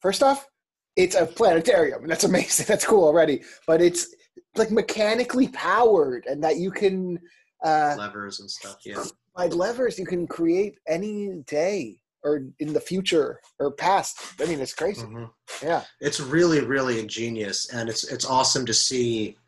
first 0.00 0.22
off, 0.22 0.46
it's 0.94 1.14
a 1.14 1.24
planetarium. 1.24 2.02
and 2.02 2.10
That's 2.10 2.24
amazing. 2.32 2.66
That's 2.68 2.84
cool 2.84 3.04
already. 3.04 3.42
But 3.66 3.80
it's 3.80 4.14
like 4.56 4.70
mechanically 4.70 5.48
powered, 5.48 6.26
and 6.26 6.44
that 6.44 6.56
you 6.58 6.70
can, 6.70 7.18
uh, 7.64 7.94
Levers 7.96 8.40
and 8.40 8.50
stuff. 8.50 8.76
Yeah. 8.84 9.02
by 9.34 9.46
levers, 9.46 9.98
you 9.98 10.04
can 10.04 10.26
create 10.26 10.74
any 10.86 11.42
day 11.46 11.96
or 12.24 12.42
in 12.60 12.72
the 12.74 12.80
future 12.80 13.40
or 13.58 13.72
past. 13.72 14.18
I 14.38 14.44
mean, 14.44 14.60
it's 14.60 14.74
crazy. 14.74 15.00
Mhm. 15.02 15.30
Yeah. 15.62 15.82
It's 16.00 16.20
really, 16.20 16.60
really 16.60 17.00
ingenious, 17.00 17.70
and 17.72 17.88
it's 17.88 18.04
it's 18.04 18.26
awesome 18.26 18.66
to 18.66 18.74
see 18.74 19.38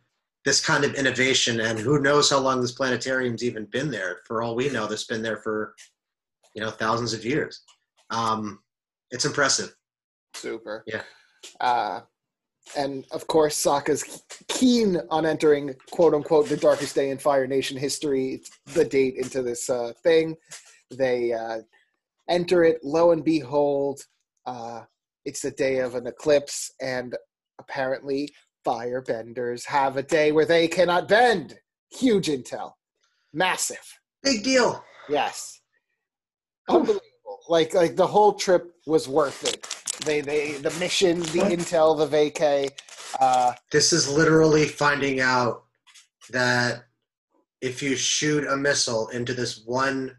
this 0.44 0.64
kind 0.64 0.84
of 0.84 0.94
innovation. 0.94 1.60
And 1.60 1.78
who 1.78 2.00
knows 2.00 2.30
how 2.30 2.38
long 2.38 2.60
this 2.60 2.72
planetarium's 2.72 3.42
even 3.42 3.66
been 3.66 3.90
there? 3.90 4.20
For 4.26 4.42
all 4.42 4.54
we 4.54 4.68
know, 4.68 4.86
that's 4.86 5.04
been 5.04 5.22
there 5.22 5.38
for 5.38 5.74
you 6.54 6.62
know 6.62 6.70
thousands 6.70 7.12
of 7.12 7.24
years. 7.24 7.62
Um, 8.10 8.60
it's 9.10 9.24
impressive. 9.24 9.74
Super. 10.34 10.84
Yeah. 10.86 11.02
Uh, 11.60 12.00
and 12.76 13.04
of 13.12 13.26
course, 13.26 13.62
Sokka's 13.62 14.22
keen 14.48 15.00
on 15.10 15.26
entering 15.26 15.74
"quote 15.90 16.14
unquote" 16.14 16.48
the 16.48 16.56
darkest 16.56 16.94
day 16.94 17.10
in 17.10 17.18
Fire 17.18 17.46
Nation 17.46 17.76
history. 17.76 18.42
The 18.72 18.84
date 18.84 19.16
into 19.16 19.42
this 19.42 19.68
uh, 19.68 19.92
thing. 20.02 20.36
They 20.90 21.32
uh, 21.32 21.60
enter 22.28 22.64
it. 22.64 22.80
Lo 22.82 23.12
and 23.12 23.24
behold, 23.24 24.00
uh, 24.46 24.82
it's 25.24 25.42
the 25.42 25.50
day 25.50 25.78
of 25.78 25.94
an 25.94 26.06
eclipse, 26.06 26.72
and 26.80 27.16
apparently, 27.58 28.30
firebenders 28.64 29.66
have 29.66 29.96
a 29.96 30.02
day 30.02 30.32
where 30.32 30.46
they 30.46 30.68
cannot 30.68 31.08
bend. 31.08 31.58
Huge 31.92 32.28
intel, 32.28 32.72
massive. 33.32 33.84
Big 34.22 34.42
deal. 34.42 34.82
Yes. 35.08 35.60
Unbelievable. 36.68 37.00
Like 37.48 37.74
like 37.74 37.94
the 37.96 38.06
whole 38.06 38.32
trip 38.34 38.72
was 38.86 39.08
worth 39.08 39.44
it. 39.44 39.66
They 40.06 40.20
they 40.20 40.52
the 40.52 40.70
mission, 40.80 41.20
the 41.20 41.40
intel, 41.54 41.96
the 41.96 42.06
vacay. 42.06 42.70
Uh 43.20 43.52
This 43.70 43.92
is 43.92 44.08
literally 44.10 44.64
finding 44.66 45.20
out 45.20 45.64
that 46.30 46.84
if 47.60 47.82
you 47.82 47.96
shoot 47.96 48.46
a 48.48 48.56
missile 48.56 49.08
into 49.08 49.34
this 49.34 49.62
one 49.66 50.16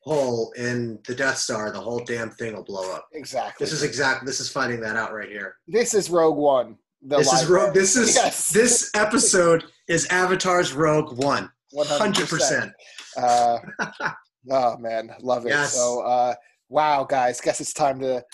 hole 0.00 0.52
in 0.56 0.98
the 1.06 1.14
Death 1.14 1.38
Star, 1.38 1.70
the 1.72 1.80
whole 1.80 2.00
damn 2.04 2.30
thing 2.30 2.54
will 2.54 2.62
blow 2.64 2.92
up. 2.92 3.08
exactly. 3.12 3.64
This 3.64 3.72
is 3.72 3.82
exact. 3.82 4.26
This 4.26 4.38
is 4.40 4.50
finding 4.50 4.80
that 4.80 4.96
out 4.96 5.14
right 5.14 5.28
here. 5.28 5.56
this 5.68 5.94
is 5.94 6.10
Rogue 6.10 6.36
One. 6.36 6.76
This 7.04 7.32
is. 7.32 7.48
Rogue. 7.48 7.74
This 7.74 7.96
is 7.96 8.14
Yes. 8.14 8.50
this 8.50 8.90
episode 8.94 9.64
is 9.88 10.06
Avatar's 10.06 10.72
Rogue 10.72 11.22
One. 11.22 11.50
100%. 11.74 11.98
Hundred 11.98 12.28
percent. 12.28 12.72
Uh, 13.16 13.58
oh 14.50 14.76
man, 14.78 15.10
love 15.20 15.44
it. 15.44 15.50
Yes. 15.50 15.74
So, 15.74 16.00
uh, 16.00 16.34
wow, 16.68 17.04
guys, 17.04 17.40
guess 17.40 17.60
it's 17.60 17.72
time 17.74 18.00
to 18.00 18.24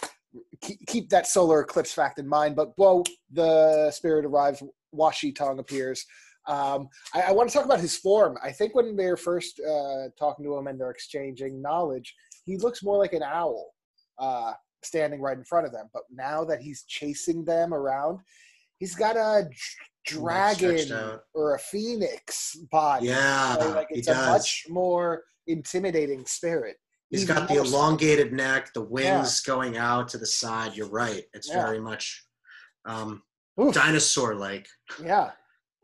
keep, 0.61 0.79
keep 0.87 1.09
that 1.11 1.27
solar 1.27 1.61
eclipse 1.61 1.93
fact 1.93 2.19
in 2.19 2.29
mind. 2.29 2.55
But 2.55 2.73
whoa, 2.77 3.03
the 3.33 3.91
spirit 3.91 4.25
arrives. 4.25 4.63
Wan 4.93 5.13
Shi 5.13 5.33
Tong 5.33 5.59
appears. 5.59 6.05
Um, 6.47 6.89
I, 7.15 7.23
I 7.23 7.33
want 7.33 7.49
to 7.49 7.55
talk 7.55 7.65
about 7.65 7.81
his 7.81 7.97
form. 7.97 8.37
I 8.43 8.51
think 8.53 8.75
when 8.75 8.97
they're 8.97 9.17
first 9.17 9.61
uh, 9.61 10.09
talking 10.19 10.45
to 10.45 10.57
him 10.57 10.67
and 10.67 10.81
they're 10.81 10.91
exchanging 10.91 11.61
knowledge, 11.61 12.15
he 12.45 12.57
looks 12.57 12.83
more 12.83 12.99
like 12.99 13.13
an 13.13 13.23
owl 13.23 13.73
uh, 14.19 14.53
standing 14.83 15.21
right 15.21 15.37
in 15.37 15.45
front 15.45 15.67
of 15.67 15.73
them. 15.73 15.89
But 15.93 16.03
now 16.11 16.45
that 16.45 16.61
he's 16.61 16.85
chasing 16.85 17.45
them 17.45 17.73
around, 17.73 18.21
he's 18.81 18.95
got 18.97 19.17
a 19.17 19.49
dragon 20.07 21.19
or 21.35 21.55
a 21.55 21.59
phoenix 21.59 22.57
body. 22.73 23.07
Yeah, 23.07 23.57
Right? 23.57 23.75
Like 23.77 23.87
it's 23.91 24.09
a 24.09 24.15
much 24.15 24.67
more 24.69 25.23
intimidating 25.47 26.27
spirit. 26.27 26.77
He's 27.11 27.25
got 27.25 27.49
the 27.49 27.57
so. 27.57 27.63
elongated 27.65 28.33
neck, 28.33 28.73
the 28.73 28.83
wings 28.83 29.41
going 29.43 29.77
out 29.77 30.09
to 30.09 30.19
the 30.19 30.27
side. 30.27 30.77
You're 30.77 30.89
right. 30.89 31.25
It's 31.35 31.49
Yeah. 31.49 31.65
very 31.65 31.81
much 31.81 32.25
um, 32.87 33.23
dinosaur-like. 33.73 34.67
Yeah, 35.03 35.33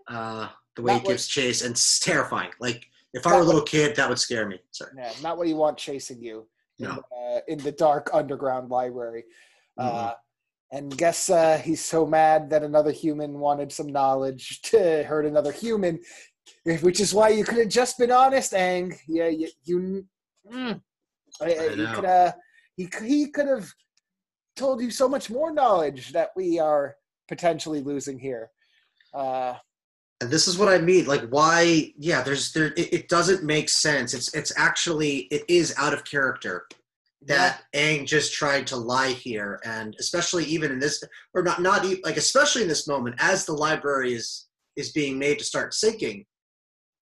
Uh, 0.09 0.49
the 0.77 0.83
way 0.83 0.93
Not 0.93 1.01
he 1.03 1.07
what- 1.07 1.13
gives 1.13 1.27
chase 1.27 1.63
and 1.63 1.73
it's 1.73 1.99
terrifying. 1.99 2.51
Like 2.61 2.87
if 3.13 3.27
I 3.27 3.31
were 3.31 3.37
a 3.37 3.39
what- 3.41 3.47
little 3.47 3.63
kid, 3.63 3.97
that 3.97 4.09
would 4.09 4.19
scare 4.19 4.47
me. 4.49 4.59
Sorry. 4.71 4.93
yeah, 4.97 5.13
not 5.23 5.37
what 5.37 5.49
you 5.49 5.57
want 5.57 5.77
chasing 5.77 6.23
you 6.23 6.49
in, 6.79 6.85
No. 6.89 6.95
the, 7.11 7.17
uh, 7.17 7.41
in 7.49 7.59
the 7.59 7.73
dark 7.73 8.09
underground 8.15 8.71
library. 8.71 9.25
Uh, 9.79 10.11
Mhm. 10.13 10.17
And 10.73 10.97
guess 10.97 11.31
uh, 11.31 11.59
he's 11.59 11.85
so 11.85 12.05
mad 12.05 12.51
that 12.51 12.65
another 12.65 12.91
human 12.91 13.39
wanted 13.39 13.73
some 13.73 13.87
knowledge 13.87 14.61
to 14.63 15.05
hurt 15.05 15.27
another 15.27 15.53
human, 15.53 16.01
which 16.65 17.01
is 17.01 17.15
why 17.15 17.29
you 17.29 17.45
could 17.45 17.59
have 17.59 17.69
just 17.69 17.99
been 17.99 18.11
honest, 18.11 18.53
Aang. 18.53 18.97
Yeah, 19.07 19.29
you. 19.29 19.49
you 19.65 20.07
mm. 20.51 20.81
Could 21.39 22.05
have. 22.05 22.35
He 22.77 22.89
he 23.05 23.31
could 23.31 23.47
have 23.47 23.71
told 24.57 24.81
you 24.81 24.91
so 24.91 25.09
much 25.09 25.31
more 25.31 25.53
knowledge 25.53 26.13
that 26.13 26.31
we 26.35 26.59
are 26.59 26.97
potentially 27.29 27.83
losing 27.83 28.19
here. 28.19 28.51
Uh, 29.13 29.55
and 30.21 30.31
this 30.31 30.49
is 30.49 30.57
what 30.57 30.69
I 30.69 30.79
mean. 30.79 31.07
Like, 31.07 31.29
why? 31.29 31.93
Yeah, 31.99 32.23
there's 32.23 32.53
there. 32.53 32.73
It, 32.77 32.93
it 32.93 33.09
doesn't 33.09 33.45
make 33.45 33.69
sense. 33.69 34.15
It's 34.15 34.35
it's 34.35 34.53
actually 34.57 35.29
it 35.31 35.45
is 35.49 35.75
out 35.77 35.93
of 35.93 36.05
character 36.05 36.67
that 37.23 37.63
Aang 37.75 38.07
just 38.07 38.35
tried 38.35 38.67
to 38.69 38.77
lie 38.77 39.11
here, 39.11 39.61
and 39.65 39.97
especially 39.99 40.45
even 40.45 40.71
in 40.71 40.79
this, 40.79 41.03
or 41.35 41.43
not 41.43 41.61
not 41.61 41.85
even 41.85 42.01
like 42.05 42.17
especially 42.17 42.63
in 42.63 42.69
this 42.69 42.87
moment 42.87 43.17
as 43.19 43.45
the 43.45 43.53
library 43.53 44.15
is 44.15 44.47
is 44.77 44.93
being 44.93 45.19
made 45.19 45.39
to 45.39 45.45
start 45.45 45.75
sinking, 45.75 46.25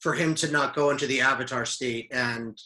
for 0.00 0.12
him 0.12 0.34
to 0.34 0.50
not 0.50 0.76
go 0.76 0.90
into 0.90 1.06
the 1.06 1.20
Avatar 1.20 1.64
state 1.64 2.08
and 2.12 2.58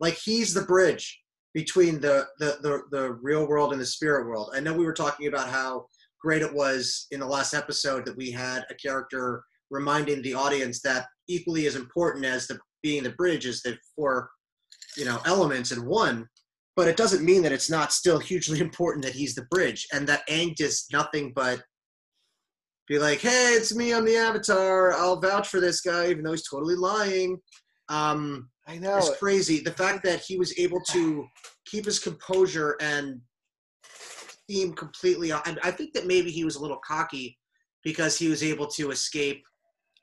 like 0.00 0.14
he's 0.14 0.54
the 0.54 0.62
bridge 0.62 1.20
between 1.52 2.00
the 2.00 2.26
the 2.38 2.56
the, 2.62 2.82
the 2.90 3.12
real 3.22 3.46
world 3.46 3.72
and 3.72 3.80
the 3.80 3.86
spirit 3.86 4.26
world. 4.26 4.50
I 4.54 4.60
know 4.60 4.72
we 4.72 4.86
were 4.86 4.94
talking 4.94 5.28
about 5.28 5.50
how 5.50 5.86
great 6.20 6.42
it 6.42 6.52
was 6.52 7.06
in 7.10 7.20
the 7.20 7.26
last 7.26 7.54
episode 7.54 8.04
that 8.06 8.16
we 8.16 8.30
had 8.30 8.64
a 8.70 8.74
character 8.74 9.44
reminding 9.70 10.22
the 10.22 10.32
audience 10.32 10.80
that 10.80 11.06
equally 11.28 11.66
as 11.66 11.76
important 11.76 12.24
as 12.24 12.46
the 12.46 12.58
being 12.82 13.02
the 13.02 13.10
bridge 13.10 13.44
is 13.44 13.60
the 13.60 13.76
four 13.94 14.30
you 14.96 15.04
know 15.04 15.20
elements 15.26 15.72
in 15.72 15.84
one 15.84 16.26
but 16.78 16.86
it 16.86 16.96
doesn't 16.96 17.24
mean 17.24 17.42
that 17.42 17.50
it's 17.50 17.68
not 17.68 17.92
still 17.92 18.20
hugely 18.20 18.60
important 18.68 19.04
that 19.04 19.14
he's 19.14 19.34
the 19.34 19.46
bridge 19.50 19.84
and 19.92 20.06
that 20.08 20.26
Aang 20.28 20.54
does 20.54 20.86
nothing 20.92 21.32
but 21.34 21.60
be 22.86 22.98
like 23.00 23.18
hey 23.20 23.52
it's 23.54 23.74
me 23.74 23.92
i'm 23.92 24.04
the 24.04 24.16
avatar 24.16 24.92
i'll 24.94 25.20
vouch 25.20 25.48
for 25.48 25.60
this 25.60 25.80
guy 25.80 26.08
even 26.08 26.22
though 26.22 26.30
he's 26.30 26.48
totally 26.48 26.76
lying 26.76 27.36
um 27.88 28.48
I 28.66 28.78
know. 28.78 28.96
it's 28.98 29.16
crazy 29.18 29.60
the 29.60 29.72
fact 29.72 30.04
that 30.04 30.20
he 30.20 30.36
was 30.38 30.56
able 30.58 30.80
to 30.92 31.26
keep 31.66 31.84
his 31.84 31.98
composure 31.98 32.76
and 32.80 33.20
seem 34.48 34.72
completely 34.74 35.32
I, 35.32 35.40
I 35.64 35.70
think 35.72 35.92
that 35.94 36.06
maybe 36.06 36.30
he 36.30 36.44
was 36.44 36.56
a 36.56 36.60
little 36.62 36.80
cocky 36.86 37.36
because 37.82 38.16
he 38.16 38.28
was 38.28 38.42
able 38.42 38.66
to 38.68 38.90
escape 38.90 39.42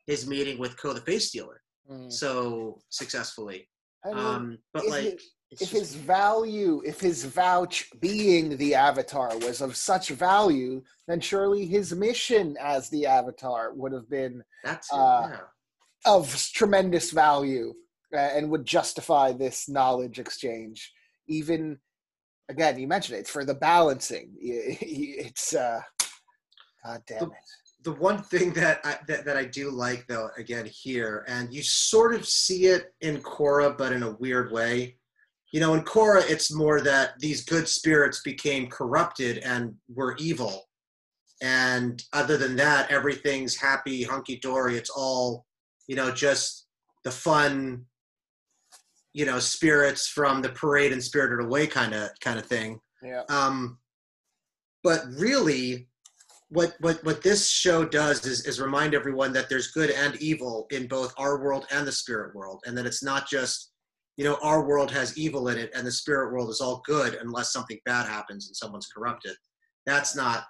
his 0.07 0.27
meeting 0.27 0.57
with 0.59 0.77
Koh 0.77 0.93
the 0.93 1.01
Face 1.01 1.29
Stealer 1.29 1.61
Mm. 1.91 2.11
so 2.11 2.79
successfully. 2.89 3.69
I 4.03 4.09
mean, 4.09 4.17
Um, 4.17 4.57
but 4.73 4.87
like, 4.87 5.05
it- 5.05 5.21
it's 5.51 5.61
if 5.61 5.71
his 5.71 5.95
value, 5.95 6.81
if 6.85 6.99
his 6.99 7.23
vouch 7.23 7.89
being 7.99 8.57
the 8.57 8.75
avatar 8.75 9.37
was 9.39 9.61
of 9.61 9.75
such 9.75 10.09
value, 10.09 10.81
then 11.07 11.19
surely 11.19 11.65
his 11.65 11.93
mission 11.93 12.57
as 12.59 12.89
the 12.89 13.05
avatar 13.05 13.73
would 13.73 13.93
have 13.93 14.09
been 14.09 14.43
that's 14.63 14.91
uh, 14.91 15.29
yeah. 15.31 16.11
of 16.11 16.33
tremendous 16.53 17.11
value 17.11 17.73
uh, 18.13 18.17
and 18.17 18.49
would 18.49 18.65
justify 18.65 19.31
this 19.31 19.69
knowledge 19.69 20.19
exchange. 20.19 20.91
Even 21.27 21.77
again, 22.49 22.79
you 22.79 22.87
mentioned 22.87 23.17
it, 23.17 23.21
it's 23.21 23.29
for 23.29 23.45
the 23.45 23.55
balancing. 23.55 24.31
It's 24.41 25.55
uh, 25.55 25.81
God 26.83 27.01
damn 27.07 27.23
it. 27.23 27.29
the 27.83 27.93
one 27.93 28.21
thing 28.21 28.53
that 28.53 28.79
I, 28.83 28.97
that, 29.07 29.25
that 29.25 29.37
I 29.37 29.45
do 29.45 29.69
like 29.69 30.05
though 30.07 30.29
again 30.37 30.65
here, 30.65 31.23
and 31.27 31.53
you 31.53 31.61
sort 31.61 32.15
of 32.15 32.27
see 32.27 32.65
it 32.65 32.93
in 33.01 33.21
Korra, 33.21 33.77
but 33.77 33.91
in 33.91 34.03
a 34.03 34.15
weird 34.15 34.51
way. 34.51 34.97
You 35.55 35.61
know, 35.61 35.73
in 35.73 35.83
Korra, 35.83 36.21
it's 36.29 36.51
more 36.51 36.81
that 36.81 37.17
these 37.17 37.45
good 37.45 37.69
spirits 37.69 38.19
became 38.25 38.67
corrupted 38.67 39.37
and 39.37 39.73
were 39.87 40.17
evil, 40.19 40.67
and 41.41 42.03
other 42.11 42.35
than 42.35 42.57
that, 42.57 42.91
everything's 42.91 43.55
happy, 43.55 44.03
hunky 44.03 44.35
dory. 44.35 44.75
It's 44.75 44.89
all, 44.89 45.45
you 45.87 45.95
know, 45.95 46.11
just 46.11 46.67
the 47.05 47.11
fun, 47.11 47.85
you 49.13 49.25
know, 49.25 49.39
spirits 49.39 50.09
from 50.09 50.41
the 50.41 50.49
parade 50.49 50.91
and 50.91 51.01
spirited 51.01 51.45
away 51.45 51.67
kind 51.67 51.93
of 51.93 52.09
kind 52.19 52.37
of 52.37 52.45
thing. 52.45 52.81
Yeah. 53.01 53.21
Um, 53.29 53.77
but 54.83 55.05
really, 55.17 55.87
what 56.49 56.75
what 56.81 57.01
what 57.05 57.23
this 57.23 57.49
show 57.49 57.85
does 57.85 58.25
is 58.25 58.45
is 58.45 58.59
remind 58.59 58.93
everyone 58.93 59.31
that 59.31 59.47
there's 59.47 59.71
good 59.71 59.91
and 59.91 60.17
evil 60.17 60.67
in 60.71 60.89
both 60.89 61.13
our 61.17 61.41
world 61.41 61.65
and 61.71 61.87
the 61.87 61.93
spirit 61.93 62.35
world, 62.35 62.61
and 62.65 62.77
that 62.77 62.85
it's 62.85 63.01
not 63.01 63.29
just 63.29 63.71
you 64.17 64.23
know 64.23 64.37
our 64.41 64.65
world 64.65 64.91
has 64.91 65.17
evil 65.17 65.49
in 65.49 65.57
it 65.57 65.71
and 65.75 65.85
the 65.85 65.91
spirit 65.91 66.33
world 66.33 66.49
is 66.49 66.61
all 66.61 66.81
good 66.85 67.17
unless 67.21 67.51
something 67.51 67.79
bad 67.85 68.07
happens 68.07 68.47
and 68.47 68.55
someone's 68.55 68.87
corrupted. 68.87 69.35
That's 69.85 70.15
not, 70.15 70.45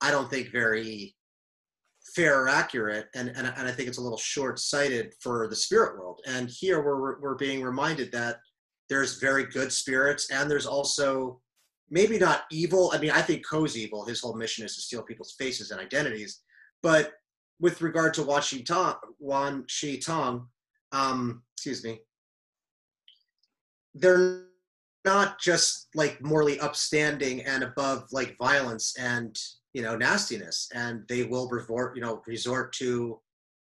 I 0.00 0.10
don't 0.10 0.30
think, 0.30 0.50
very 0.50 1.14
fair 2.14 2.42
or 2.42 2.48
accurate, 2.48 3.06
and 3.14 3.28
and, 3.28 3.52
and 3.56 3.68
I 3.68 3.72
think 3.72 3.88
it's 3.88 3.98
a 3.98 4.02
little 4.02 4.18
short 4.18 4.58
sighted 4.58 5.14
for 5.20 5.48
the 5.48 5.56
spirit 5.56 5.98
world. 5.98 6.20
And 6.26 6.48
here 6.48 6.82
we're 6.82 7.20
we're 7.20 7.34
being 7.34 7.62
reminded 7.62 8.12
that 8.12 8.36
there's 8.88 9.18
very 9.18 9.44
good 9.44 9.72
spirits 9.72 10.30
and 10.30 10.50
there's 10.50 10.66
also 10.66 11.40
maybe 11.90 12.18
not 12.18 12.42
evil. 12.50 12.90
I 12.94 12.98
mean, 12.98 13.10
I 13.10 13.22
think 13.22 13.46
Koh's 13.46 13.76
evil. 13.76 14.04
His 14.04 14.20
whole 14.20 14.34
mission 14.34 14.64
is 14.64 14.74
to 14.74 14.80
steal 14.80 15.02
people's 15.02 15.34
faces 15.38 15.70
and 15.70 15.80
identities. 15.80 16.40
But 16.82 17.12
with 17.60 17.80
regard 17.80 18.12
to 18.14 18.22
Wan 18.22 18.42
Shi 18.42 18.62
Tong, 18.62 18.94
Wan 19.18 19.64
Shi 19.68 19.98
Tong, 19.98 20.48
um, 20.90 21.42
excuse 21.54 21.84
me, 21.84 22.00
they're 23.94 24.44
not 25.04 25.40
just 25.40 25.88
like 25.94 26.22
morally 26.22 26.60
upstanding 26.60 27.42
and 27.42 27.62
above 27.64 28.04
like 28.12 28.36
violence 28.38 28.96
and 28.98 29.36
you 29.72 29.82
know 29.82 29.96
nastiness, 29.96 30.68
and 30.74 31.02
they 31.08 31.24
will 31.24 31.48
resort, 31.48 31.96
you 31.96 32.02
know, 32.02 32.22
resort 32.26 32.72
to 32.74 33.20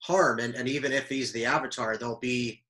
harm. 0.01 0.39
And 0.39 0.55
and 0.55 0.68
even 0.68 0.93
if 0.93 1.09
he's 1.09 1.33
the 1.33 1.45
Avatar, 1.45 1.97
they'll 1.97 2.18
be 2.18 2.62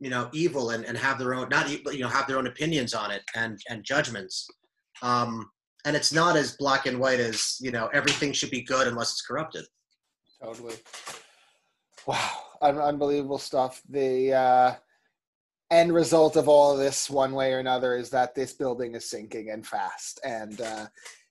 you 0.00 0.10
know 0.10 0.28
evil 0.32 0.70
and, 0.70 0.84
and 0.84 0.96
have 0.96 1.18
their 1.18 1.34
own 1.34 1.48
not 1.48 1.68
you 1.68 2.00
know 2.00 2.08
have 2.08 2.26
their 2.26 2.38
own 2.38 2.46
opinions 2.46 2.94
on 2.94 3.10
it 3.10 3.22
and 3.34 3.58
and 3.68 3.82
judgments 3.82 4.46
um 5.02 5.50
and 5.84 5.96
it's 5.96 6.12
not 6.12 6.36
as 6.36 6.56
black 6.56 6.86
and 6.86 7.00
white 7.00 7.18
as 7.18 7.56
you 7.60 7.72
know 7.72 7.88
everything 7.92 8.32
should 8.32 8.50
be 8.50 8.62
good 8.62 8.86
unless 8.86 9.10
it's 9.10 9.22
corrupted 9.22 9.64
Totally. 10.42 10.76
Wow, 12.06 12.30
Un- 12.62 12.78
unbelievable 12.78 13.38
stuff. 13.38 13.82
The 13.88 14.32
uh, 14.32 14.74
end 15.70 15.92
result 15.92 16.36
of 16.36 16.48
all 16.48 16.72
of 16.72 16.78
this, 16.78 17.10
one 17.10 17.32
way 17.32 17.52
or 17.52 17.58
another, 17.58 17.96
is 17.96 18.10
that 18.10 18.34
this 18.34 18.52
building 18.52 18.94
is 18.94 19.08
sinking 19.08 19.50
and 19.50 19.66
fast, 19.66 20.20
and 20.24 20.60
uh, 20.60 20.86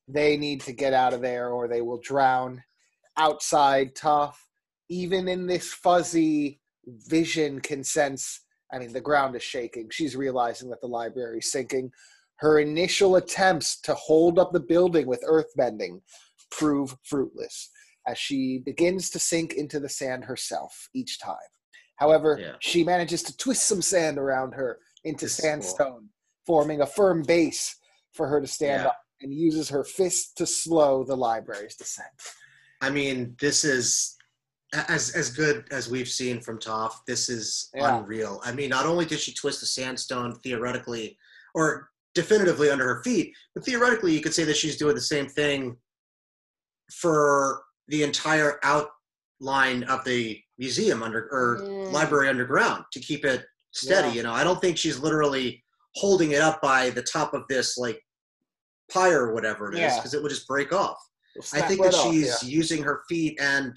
they 0.07 0.37
need 0.37 0.61
to 0.61 0.73
get 0.73 0.93
out 0.93 1.13
of 1.13 1.21
there 1.21 1.49
or 1.49 1.67
they 1.67 1.81
will 1.81 1.99
drown. 1.99 2.63
Outside, 3.17 3.95
Toph. 3.95 4.35
Even 4.89 5.27
in 5.27 5.47
this 5.47 5.73
fuzzy 5.73 6.61
vision, 6.85 7.59
can 7.59 7.83
sense. 7.83 8.41
I 8.71 8.79
mean, 8.79 8.93
the 8.93 9.01
ground 9.01 9.35
is 9.35 9.43
shaking. 9.43 9.89
She's 9.89 10.15
realizing 10.15 10.69
that 10.69 10.79
the 10.81 10.87
library 10.87 11.39
is 11.39 11.51
sinking. 11.51 11.91
Her 12.37 12.59
initial 12.59 13.15
attempts 13.15 13.81
to 13.81 13.93
hold 13.95 14.39
up 14.39 14.53
the 14.53 14.59
building 14.59 15.07
with 15.07 15.23
earthbending 15.27 16.01
prove 16.51 16.95
fruitless 17.03 17.69
as 18.07 18.17
she 18.17 18.59
begins 18.59 19.09
to 19.09 19.19
sink 19.19 19.53
into 19.53 19.79
the 19.79 19.89
sand 19.89 20.23
herself 20.23 20.89
each 20.93 21.19
time. 21.19 21.35
However, 21.97 22.37
Yeah. 22.39 22.55
she 22.59 22.83
manages 22.83 23.21
to 23.23 23.35
twist 23.37 23.65
some 23.67 23.81
sand 23.81 24.17
around 24.17 24.53
her 24.53 24.79
into 25.03 25.25
This 25.25 25.33
is 25.33 25.39
cool. 25.41 25.49
sandstone, 25.49 26.09
forming 26.45 26.81
a 26.81 26.87
firm 26.87 27.21
base 27.23 27.75
for 28.13 28.27
her 28.27 28.39
to 28.41 28.47
stand 28.47 28.83
Yeah. 28.83 28.87
on, 28.89 28.95
and 29.21 29.33
uses 29.33 29.69
her 29.69 29.83
fist 29.83 30.37
to 30.37 30.45
slow 30.45 31.03
the 31.03 31.17
library's 31.17 31.75
descent. 31.75 32.07
i 32.81 32.91
mean 32.91 33.35
this 33.41 33.63
is 33.63 34.15
as 34.73 35.09
as 35.15 35.31
good 35.31 35.65
as 35.71 35.89
we've 35.89 36.09
seen 36.09 36.39
from 36.39 36.59
Toph, 36.59 36.93
this 37.07 37.27
is 37.29 37.69
Yeah. 37.73 37.97
unreal. 37.97 38.39
I 38.43 38.51
mean, 38.51 38.69
not 38.69 38.85
only 38.85 39.05
did 39.05 39.19
she 39.19 39.33
twist 39.33 39.61
the 39.61 39.65
sandstone 39.65 40.39
theoretically 40.41 41.17
or 41.55 41.89
definitively 42.13 42.69
under 42.69 42.85
her 42.85 43.01
feet, 43.03 43.35
but 43.55 43.63
theoretically 43.65 44.13
you 44.13 44.21
could 44.21 44.33
say 44.35 44.43
that 44.43 44.57
she's 44.57 44.77
doing 44.77 44.93
the 44.93 45.01
same 45.01 45.27
thing 45.27 45.79
for 46.93 47.63
the 47.87 48.03
entire 48.03 48.59
outline 48.63 49.83
of 49.85 50.03
the 50.03 50.43
museum 50.57 51.03
under 51.03 51.27
or 51.31 51.59
Mm. 51.61 51.91
library 51.91 52.29
underground 52.29 52.83
to 52.93 52.99
keep 52.99 53.25
it 53.25 53.45
steady. 53.73 54.09
Yeah. 54.09 54.13
You 54.15 54.23
know, 54.23 54.33
I 54.33 54.43
don't 54.43 54.59
think 54.59 54.77
she's 54.77 54.97
literally 54.99 55.63
holding 55.95 56.31
it 56.31 56.41
up 56.41 56.61
by 56.61 56.89
the 56.91 57.03
top 57.03 57.33
of 57.33 57.43
this 57.47 57.77
like 57.77 58.01
pyre 58.91 59.25
or 59.27 59.33
whatever 59.33 59.69
it 59.71 59.75
is, 59.75 59.79
Yeah. 59.81 59.95
because 59.97 60.13
it 60.13 60.21
would 60.21 60.29
just 60.29 60.47
break 60.47 60.71
off. 60.73 60.97
I 61.53 61.61
think 61.61 61.81
right 61.81 61.91
that 61.91 61.97
off, 61.97 62.11
she's 62.11 62.41
yeah. 62.43 62.49
using 62.49 62.81
her 62.83 63.03
feet 63.07 63.39
and 63.39 63.75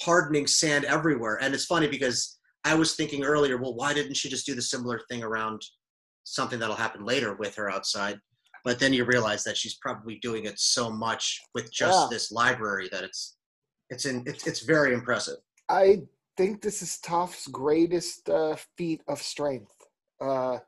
hardening 0.00 0.46
sand 0.46 0.84
everywhere. 0.86 1.38
And 1.42 1.54
it's 1.54 1.66
funny 1.66 1.86
because 1.88 2.38
I 2.64 2.74
was 2.74 2.94
thinking 2.96 3.24
earlier, 3.24 3.58
well, 3.58 3.74
why 3.74 3.92
didn't 3.92 4.14
she 4.14 4.28
just 4.30 4.46
do 4.46 4.54
the 4.54 4.62
similar 4.62 5.00
thing 5.10 5.22
around 5.22 5.60
something 6.24 6.58
that'll 6.58 6.74
happen 6.76 7.04
later 7.04 7.34
with 7.34 7.54
her 7.56 7.70
outside? 7.70 8.18
But 8.64 8.78
then 8.78 8.94
you 8.94 9.04
realize 9.04 9.44
that 9.44 9.58
she's 9.58 9.74
probably 9.74 10.16
doing 10.20 10.46
it 10.46 10.58
so 10.58 10.90
much 10.90 11.42
with 11.54 11.70
just 11.70 12.00
Yeah. 12.00 12.06
this 12.10 12.32
library 12.32 12.88
that 12.92 13.04
it's 13.04 13.36
it's 13.90 14.06
in 14.06 14.22
it's, 14.26 14.46
it's 14.46 14.60
very 14.60 14.94
impressive. 14.94 15.36
I 15.68 16.02
think 16.36 16.60
this 16.62 16.82
is 16.82 16.98
Toph's 16.98 17.46
greatest 17.48 18.28
uh, 18.28 18.56
feat 18.76 19.02
of 19.08 19.20
strength. 19.20 19.74
Uh, 20.20 20.58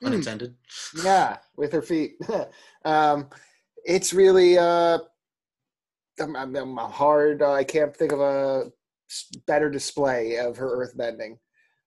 Hmm. 0.00 0.06
Unintended. 0.08 0.56
yeah, 1.04 1.36
with 1.56 1.72
her 1.72 1.80
feet. 1.82 2.14
um, 2.84 3.28
it's 3.84 4.12
really 4.12 4.58
uh, 4.58 4.98
I'm, 6.20 6.34
I'm, 6.34 6.56
I'm 6.56 6.76
hard. 6.76 7.40
Uh, 7.40 7.52
I 7.52 7.62
can't 7.62 7.96
think 7.96 8.10
of 8.10 8.18
a 8.20 8.72
better 9.46 9.70
display 9.70 10.38
of 10.38 10.56
her 10.56 10.84
earthbending. 10.84 11.38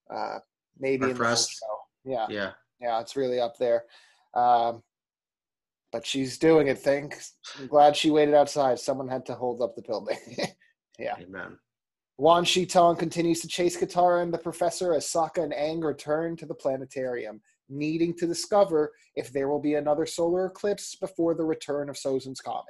Uh, 0.09 0.39
maybe 0.79 1.03
in 1.03 1.09
the 1.09 1.11
Impressed. 1.11 1.51
show. 1.59 1.77
Yeah, 2.05 2.27
Yeah. 2.29 2.51
yeah, 2.79 3.01
it's 3.01 3.17
really 3.17 3.41
up 3.41 3.57
there. 3.57 3.83
Um, 4.33 4.81
but 5.91 6.05
she's 6.05 6.37
doing 6.37 6.67
it. 6.67 6.77
Thanks. 6.79 7.33
I'm 7.59 7.67
glad 7.67 7.97
she 7.97 8.11
waited 8.11 8.33
outside. 8.33 8.79
Someone 8.79 9.09
had 9.09 9.25
to 9.25 9.33
hold 9.35 9.61
up 9.61 9.75
the 9.75 9.81
building. 9.81 10.17
Yeah. 10.97 11.15
Amen. 11.19 11.57
Wan 12.17 12.45
Shi 12.45 12.65
Tong 12.65 12.95
continues 12.95 13.41
to 13.41 13.47
chase 13.47 13.75
Katara 13.75 14.23
and 14.23 14.33
the 14.33 14.37
professor 14.37 14.93
as 14.93 15.05
Sokka 15.05 15.43
and 15.43 15.51
Aang 15.51 15.83
return 15.83 16.37
to 16.37 16.45
the 16.45 16.53
planetarium, 16.53 17.41
needing 17.67 18.15
to 18.15 18.25
discover 18.25 18.93
if 19.15 19.33
there 19.33 19.49
will 19.49 19.59
be 19.59 19.73
another 19.73 20.05
solar 20.05 20.45
eclipse 20.45 20.95
before 20.95 21.35
the 21.35 21.43
return 21.43 21.89
of 21.89 21.97
Sozin's 21.97 22.39
comet. 22.39 22.63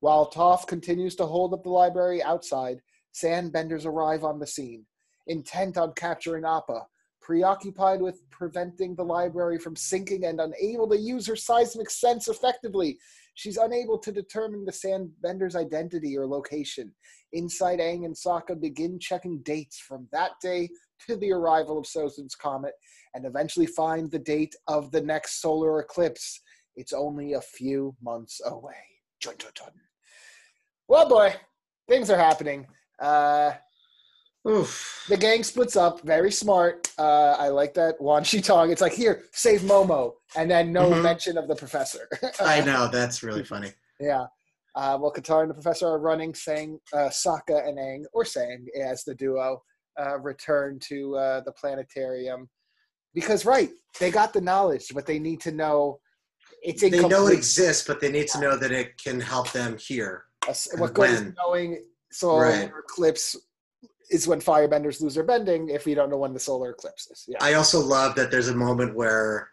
While 0.00 0.30
Toph 0.30 0.66
continues 0.66 1.16
to 1.16 1.26
hold 1.26 1.54
up 1.54 1.62
the 1.62 1.70
library 1.70 2.22
outside, 2.22 2.82
sandbenders 3.14 3.86
arrive 3.86 4.24
on 4.24 4.38
the 4.38 4.46
scene, 4.46 4.84
intent 5.26 5.78
on 5.78 5.94
capturing 5.94 6.44
Appa, 6.44 6.82
preoccupied 7.22 8.02
with 8.02 8.28
preventing 8.28 8.94
the 8.94 9.04
library 9.04 9.58
from 9.58 9.74
sinking 9.74 10.24
and 10.24 10.38
unable 10.38 10.88
to 10.90 10.98
use 10.98 11.26
her 11.26 11.36
seismic 11.36 11.88
sense 11.88 12.28
effectively. 12.28 12.98
She's 13.34 13.56
unable 13.56 13.98
to 13.98 14.12
determine 14.12 14.64
the 14.64 14.72
sandbender's 14.72 15.56
identity 15.56 16.16
or 16.16 16.26
location. 16.26 16.92
Inside 17.32 17.78
Aang 17.78 18.04
and 18.04 18.14
Sokka 18.14 18.60
begin 18.60 18.98
checking 18.98 19.38
dates 19.42 19.78
from 19.78 20.06
that 20.12 20.32
day 20.42 20.68
to 21.06 21.16
the 21.16 21.32
arrival 21.32 21.78
of 21.78 21.86
Sozin's 21.86 22.34
comet 22.34 22.74
and 23.14 23.24
eventually 23.24 23.66
find 23.66 24.10
the 24.10 24.18
date 24.18 24.54
of 24.68 24.90
the 24.90 25.00
next 25.00 25.40
solar 25.40 25.80
eclipse. 25.80 26.40
It's 26.76 26.92
only 26.92 27.32
a 27.32 27.40
few 27.40 27.96
months 28.02 28.40
away. 28.44 28.74
Well, 30.88 31.08
boy, 31.08 31.34
things 31.88 32.10
are 32.10 32.18
happening. 32.18 32.66
Uh, 33.00 33.52
Oof. 34.48 35.04
the 35.08 35.16
gang 35.16 35.44
splits 35.44 35.76
up. 35.76 36.00
Very 36.02 36.32
smart. 36.32 36.90
Uh, 36.98 37.36
I 37.38 37.48
like 37.48 37.74
that. 37.74 38.00
Wan 38.00 38.24
Shi 38.24 38.40
Tong. 38.40 38.70
It's 38.72 38.80
like 38.80 38.92
here, 38.92 39.22
save 39.32 39.60
Momo, 39.60 40.14
and 40.36 40.50
then 40.50 40.72
no 40.72 40.90
Mhm. 40.90 41.02
mention 41.02 41.38
of 41.38 41.46
the 41.48 41.54
professor. 41.54 42.08
I 42.40 42.60
know 42.60 42.88
that's 42.88 43.22
really 43.22 43.44
funny. 43.44 43.72
Yeah. 44.00 44.26
Uh, 44.74 44.98
well, 45.00 45.12
Katara 45.12 45.42
and 45.42 45.50
the 45.50 45.54
professor 45.54 45.86
are 45.86 45.98
running, 46.00 46.34
saying 46.34 46.80
uh, 46.92 47.08
Sokka 47.10 47.68
and 47.68 47.78
Aang, 47.78 48.04
or 48.12 48.24
Sang 48.24 48.66
as 48.80 49.04
the 49.04 49.14
duo, 49.14 49.62
uh, 50.00 50.18
return 50.18 50.78
to 50.88 51.16
uh, 51.16 51.40
the 51.42 51.52
planetarium. 51.52 52.48
Because, 53.14 53.44
right, 53.44 53.70
they 54.00 54.10
got 54.10 54.32
the 54.32 54.40
knowledge, 54.40 54.86
but 54.94 55.04
they 55.06 55.18
need 55.18 55.40
to 55.42 55.52
know 55.52 56.00
it's 56.62 56.80
They 56.80 56.90
know 56.90 57.26
it 57.26 57.34
exists, 57.34 57.86
but 57.86 58.00
they 58.00 58.10
need 58.10 58.28
to 58.28 58.40
know 58.40 58.56
that 58.56 58.72
it 58.72 58.96
can 59.02 59.20
help 59.20 59.52
them 59.52 59.76
here. 59.78 60.24
What 60.78 60.94
good 60.94 61.10
is 61.10 61.20
when. 61.20 61.34
knowing 61.36 61.84
solar 62.10 62.42
Right. 62.42 62.70
eclipse 62.78 63.36
is 64.12 64.28
when 64.28 64.40
firebenders 64.40 65.00
lose 65.00 65.14
their 65.14 65.24
bending 65.24 65.68
if 65.70 65.86
we 65.86 65.94
don't 65.94 66.10
know 66.10 66.18
when 66.18 66.32
the 66.34 66.38
solar 66.40 66.70
eclipse 66.70 67.10
is. 67.10 67.24
Yeah. 67.26 67.38
I 67.40 67.54
also 67.54 67.80
love 67.80 68.14
that 68.16 68.30
there's 68.30 68.48
a 68.48 68.54
moment 68.54 68.94
where 68.94 69.48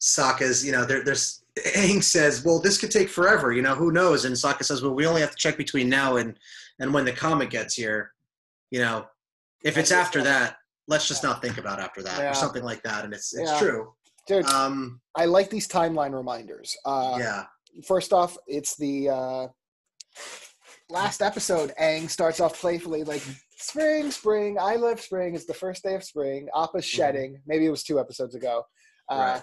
Sokka's, 0.00 0.64
you 0.64 0.72
know, 0.72 0.84
there, 0.84 1.04
there's 1.04 1.42
Aang 1.58 2.02
says, 2.02 2.44
"Well, 2.44 2.60
this 2.60 2.78
could 2.78 2.90
take 2.90 3.08
forever. 3.08 3.52
You 3.52 3.62
know, 3.62 3.74
who 3.74 3.92
knows?" 3.92 4.24
And 4.24 4.34
Sokka 4.34 4.64
says, 4.64 4.82
"Well, 4.82 4.94
we 4.94 5.06
only 5.06 5.20
have 5.20 5.30
to 5.30 5.36
check 5.36 5.56
between 5.56 5.88
now 5.88 6.16
and 6.16 6.36
and 6.80 6.92
when 6.92 7.04
the 7.04 7.12
comet 7.12 7.50
gets 7.50 7.74
here. 7.74 8.12
You 8.70 8.80
know, 8.80 9.06
if 9.62 9.78
it's 9.78 9.92
after 9.92 10.20
that, 10.24 10.56
let's 10.88 11.06
just 11.06 11.22
not 11.22 11.40
think 11.40 11.58
about 11.58 11.78
after 11.78 12.02
that 12.02 12.18
Yeah. 12.18 12.30
or 12.32 12.34
something 12.34 12.64
like 12.64 12.82
that." 12.82 13.04
And 13.04 13.14
it's 13.14 13.32
it's 13.34 13.50
Yeah. 13.52 13.58
true. 13.60 13.94
Dude, 14.26 14.46
Um, 14.46 15.00
I 15.14 15.26
like 15.26 15.48
these 15.50 15.68
timeline 15.68 16.12
reminders. 16.14 16.76
Uh, 16.84 17.16
yeah, 17.20 17.44
First 17.86 18.12
off, 18.12 18.36
it's 18.46 18.74
the 18.76 19.10
uh, 19.10 19.46
last 20.88 21.22
episode. 21.22 21.72
Aang 21.80 22.08
starts 22.10 22.40
off 22.40 22.58
playfully 22.60 23.04
like, 23.04 23.22
"Spring, 23.68 24.10
spring. 24.10 24.56
I 24.60 24.76
love 24.76 25.00
spring. 25.00 25.34
It's 25.34 25.46
the 25.46 25.54
first 25.54 25.82
day 25.82 25.94
of 25.94 26.04
spring. 26.04 26.48
Appa's 26.54 26.84
shedding. 26.84 27.40
Maybe 27.46 27.66
it 27.66 27.70
was 27.70 27.82
two 27.82 27.98
episodes 27.98 28.34
ago. 28.34 28.62
Uh, 29.08 29.14
Right. 29.40 29.42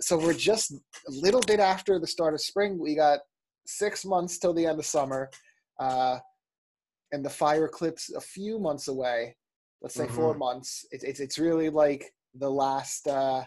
So 0.00 0.16
we're 0.18 0.34
just 0.34 0.72
a 0.72 0.78
little 1.10 1.40
bit 1.40 1.60
after 1.60 1.98
the 1.98 2.06
start 2.06 2.34
of 2.34 2.40
spring. 2.40 2.78
We 2.78 2.94
got 2.94 3.20
six 3.66 4.04
months 4.04 4.38
till 4.38 4.54
the 4.54 4.66
end 4.66 4.78
of 4.78 4.86
summer, 4.86 5.30
uh, 5.80 6.18
and 7.12 7.24
the 7.24 7.30
fire 7.30 7.64
eclipse 7.66 8.10
a 8.14 8.20
few 8.20 8.58
months 8.58 8.88
away. 8.88 9.36
Let's 9.82 9.94
say 9.94 10.08
four 10.08 10.34
months. 10.34 10.84
It's 10.90 11.04
it's 11.04 11.20
it's 11.20 11.38
really 11.38 11.70
like 11.70 12.12
the 12.34 12.50
last. 12.50 13.06
Uh, 13.08 13.44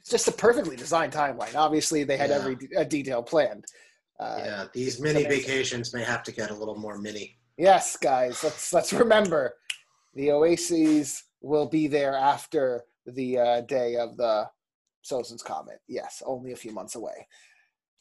it's 0.00 0.10
just 0.10 0.28
a 0.28 0.32
perfectly 0.32 0.76
designed 0.76 1.12
timeline. 1.12 1.54
Obviously, 1.54 2.04
they 2.04 2.16
had 2.16 2.30
Yeah. 2.30 2.36
every 2.36 2.56
de- 2.56 2.84
detail 2.84 3.22
planned. 3.22 3.64
Uh, 4.20 4.36
yeah. 4.44 4.66
These 4.74 5.00
mini 5.00 5.24
amazing. 5.24 5.42
vacations 5.42 5.94
may 5.94 6.04
have 6.04 6.22
to 6.24 6.32
get 6.32 6.50
a 6.50 6.54
little 6.54 6.76
more 6.76 6.98
mini. 6.98 7.38
Yes, 7.56 7.96
guys, 7.96 8.42
let's 8.42 8.72
let's 8.72 8.92
remember 8.92 9.54
the 10.14 10.30
Oases 10.32 11.22
will 11.40 11.66
be 11.66 11.86
there 11.86 12.16
after 12.16 12.82
the 13.06 13.38
uh, 13.38 13.60
day 13.62 13.96
of 13.96 14.16
the 14.16 14.48
Sozin's 15.04 15.42
comet. 15.42 15.80
Yes, 15.86 16.22
only 16.26 16.52
a 16.52 16.56
few 16.56 16.72
months 16.72 16.96
away. 16.96 17.28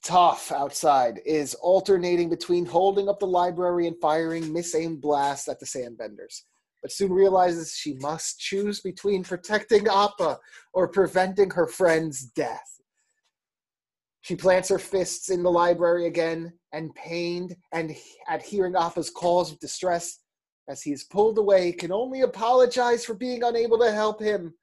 Toph 0.04 0.52
outside 0.52 1.22
is 1.26 1.54
alternating 1.56 2.30
between 2.30 2.66
holding 2.66 3.08
up 3.08 3.20
the 3.20 3.28
library 3.28 3.88
and 3.88 3.96
firing 4.02 4.44
misaimed 4.44 5.02
blasts 5.02 5.48
at 5.48 5.60
the 5.60 5.66
sandbenders, 5.66 6.44
but 6.82 6.92
soon 6.92 7.12
realizes 7.12 7.76
she 7.76 7.94
must 7.96 8.40
choose 8.40 8.82
between 8.82 9.24
protecting 9.24 9.88
Appa 9.88 10.40
or 10.74 10.88
preventing 10.88 11.52
her 11.52 11.68
friend's 11.68 12.24
death. 12.24 12.73
She 14.24 14.38
plants 14.38 14.70
her 14.70 14.80
fists 14.80 15.30
in 15.30 15.44
the 15.44 15.52
library 15.52 16.08
again, 16.08 16.54
and 16.72 16.96
pained 16.96 17.58
and 17.74 17.94
at 18.30 18.42
hearing 18.42 18.74
Appa's 18.74 19.10
calls 19.10 19.52
of 19.52 19.60
distress, 19.60 20.20
as 20.70 20.82
he 20.82 20.94
is 20.94 21.04
pulled 21.04 21.38
away, 21.38 21.74
can 21.74 21.92
only 21.92 22.22
apologize 22.22 23.04
for 23.04 23.16
being 23.16 23.44
unable 23.44 23.78
to 23.80 23.92
help 23.92 24.22
him. 24.22 24.54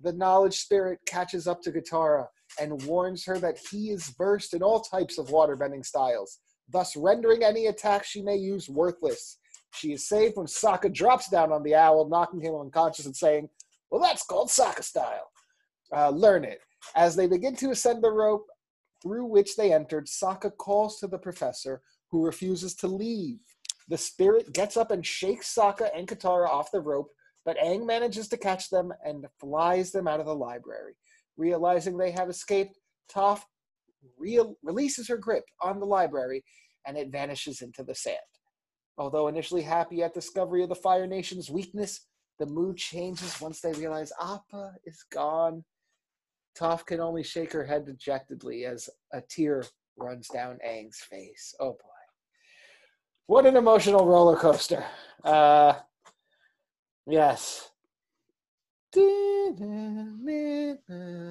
The 0.00 0.12
knowledge 0.12 0.60
spirit 0.60 1.00
catches 1.06 1.48
up 1.48 1.60
to 1.62 1.72
Katara 1.72 2.28
and 2.60 2.84
warns 2.84 3.24
her 3.24 3.36
that 3.38 3.58
he 3.58 3.90
is 3.90 4.14
versed 4.16 4.54
in 4.54 4.62
all 4.62 4.80
types 4.80 5.18
of 5.18 5.26
waterbending 5.26 5.84
styles, 5.84 6.38
thus 6.68 6.96
rendering 6.96 7.42
any 7.42 7.66
attack 7.66 8.04
she 8.04 8.22
may 8.22 8.36
use 8.36 8.68
worthless. 8.68 9.38
She 9.74 9.92
is 9.92 10.06
saved 10.06 10.36
when 10.36 10.46
Sokka 10.46 10.92
drops 10.92 11.28
down 11.28 11.50
on 11.50 11.64
the 11.64 11.74
owl, 11.74 12.08
knocking 12.08 12.40
him 12.40 12.54
unconscious 12.54 13.06
and 13.06 13.16
saying, 13.16 13.48
Well, 13.90 14.00
that's 14.00 14.22
called 14.22 14.50
Sokka 14.50 14.84
style. 14.84 15.32
Uh, 15.92 16.10
learn 16.10 16.44
it. 16.44 16.60
As 16.94 17.16
they 17.16 17.26
begin 17.26 17.56
to 17.56 17.70
ascend 17.70 18.04
the 18.04 18.10
rope 18.10 18.46
through 19.02 19.26
which 19.26 19.56
they 19.56 19.72
entered, 19.72 20.06
Sokka 20.06 20.56
calls 20.56 20.98
to 20.98 21.06
the 21.06 21.18
professor, 21.18 21.82
who 22.10 22.24
refuses 22.24 22.74
to 22.76 22.88
leave. 22.88 23.38
The 23.88 23.98
spirit 23.98 24.52
gets 24.52 24.76
up 24.76 24.90
and 24.90 25.04
shakes 25.04 25.54
Sokka 25.54 25.90
and 25.96 26.06
Katara 26.06 26.48
off 26.48 26.70
the 26.70 26.80
rope, 26.80 27.10
but 27.44 27.56
Aang 27.58 27.86
manages 27.86 28.28
to 28.28 28.36
catch 28.36 28.70
them 28.70 28.92
and 29.04 29.26
flies 29.38 29.90
them 29.90 30.06
out 30.06 30.20
of 30.20 30.26
the 30.26 30.34
library. 30.34 30.94
Realizing 31.36 31.96
they 31.96 32.10
have 32.10 32.28
escaped, 32.28 32.78
Toph 33.12 33.42
releases 34.62 35.08
her 35.08 35.16
grip 35.16 35.44
on 35.62 35.80
the 35.80 35.86
library 35.86 36.44
and 36.86 36.96
it 36.96 37.10
vanishes 37.10 37.62
into 37.62 37.82
the 37.82 37.94
sand. 37.94 38.16
Although 38.98 39.28
initially 39.28 39.62
happy 39.62 40.02
at 40.02 40.14
discovery 40.14 40.62
of 40.62 40.68
the 40.68 40.74
Fire 40.74 41.06
Nation's 41.06 41.50
weakness, 41.50 42.06
the 42.38 42.46
mood 42.46 42.76
changes 42.76 43.40
once 43.40 43.60
they 43.60 43.72
realize 43.72 44.12
Appa 44.20 44.72
is 44.84 45.04
gone. 45.10 45.64
Toph 46.60 46.84
can 46.84 47.00
only 47.00 47.22
shake 47.22 47.52
her 47.52 47.64
head 47.64 47.86
dejectedly 47.86 48.66
as 48.66 48.90
a 49.12 49.20
tear 49.22 49.64
runs 49.96 50.28
down 50.28 50.58
Aang's 50.66 50.98
face. 51.00 51.54
Oh 51.58 51.70
boy. 51.72 51.76
What 53.26 53.46
an 53.46 53.56
emotional 53.56 54.04
roller 54.06 54.36
coaster. 54.36 54.84
Uh, 55.24 55.74
yes. 57.06 57.70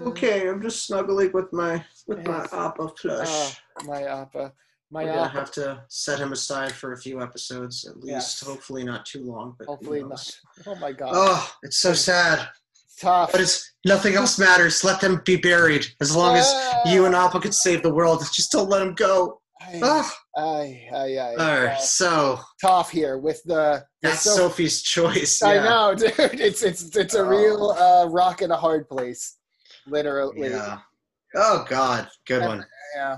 Okay, 0.05 0.47
I'm 0.49 0.61
just 0.61 0.87
snuggling 0.87 1.31
with 1.33 1.51
my 1.53 1.83
with 2.07 2.25
my 2.25 2.37
Yes. 2.39 2.53
Appa 2.53 2.83
Uh, 2.83 2.87
plush. 2.89 3.61
my 3.85 4.03
Appa. 4.03 4.53
My 4.91 5.03
We're 5.03 5.09
gonna 5.11 5.21
Appa. 5.23 5.39
have 5.39 5.51
to 5.51 5.83
set 5.89 6.19
him 6.19 6.31
aside 6.31 6.71
for 6.71 6.93
a 6.93 6.97
few 6.97 7.21
episodes 7.21 7.85
at 7.85 7.97
least. 7.97 8.07
Yes. 8.09 8.41
Hopefully 8.43 8.83
not 8.83 9.05
too 9.05 9.23
long, 9.25 9.55
but 9.59 9.67
Hopefully 9.67 10.03
not. 10.03 10.39
Oh 10.65 10.75
my 10.75 10.91
god. 10.93 11.11
Oh, 11.13 11.53
it's 11.61 11.77
so 11.77 11.93
sad. 11.93 12.47
Tough. 13.01 13.31
But 13.31 13.41
it's 13.41 13.73
nothing 13.85 14.15
else 14.15 14.37
matters. 14.37 14.83
Let 14.83 14.99
them 15.01 15.21
be 15.25 15.37
buried. 15.37 15.85
As 16.01 16.15
long 16.15 16.35
as 16.35 16.53
you 16.85 17.05
and 17.05 17.15
Appa 17.15 17.39
could 17.39 17.53
save 17.53 17.81
the 17.83 17.93
world, 17.93 18.23
just 18.33 18.51
don't 18.51 18.69
let 18.69 18.79
them 18.79 18.93
go. 18.93 19.41
Aye, 19.61 19.79
Ah. 19.83 20.17
aye, 20.37 20.87
aye, 20.93 21.17
aye. 21.17 21.35
All 21.37 21.63
right, 21.65 21.77
Uh, 21.77 21.81
so 21.81 22.39
Toph 22.63 22.89
here 22.89 23.17
with 23.17 23.41
the. 23.43 23.83
that's 24.01 24.21
so- 24.21 24.35
Sophie's 24.35 24.81
choice. 24.81 25.41
I 25.41 25.55
know, 25.55 25.95
dude. 25.97 26.13
It's 26.17 26.63
it's 26.63 26.95
it's 26.95 27.13
a 27.13 27.23
real 27.23 27.71
uh, 27.71 28.07
rock 28.07 28.41
in 28.41 28.51
a 28.51 28.57
hard 28.57 28.87
place, 28.87 29.35
literally. 29.85 30.49
Yeah. 30.49 30.79
Oh 31.35 31.65
God, 31.69 32.07
good 32.25 32.41
one. 32.43 32.65
Yeah. 32.95 33.17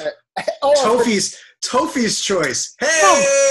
Uh, 0.00 0.42
oh, 0.62 0.74
Tophie's 0.82 1.38
Tophie's 1.68 2.20
choice. 2.20 2.74
Hey, 2.80 2.86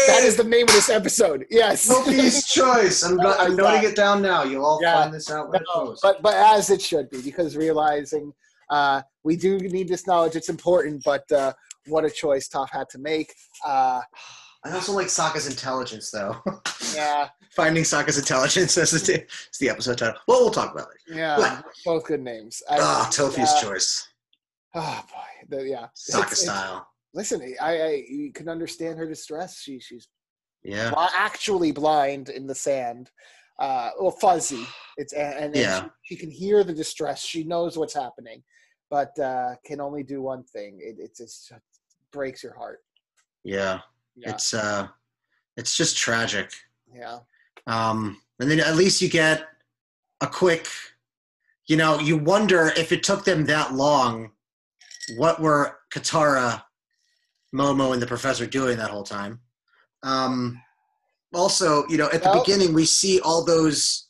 that 0.07 0.21
is 0.23 0.35
the 0.37 0.43
name 0.43 0.63
of 0.63 0.69
this 0.73 0.89
episode. 0.89 1.45
Yes. 1.49 1.87
Tophie's 1.87 2.47
choice. 2.59 3.03
I'm, 3.03 3.19
I'm 3.19 3.55
noting 3.55 3.89
it 3.89 3.95
down 3.95 4.21
now. 4.21 4.43
You'll 4.43 4.65
all 4.65 4.79
Yeah. 4.81 5.01
find 5.01 5.13
this 5.13 5.29
out 5.31 5.49
when 5.49 5.61
it 5.61 5.67
goes. 5.73 5.99
but 6.01 6.21
but 6.21 6.33
as 6.35 6.69
it 6.69 6.81
should 6.81 7.09
be, 7.09 7.21
because 7.21 7.55
realizing 7.57 8.31
uh, 8.69 9.01
we 9.23 9.35
do 9.35 9.57
need 9.59 9.87
this 9.87 10.07
knowledge, 10.07 10.35
it's 10.35 10.49
important. 10.49 11.03
But 11.03 11.29
uh, 11.31 11.53
what 11.87 12.05
a 12.05 12.09
choice 12.09 12.47
Toph 12.49 12.69
had 12.71 12.89
to 12.89 12.97
make. 12.99 13.33
Uh, 13.65 14.01
I 14.63 14.71
also 14.71 14.93
like 14.93 15.07
Sokka's 15.07 15.47
intelligence, 15.47 16.09
though. 16.09 16.37
yeah, 16.95 17.29
Finding 17.55 17.83
Sokka's 17.83 18.17
intelligence 18.17 18.75
as 18.79 18.91
the, 18.91 19.21
as 19.23 19.57
the 19.59 19.69
episode 19.69 19.99
title. 19.99 20.19
Well, 20.27 20.41
we'll 20.41 20.49
talk 20.51 20.73
about 20.73 20.87
it. 21.07 21.15
yeah, 21.15 21.61
both 21.85 22.05
good 22.05 22.21
names. 22.21 22.63
Ah, 22.69 23.07
Tophie's 23.11 23.49
uh, 23.51 23.61
choice. 23.61 24.07
Oh 24.73 25.03
boy, 25.07 25.55
the, 25.57 25.67
yeah. 25.69 25.87
Sokka 25.95 26.17
It's- 26.17 26.31
it's- 26.31 26.41
style. 26.41 26.87
Listen, 27.15 27.55
I, 27.61 27.81
I 27.81 28.05
you 28.09 28.31
can 28.33 28.47
understand 28.49 28.99
her 28.99 29.07
distress. 29.07 29.59
She 29.61 29.79
she's 29.79 30.07
Yeah. 30.63 30.89
bli- 30.91 31.07
actually 31.17 31.71
blind 31.71 32.29
in 32.29 32.45
the 32.45 32.55
sand, 32.55 33.09
uh, 33.59 33.91
well 33.99 34.11
fuzzy. 34.11 34.65
It's 34.97 35.13
and, 35.13 35.33
and 35.45 35.55
Yeah. 35.55 35.83
she, 35.83 35.89
she 36.03 36.15
can 36.21 36.29
hear 36.29 36.63
the 36.63 36.73
distress. 36.73 37.23
She 37.23 37.43
knows 37.43 37.77
what's 37.77 37.93
happening, 37.95 38.43
but 38.89 39.17
uh, 39.17 39.55
can 39.65 39.79
only 39.79 40.03
do 40.03 40.21
one 40.21 40.43
thing. 40.43 40.79
It 40.81 40.97
it 40.99 41.17
breaks 42.11 42.43
your 42.43 42.55
heart. 42.55 42.79
Yeah. 43.43 43.79
Yeah, 44.17 44.31
It's 44.31 44.53
uh, 44.53 44.87
it's 45.57 45.75
just 45.75 45.97
tragic. 45.97 46.51
yeah, 46.93 47.19
Um, 47.67 48.21
and 48.39 48.49
then 48.49 48.59
at 48.59 48.75
least 48.75 49.01
you 49.01 49.09
get 49.09 49.47
a 50.21 50.27
quick, 50.27 50.67
you 51.67 51.75
know, 51.77 51.99
you 51.99 52.15
wonder 52.17 52.67
if 52.77 52.91
it 52.93 53.03
took 53.03 53.25
them 53.25 53.45
that 53.45 53.73
long, 53.73 54.31
what 55.17 55.41
were 55.41 55.79
Katara, 55.93 56.63
Momo, 57.55 57.93
and 57.93 58.01
the 58.01 58.07
professor 58.07 58.45
doing 58.45 58.77
that 58.77 58.91
whole 58.91 59.03
time? 59.03 59.39
Um, 60.03 60.61
also, 61.33 61.87
you 61.87 61.97
know, 61.97 62.09
at 62.11 62.23
the 62.23 62.29
Well- 62.29 62.43
beginning, 62.43 62.73
we 62.73 62.85
see 62.85 63.19
all 63.21 63.43
those, 63.43 64.07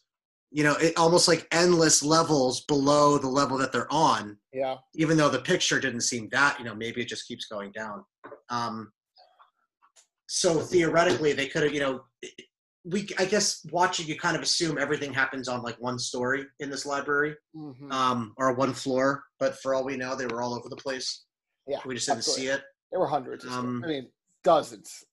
you 0.51 0.63
know, 0.63 0.75
it, 0.75 0.97
almost 0.97 1.27
like 1.27 1.47
endless 1.51 2.03
levels 2.03 2.65
below 2.65 3.17
the 3.17 3.27
level 3.27 3.57
that 3.57 3.71
they're 3.71 3.91
on, 3.91 4.37
yeah. 4.53 4.77
even 4.93 5.17
though 5.17 5.29
the 5.29 5.39
picture 5.39 5.79
didn't 5.79 6.01
seem 6.01 6.29
that, 6.29 6.57
you 6.59 6.65
know, 6.65 6.75
maybe 6.75 7.01
it 7.01 7.07
just 7.07 7.27
keeps 7.27 7.45
going 7.45 7.71
down. 7.71 8.03
Um, 8.49 8.91
so 10.27 10.59
theoretically, 10.59 11.33
they 11.33 11.47
could 11.47 11.63
have, 11.63 11.73
you 11.73 11.79
know, 11.79 12.03
we 12.83 13.07
I 13.17 13.25
guess 13.25 13.65
watching 13.71 14.07
you 14.07 14.17
kind 14.17 14.35
of 14.35 14.43
assume 14.43 14.77
everything 14.77 15.11
happens 15.11 15.47
on 15.47 15.63
like 15.63 15.75
one 15.81 15.97
story 15.97 16.45
in 16.59 16.69
this 16.69 16.85
library, 16.85 17.35
mhm. 17.55 17.91
um, 17.91 18.33
or 18.37 18.53
one 18.53 18.73
floor. 18.73 19.23
But 19.39 19.59
for 19.61 19.73
all 19.73 19.83
we 19.83 19.97
know, 19.97 20.15
they 20.15 20.27
were 20.27 20.41
all 20.41 20.53
over 20.53 20.69
the 20.69 20.75
place. 20.75 21.25
yeah. 21.67 21.79
We 21.85 21.95
just 21.95 22.05
didn't 22.07 22.19
absolutely. 22.19 22.45
see 22.45 22.51
it. 22.51 22.61
There 22.95 23.01
were 23.01 23.07
hundreds. 23.07 23.43
Of 23.43 23.51
Um. 23.51 23.83
I 23.83 23.87
mean, 23.89 24.07
dozens. 24.45 25.03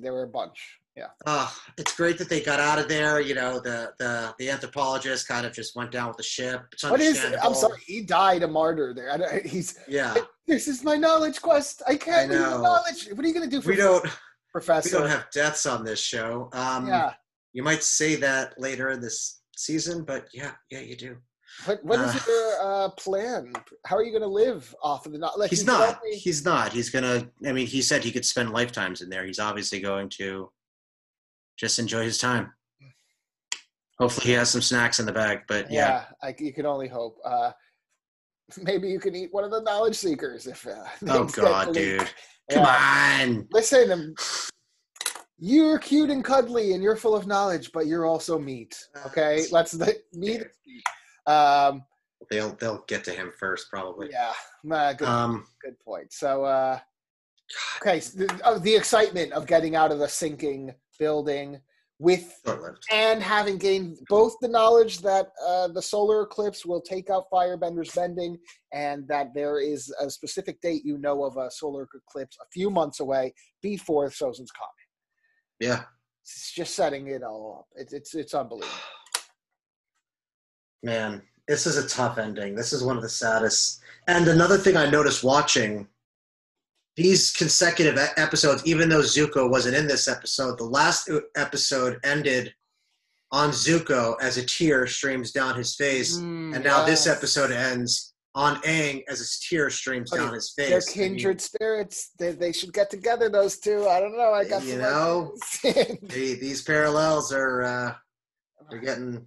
There 0.00 0.12
were 0.12 0.24
a 0.24 0.28
bunch. 0.28 0.80
Yeah. 0.96 1.10
Uh, 1.24 1.48
it's 1.76 1.94
great 1.94 2.18
that 2.18 2.28
they 2.28 2.40
got 2.40 2.58
out 2.58 2.80
of 2.80 2.88
there. 2.88 3.20
You 3.20 3.36
know, 3.36 3.60
the 3.60 3.92
the 4.00 4.34
the 4.40 4.50
anthropologist 4.50 5.28
kind 5.28 5.46
of 5.46 5.52
just 5.52 5.76
went 5.76 5.92
down 5.92 6.08
with 6.08 6.16
the 6.16 6.24
ship. 6.24 6.62
It's 6.72 6.82
What 6.82 7.00
is? 7.00 7.24
I'm 7.40 7.54
sorry. 7.54 7.78
He 7.86 8.00
died 8.02 8.42
a 8.42 8.48
martyr 8.48 8.92
there. 8.94 9.12
I 9.12 9.16
don't, 9.16 9.46
he's. 9.46 9.78
Yeah, 9.86 10.12
This 10.48 10.66
is 10.66 10.82
my 10.82 10.96
knowledge 10.96 11.40
quest. 11.40 11.82
I 11.86 11.94
can't 11.94 12.32
I 12.32 12.34
know. 12.34 12.62
knowledge. 12.62 13.06
What 13.12 13.24
are 13.24 13.28
you 13.28 13.34
gonna 13.34 13.46
do 13.46 13.60
for 13.62 13.68
we 13.68 13.76
don't 13.76 14.04
professor. 14.50 14.96
we 14.96 15.02
don't 15.02 15.10
have 15.10 15.30
deaths 15.30 15.66
on 15.66 15.84
this 15.84 16.00
show. 16.00 16.50
Um, 16.52 16.88
yeah. 16.88 17.12
You 17.52 17.62
might 17.62 17.84
say 17.84 18.16
that 18.16 18.60
later 18.60 18.90
in 18.90 19.00
this 19.00 19.40
season, 19.56 20.02
but 20.02 20.26
yeah, 20.34 20.54
yeah, 20.68 20.80
you 20.80 20.96
do. 20.96 21.18
What 21.64 21.84
what 21.84 22.00
is 22.00 22.14
Uh, 22.14 22.20
your 22.28 22.62
uh, 22.62 22.88
plan? 22.90 23.52
How 23.84 23.96
are 23.96 24.02
you 24.04 24.10
going 24.12 24.22
to 24.22 24.28
live 24.28 24.74
off 24.82 25.06
of 25.06 25.12
the 25.12 25.18
knowledge? 25.18 25.38
Like, 25.38 25.50
He's 25.50 25.64
not. 25.66 26.00
only- 26.02 26.16
He's 26.16 26.44
not. 26.44 26.72
He's 26.72 26.90
gonna. 26.90 27.28
I 27.46 27.52
mean, 27.52 27.66
he 27.66 27.82
said 27.82 28.04
he 28.04 28.12
could 28.12 28.24
spend 28.24 28.52
lifetimes 28.52 29.00
in 29.00 29.08
there. 29.10 29.24
He's 29.24 29.38
obviously 29.40 29.80
going 29.80 30.08
to 30.10 30.50
just 31.58 31.78
enjoy 31.78 32.04
his 32.04 32.18
time. 32.18 32.52
Hopefully, 33.98 34.26
he 34.26 34.32
has 34.32 34.48
some 34.50 34.62
snacks 34.62 35.00
in 35.00 35.06
the 35.06 35.12
bag. 35.12 35.40
But 35.48 35.70
yeah, 35.70 36.04
yeah, 36.22 36.28
I, 36.28 36.34
you 36.38 36.52
can 36.52 36.66
only 36.66 36.86
hope. 36.88 37.18
Uh, 37.24 37.50
maybe 38.62 38.88
you 38.88 39.00
can 39.00 39.16
eat 39.16 39.30
one 39.32 39.44
of 39.44 39.50
the 39.50 39.60
knowledge 39.62 39.96
seekers 39.96 40.46
if. 40.46 40.66
Uh, 40.66 40.84
oh 41.08 41.24
God, 41.24 41.74
dude, 41.74 41.98
come 42.50 42.62
Yeah. 42.64 43.20
on. 43.24 43.48
Listen, 43.50 43.90
um, 43.90 44.14
you're 45.40 45.78
cute 45.78 46.10
and 46.10 46.22
cuddly, 46.24 46.72
and 46.74 46.82
you're 46.82 46.96
full 46.96 47.16
of 47.16 47.26
knowledge, 47.26 47.72
but 47.72 47.86
you're 47.86 48.06
also 48.06 48.38
meat. 48.38 48.78
Okay, 49.06 49.46
let's 49.50 49.72
the 49.72 49.96
meat. 50.12 50.44
Um, 51.28 51.82
They'll 52.30 52.54
they'll 52.56 52.84
get 52.88 53.04
to 53.04 53.12
him 53.12 53.32
first, 53.38 53.70
probably. 53.70 54.08
yeah, 54.10 54.32
uh, 54.72 54.92
good, 54.92 55.06
Um, 55.08 55.46
good 55.62 55.78
point. 55.78 56.12
So, 56.12 56.44
uh, 56.44 56.78
okay, 57.80 58.00
so 58.00 58.18
the, 58.18 58.40
oh, 58.44 58.58
the 58.58 58.74
excitement 58.74 59.32
of 59.32 59.46
getting 59.46 59.76
out 59.76 59.92
of 59.92 59.98
the 60.00 60.08
sinking 60.08 60.74
building 60.98 61.60
with 62.00 62.40
short-lived. 62.44 62.82
and 62.92 63.22
having 63.22 63.56
gained 63.56 63.98
both 64.08 64.34
the 64.40 64.48
knowledge 64.48 64.98
that 64.98 65.28
uh, 65.46 65.68
the 65.68 65.80
solar 65.80 66.22
eclipse 66.22 66.66
will 66.66 66.80
take 66.80 67.08
out 67.08 67.24
firebender's 67.30 67.92
bending 67.92 68.36
and 68.72 69.06
that 69.08 69.32
there 69.34 69.60
is 69.60 69.92
a 70.00 70.08
specific 70.10 70.60
date 70.60 70.84
you 70.84 70.98
know 70.98 71.24
of 71.24 71.36
a 71.36 71.50
solar 71.50 71.88
eclipse 71.94 72.36
a 72.42 72.46
few 72.52 72.68
months 72.68 73.00
away 73.00 73.32
before 73.62 74.08
Sozin's 74.10 74.50
comet. 74.52 74.86
Yeah, 75.60 75.84
It's 76.24 76.52
just 76.52 76.74
setting 76.74 77.06
it 77.08 77.22
all 77.22 77.60
up. 77.60 77.66
It's 77.80 77.92
it's 77.92 78.14
it's 78.14 78.34
unbelievable. 78.34 78.74
Man, 80.82 81.22
this 81.46 81.66
is 81.66 81.76
a 81.76 81.88
tough 81.88 82.18
ending. 82.18 82.54
This 82.54 82.72
is 82.72 82.82
one 82.84 82.96
of 82.96 83.02
the 83.02 83.08
saddest. 83.08 83.80
And 84.06 84.28
another 84.28 84.56
thing 84.58 84.76
I 84.76 84.88
noticed 84.88 85.24
watching 85.24 85.88
these 86.96 87.32
consecutive 87.32 87.98
episodes, 88.16 88.62
even 88.66 88.88
though 88.88 89.00
Zuko 89.02 89.48
wasn't 89.50 89.76
in 89.76 89.86
this 89.86 90.08
episode, 90.08 90.58
the 90.58 90.64
last 90.64 91.10
episode 91.36 91.98
ended 92.04 92.52
on 93.30 93.50
Zuko 93.50 94.16
as 94.20 94.36
a 94.36 94.44
tear 94.44 94.86
streams 94.86 95.30
down 95.32 95.54
his 95.54 95.76
face, 95.76 96.16
and 96.16 96.64
now 96.64 96.84
this 96.84 97.06
Mm, 97.06 97.14
episode 97.14 97.50
ends 97.52 98.14
on 98.34 98.56
Aang 98.62 99.02
as 99.08 99.20
a 99.20 99.48
tear 99.48 99.68
streams 99.68 100.10
down 100.10 100.32
his 100.32 100.52
face. 100.56 100.68
They're 100.70 101.04
I 101.04 101.08
mean, 101.08 101.16
kindred 101.16 101.40
spirits. 101.40 102.10
They, 102.18 102.32
they 102.32 102.52
should 102.52 102.72
get 102.72 102.88
together. 102.90 103.28
Those 103.28 103.58
two. 103.58 103.86
I 103.86 104.00
don't 104.00 104.16
know. 104.16 104.32
I 104.32 104.44
got 104.44 104.64
You 104.64 104.78
know? 104.78 105.34
these 106.02 106.62
parallels 106.62 107.32
are 107.32 107.62
uh, 107.62 107.94
they're 108.70 108.80
getting 108.80 109.26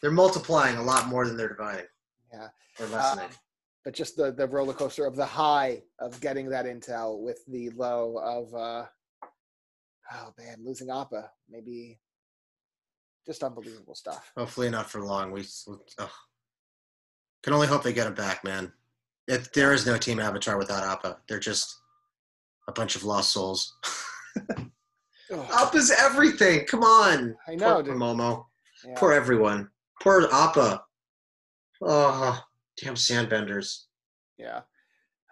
they're 0.00 0.10
multiplying 0.10 0.76
a 0.76 0.82
lot 0.82 1.08
more 1.08 1.26
than 1.26 1.36
they're 1.36 1.48
dividing 1.48 1.86
Yeah. 2.32 2.48
or 2.80 2.86
lessening. 2.86 3.24
Um, 3.26 3.30
but 3.84 3.94
just 3.94 4.16
the 4.16 4.32
the 4.32 4.46
roller 4.46 4.74
coaster 4.74 5.06
of 5.06 5.16
the 5.16 5.24
high 5.26 5.82
of 5.98 6.20
getting 6.20 6.48
that 6.50 6.66
intel 6.66 7.20
with 7.20 7.44
the 7.46 7.70
low 7.70 8.18
of 8.18 8.54
uh 8.54 8.84
oh 10.12 10.34
man 10.38 10.56
losing 10.62 10.90
appa 10.90 11.30
maybe 11.48 11.98
just 13.26 13.42
unbelievable 13.42 13.94
stuff 13.94 14.32
Hopefully 14.36 14.70
not 14.70 14.90
for 14.90 15.02
long. 15.02 15.30
We 15.32 15.44
ugh. 15.98 16.10
can 17.42 17.52
only 17.52 17.66
hope 17.66 17.82
they 17.82 17.92
get 17.92 18.06
him 18.06 18.14
back, 18.14 18.42
man. 18.42 18.72
It, 19.26 19.50
there 19.54 19.74
is 19.74 19.86
no 19.86 19.98
Team 19.98 20.18
Avatar 20.18 20.56
without 20.56 20.82
Appa. 20.82 21.18
They're 21.28 21.38
just 21.38 21.76
a 22.68 22.72
bunch 22.72 22.96
of 22.96 23.04
lost 23.04 23.30
souls. 23.32 23.76
Appa's 25.52 25.90
everything. 25.90 26.64
Come 26.66 26.82
on. 26.82 27.36
i 27.46 27.54
know 27.54 27.74
Poor 27.74 27.82
dude. 27.82 27.94
Momo. 27.96 28.46
Yeah. 28.86 28.94
Poor 28.96 29.12
everyone. 29.12 29.68
Poor 30.02 30.28
Appa. 30.32 30.82
Oh, 31.82 32.40
damn 32.82 32.94
sandbenders. 32.94 33.84
yeah. 34.38 34.60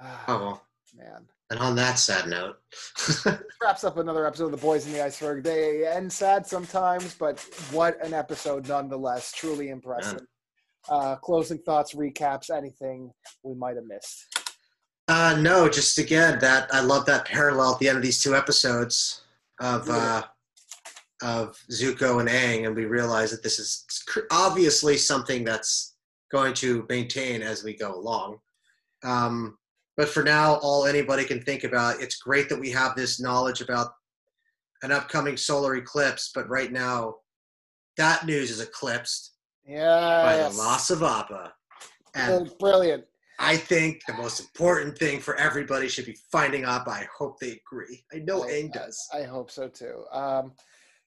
Oh 0.01 0.05
Ah, 0.07 0.25
well. 0.29 0.63
man. 0.95 1.27
And 1.51 1.61
on 1.61 1.77
that 1.77 1.99
sad 1.99 2.29
note, 2.29 2.57
wraps 3.63 3.85
up 3.85 3.97
another 3.99 4.27
episode 4.27 4.47
of 4.47 4.51
the 4.51 4.57
boys 4.57 4.85
in 4.87 4.93
the 4.93 5.03
iceberg. 5.05 5.45
They 5.45 5.87
end 5.87 6.13
sad 6.13 6.47
sometimes 6.47 7.15
but 7.15 7.39
what 7.71 8.05
an 8.05 8.13
episode 8.13 8.69
nonetheless. 8.69 9.33
Truly 9.33 9.71
impressive. 9.71 10.23
Uh 10.89 11.17
closing 11.17 11.59
thoughts 11.59 11.95
recaps 11.95 12.51
anything 12.51 13.13
we 13.43 13.55
might 13.55 13.77
have 13.77 13.87
missed? 13.87 14.27
Uh, 15.09 15.37
no, 15.41 15.69
just 15.69 15.99
again 15.99 16.39
that 16.41 16.69
I 16.75 16.81
love 16.81 17.07
that 17.07 17.25
parallel 17.27 17.75
at 17.75 17.79
the 17.79 17.89
end 17.89 17.97
of 17.97 18.03
these 18.03 18.21
two 18.21 18.35
episodes 18.35 19.23
of 19.61 19.89
uh, 19.89 20.25
of 21.23 21.57
Zuko 21.71 22.21
and 22.21 22.29
Aang, 22.29 22.67
and 22.67 22.77
we 22.77 22.85
realize 22.85 23.31
that 23.31 23.43
this 23.43 23.59
is 23.59 23.85
obviously 24.31 24.97
something 24.97 25.45
that's 25.45 25.97
going 26.31 26.55
to 26.55 26.85
maintain 26.89 27.43
as 27.43 27.65
we 27.65 27.77
go 27.77 27.95
along. 27.95 28.39
Um, 29.05 29.57
but 29.97 30.09
for 30.09 30.23
now, 30.23 30.57
all 30.57 30.87
anybody 30.87 31.25
can 31.25 31.41
think 31.41 31.65
about 31.65 32.01
it's 32.03 32.17
great 32.17 32.49
that 32.49 32.61
we 32.61 32.71
have 32.71 32.95
this 32.95 33.21
knowledge 33.21 33.61
about 33.61 33.93
an 34.83 34.93
upcoming 34.93 35.37
solar 35.37 35.77
eclipse, 35.77 36.31
but 36.35 36.49
right 36.51 36.71
now, 36.71 37.17
that 37.97 38.27
news 38.27 38.51
is 38.51 38.61
eclipsed 38.61 39.33
yeah 39.67 40.23
by 40.23 40.37
the 40.37 40.57
loss 40.57 40.91
of 40.91 41.03
Appa. 41.03 41.53
And 42.15 42.51
brilliant 42.59 43.05
I 43.39 43.57
think 43.57 44.03
the 44.07 44.15
most 44.15 44.41
important 44.41 44.97
thing 44.97 45.21
for 45.21 45.37
everybody 45.37 45.89
should 45.89 46.07
be 46.07 46.17
finding 46.33 46.65
Appa. 46.65 46.91
I 46.91 47.07
hope 47.17 47.39
they 47.39 47.61
agree. 47.61 48.05
I 48.13 48.19
know 48.19 48.45
I- 48.45 48.49
Aang 48.49 48.73
does. 48.73 48.99
I 49.13 49.23
hope 49.23 49.51
so 49.51 49.69
too. 49.69 50.05
Um, 50.13 50.53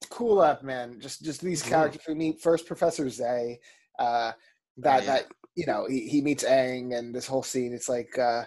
cool 0.08 0.40
up, 0.40 0.62
man. 0.62 0.98
Just 1.00 1.22
just 1.22 1.40
these 1.40 1.62
Mhm. 1.62 1.68
characters 1.68 2.02
we 2.08 2.14
meet. 2.14 2.40
First, 2.40 2.66
Professor 2.66 3.04
Zei. 3.06 3.58
Uh, 3.98 4.32
that 4.78 5.02
yeah. 5.04 5.06
that 5.06 5.26
you 5.56 5.66
know 5.66 5.86
he, 5.86 6.08
he 6.08 6.20
meets 6.22 6.44
Aang, 6.44 6.96
and 6.96 7.14
this 7.14 7.26
whole 7.26 7.42
scene. 7.42 7.72
It's 7.74 7.88
like, 7.88 8.16
uh, 8.18 8.44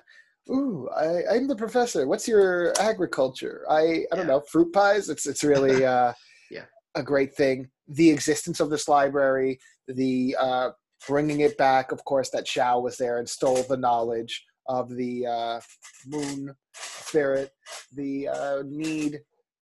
ooh, 0.49 0.89
I, 0.95 1.35
I'm 1.35 1.47
the 1.47 1.55
professor. 1.55 2.07
What's 2.07 2.27
your 2.27 2.73
agriculture? 2.79 3.65
I 3.69 4.05
I 4.11 4.15
don't 4.15 4.27
know, 4.27 4.41
fruit 4.41 4.73
pies. 4.73 5.09
It's 5.09 5.25
it's 5.27 5.43
really 5.43 5.85
uh, 5.85 6.13
Yeah. 6.49 6.65
a 6.95 7.03
great 7.03 7.35
thing. 7.35 7.69
The 7.87 8.09
existence 8.09 8.59
of 8.59 8.69
this 8.69 8.87
library, 8.87 9.59
the 9.87 10.35
uh, 10.39 10.71
bringing 11.07 11.41
it 11.41 11.57
back. 11.57 11.91
Of 11.91 12.03
course, 12.05 12.29
that 12.31 12.45
Zhao 12.47 12.81
was 12.81 12.97
there 12.97 13.19
and 13.19 13.29
stole 13.29 13.61
the 13.63 13.77
knowledge 13.77 14.43
of 14.67 14.89
the 14.89 15.27
uh, 15.27 15.61
moon 16.07 16.55
spirit. 16.73 17.51
The 17.93 18.29
uh, 18.29 18.63
need 18.65 19.21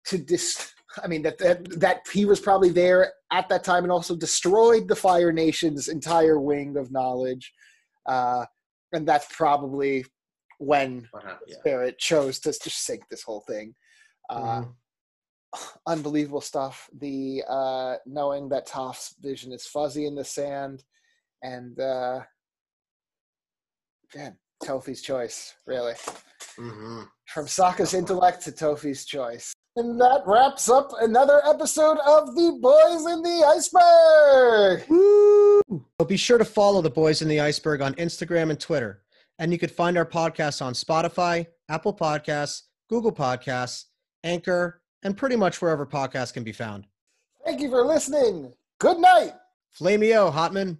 to 0.06 0.18
dis. 0.18 0.74
I 1.02 1.06
mean 1.06 1.22
that, 1.22 1.38
that 1.38 1.80
that 1.80 2.06
he 2.12 2.24
was 2.24 2.40
probably 2.40 2.70
there 2.70 3.12
at 3.32 3.48
that 3.48 3.64
time 3.64 3.84
and 3.84 3.92
also 3.92 4.16
destroyed 4.16 4.88
the 4.88 4.96
Fire 4.96 5.32
Nation's 5.32 5.88
entire 5.88 6.38
wing 6.40 6.76
of 6.76 6.90
knowledge, 6.92 7.52
uh, 8.06 8.44
and 8.92 9.06
that's 9.06 9.26
probably 9.34 10.04
when 10.58 11.06
What 11.12 11.22
happened? 11.24 11.40
Yeah. 11.48 11.58
Spirit 11.58 11.98
chose 11.98 12.38
to 12.40 12.50
just 12.52 12.84
sink 12.84 13.02
this 13.10 13.22
whole 13.22 13.42
thing. 13.42 13.74
Uh, 14.30 14.62
Mhm. 14.62 14.74
Unbelievable 15.86 16.42
stuff. 16.42 16.90
The 16.92 17.42
uh, 17.48 17.96
knowing 18.04 18.50
that 18.50 18.66
Toph's 18.66 19.14
vision 19.20 19.50
is 19.52 19.66
fuzzy 19.66 20.04
in 20.06 20.14
the 20.14 20.24
sand, 20.24 20.84
and 21.42 21.78
uh, 21.80 22.20
man, 24.14 24.38
Tophie's 24.62 25.00
choice 25.00 25.54
really 25.66 25.94
Mhm. 26.56 27.08
from 27.28 27.46
Sokka's 27.46 27.94
intellect 27.94 28.42
to 28.42 28.52
Tophie's 28.52 29.06
choice. 29.06 29.54
And 29.78 30.00
that 30.00 30.22
wraps 30.26 30.68
up 30.68 30.90
another 31.00 31.40
episode 31.46 31.98
of 31.98 32.34
The 32.34 32.58
Boys 32.60 33.06
in 33.06 33.22
the 33.22 33.44
Iceberg. 33.46 34.88
Woo! 34.88 35.62
So 36.00 36.04
be 36.04 36.16
sure 36.16 36.36
to 36.36 36.44
follow 36.44 36.82
the 36.82 36.90
Boys 36.90 37.22
in 37.22 37.28
the 37.28 37.38
Iceberg 37.38 37.80
on 37.80 37.94
Instagram 37.94 38.50
and 38.50 38.58
Twitter. 38.58 39.04
And 39.38 39.52
you 39.52 39.58
could 39.58 39.70
find 39.70 39.96
our 39.96 40.04
podcast 40.04 40.62
on 40.62 40.72
Spotify, 40.72 41.46
Apple 41.68 41.94
Podcasts, 41.94 42.62
Google 42.90 43.12
Podcasts, 43.12 43.84
Anchor, 44.24 44.82
and 45.04 45.16
pretty 45.16 45.36
much 45.36 45.62
wherever 45.62 45.86
podcasts 45.86 46.32
can 46.32 46.42
be 46.42 46.50
found. 46.50 46.88
Thank 47.44 47.60
you 47.60 47.70
for 47.70 47.84
listening. 47.84 48.52
Good 48.80 48.98
night. 48.98 49.34
Flameo, 49.78 50.32
Hotman. 50.32 50.78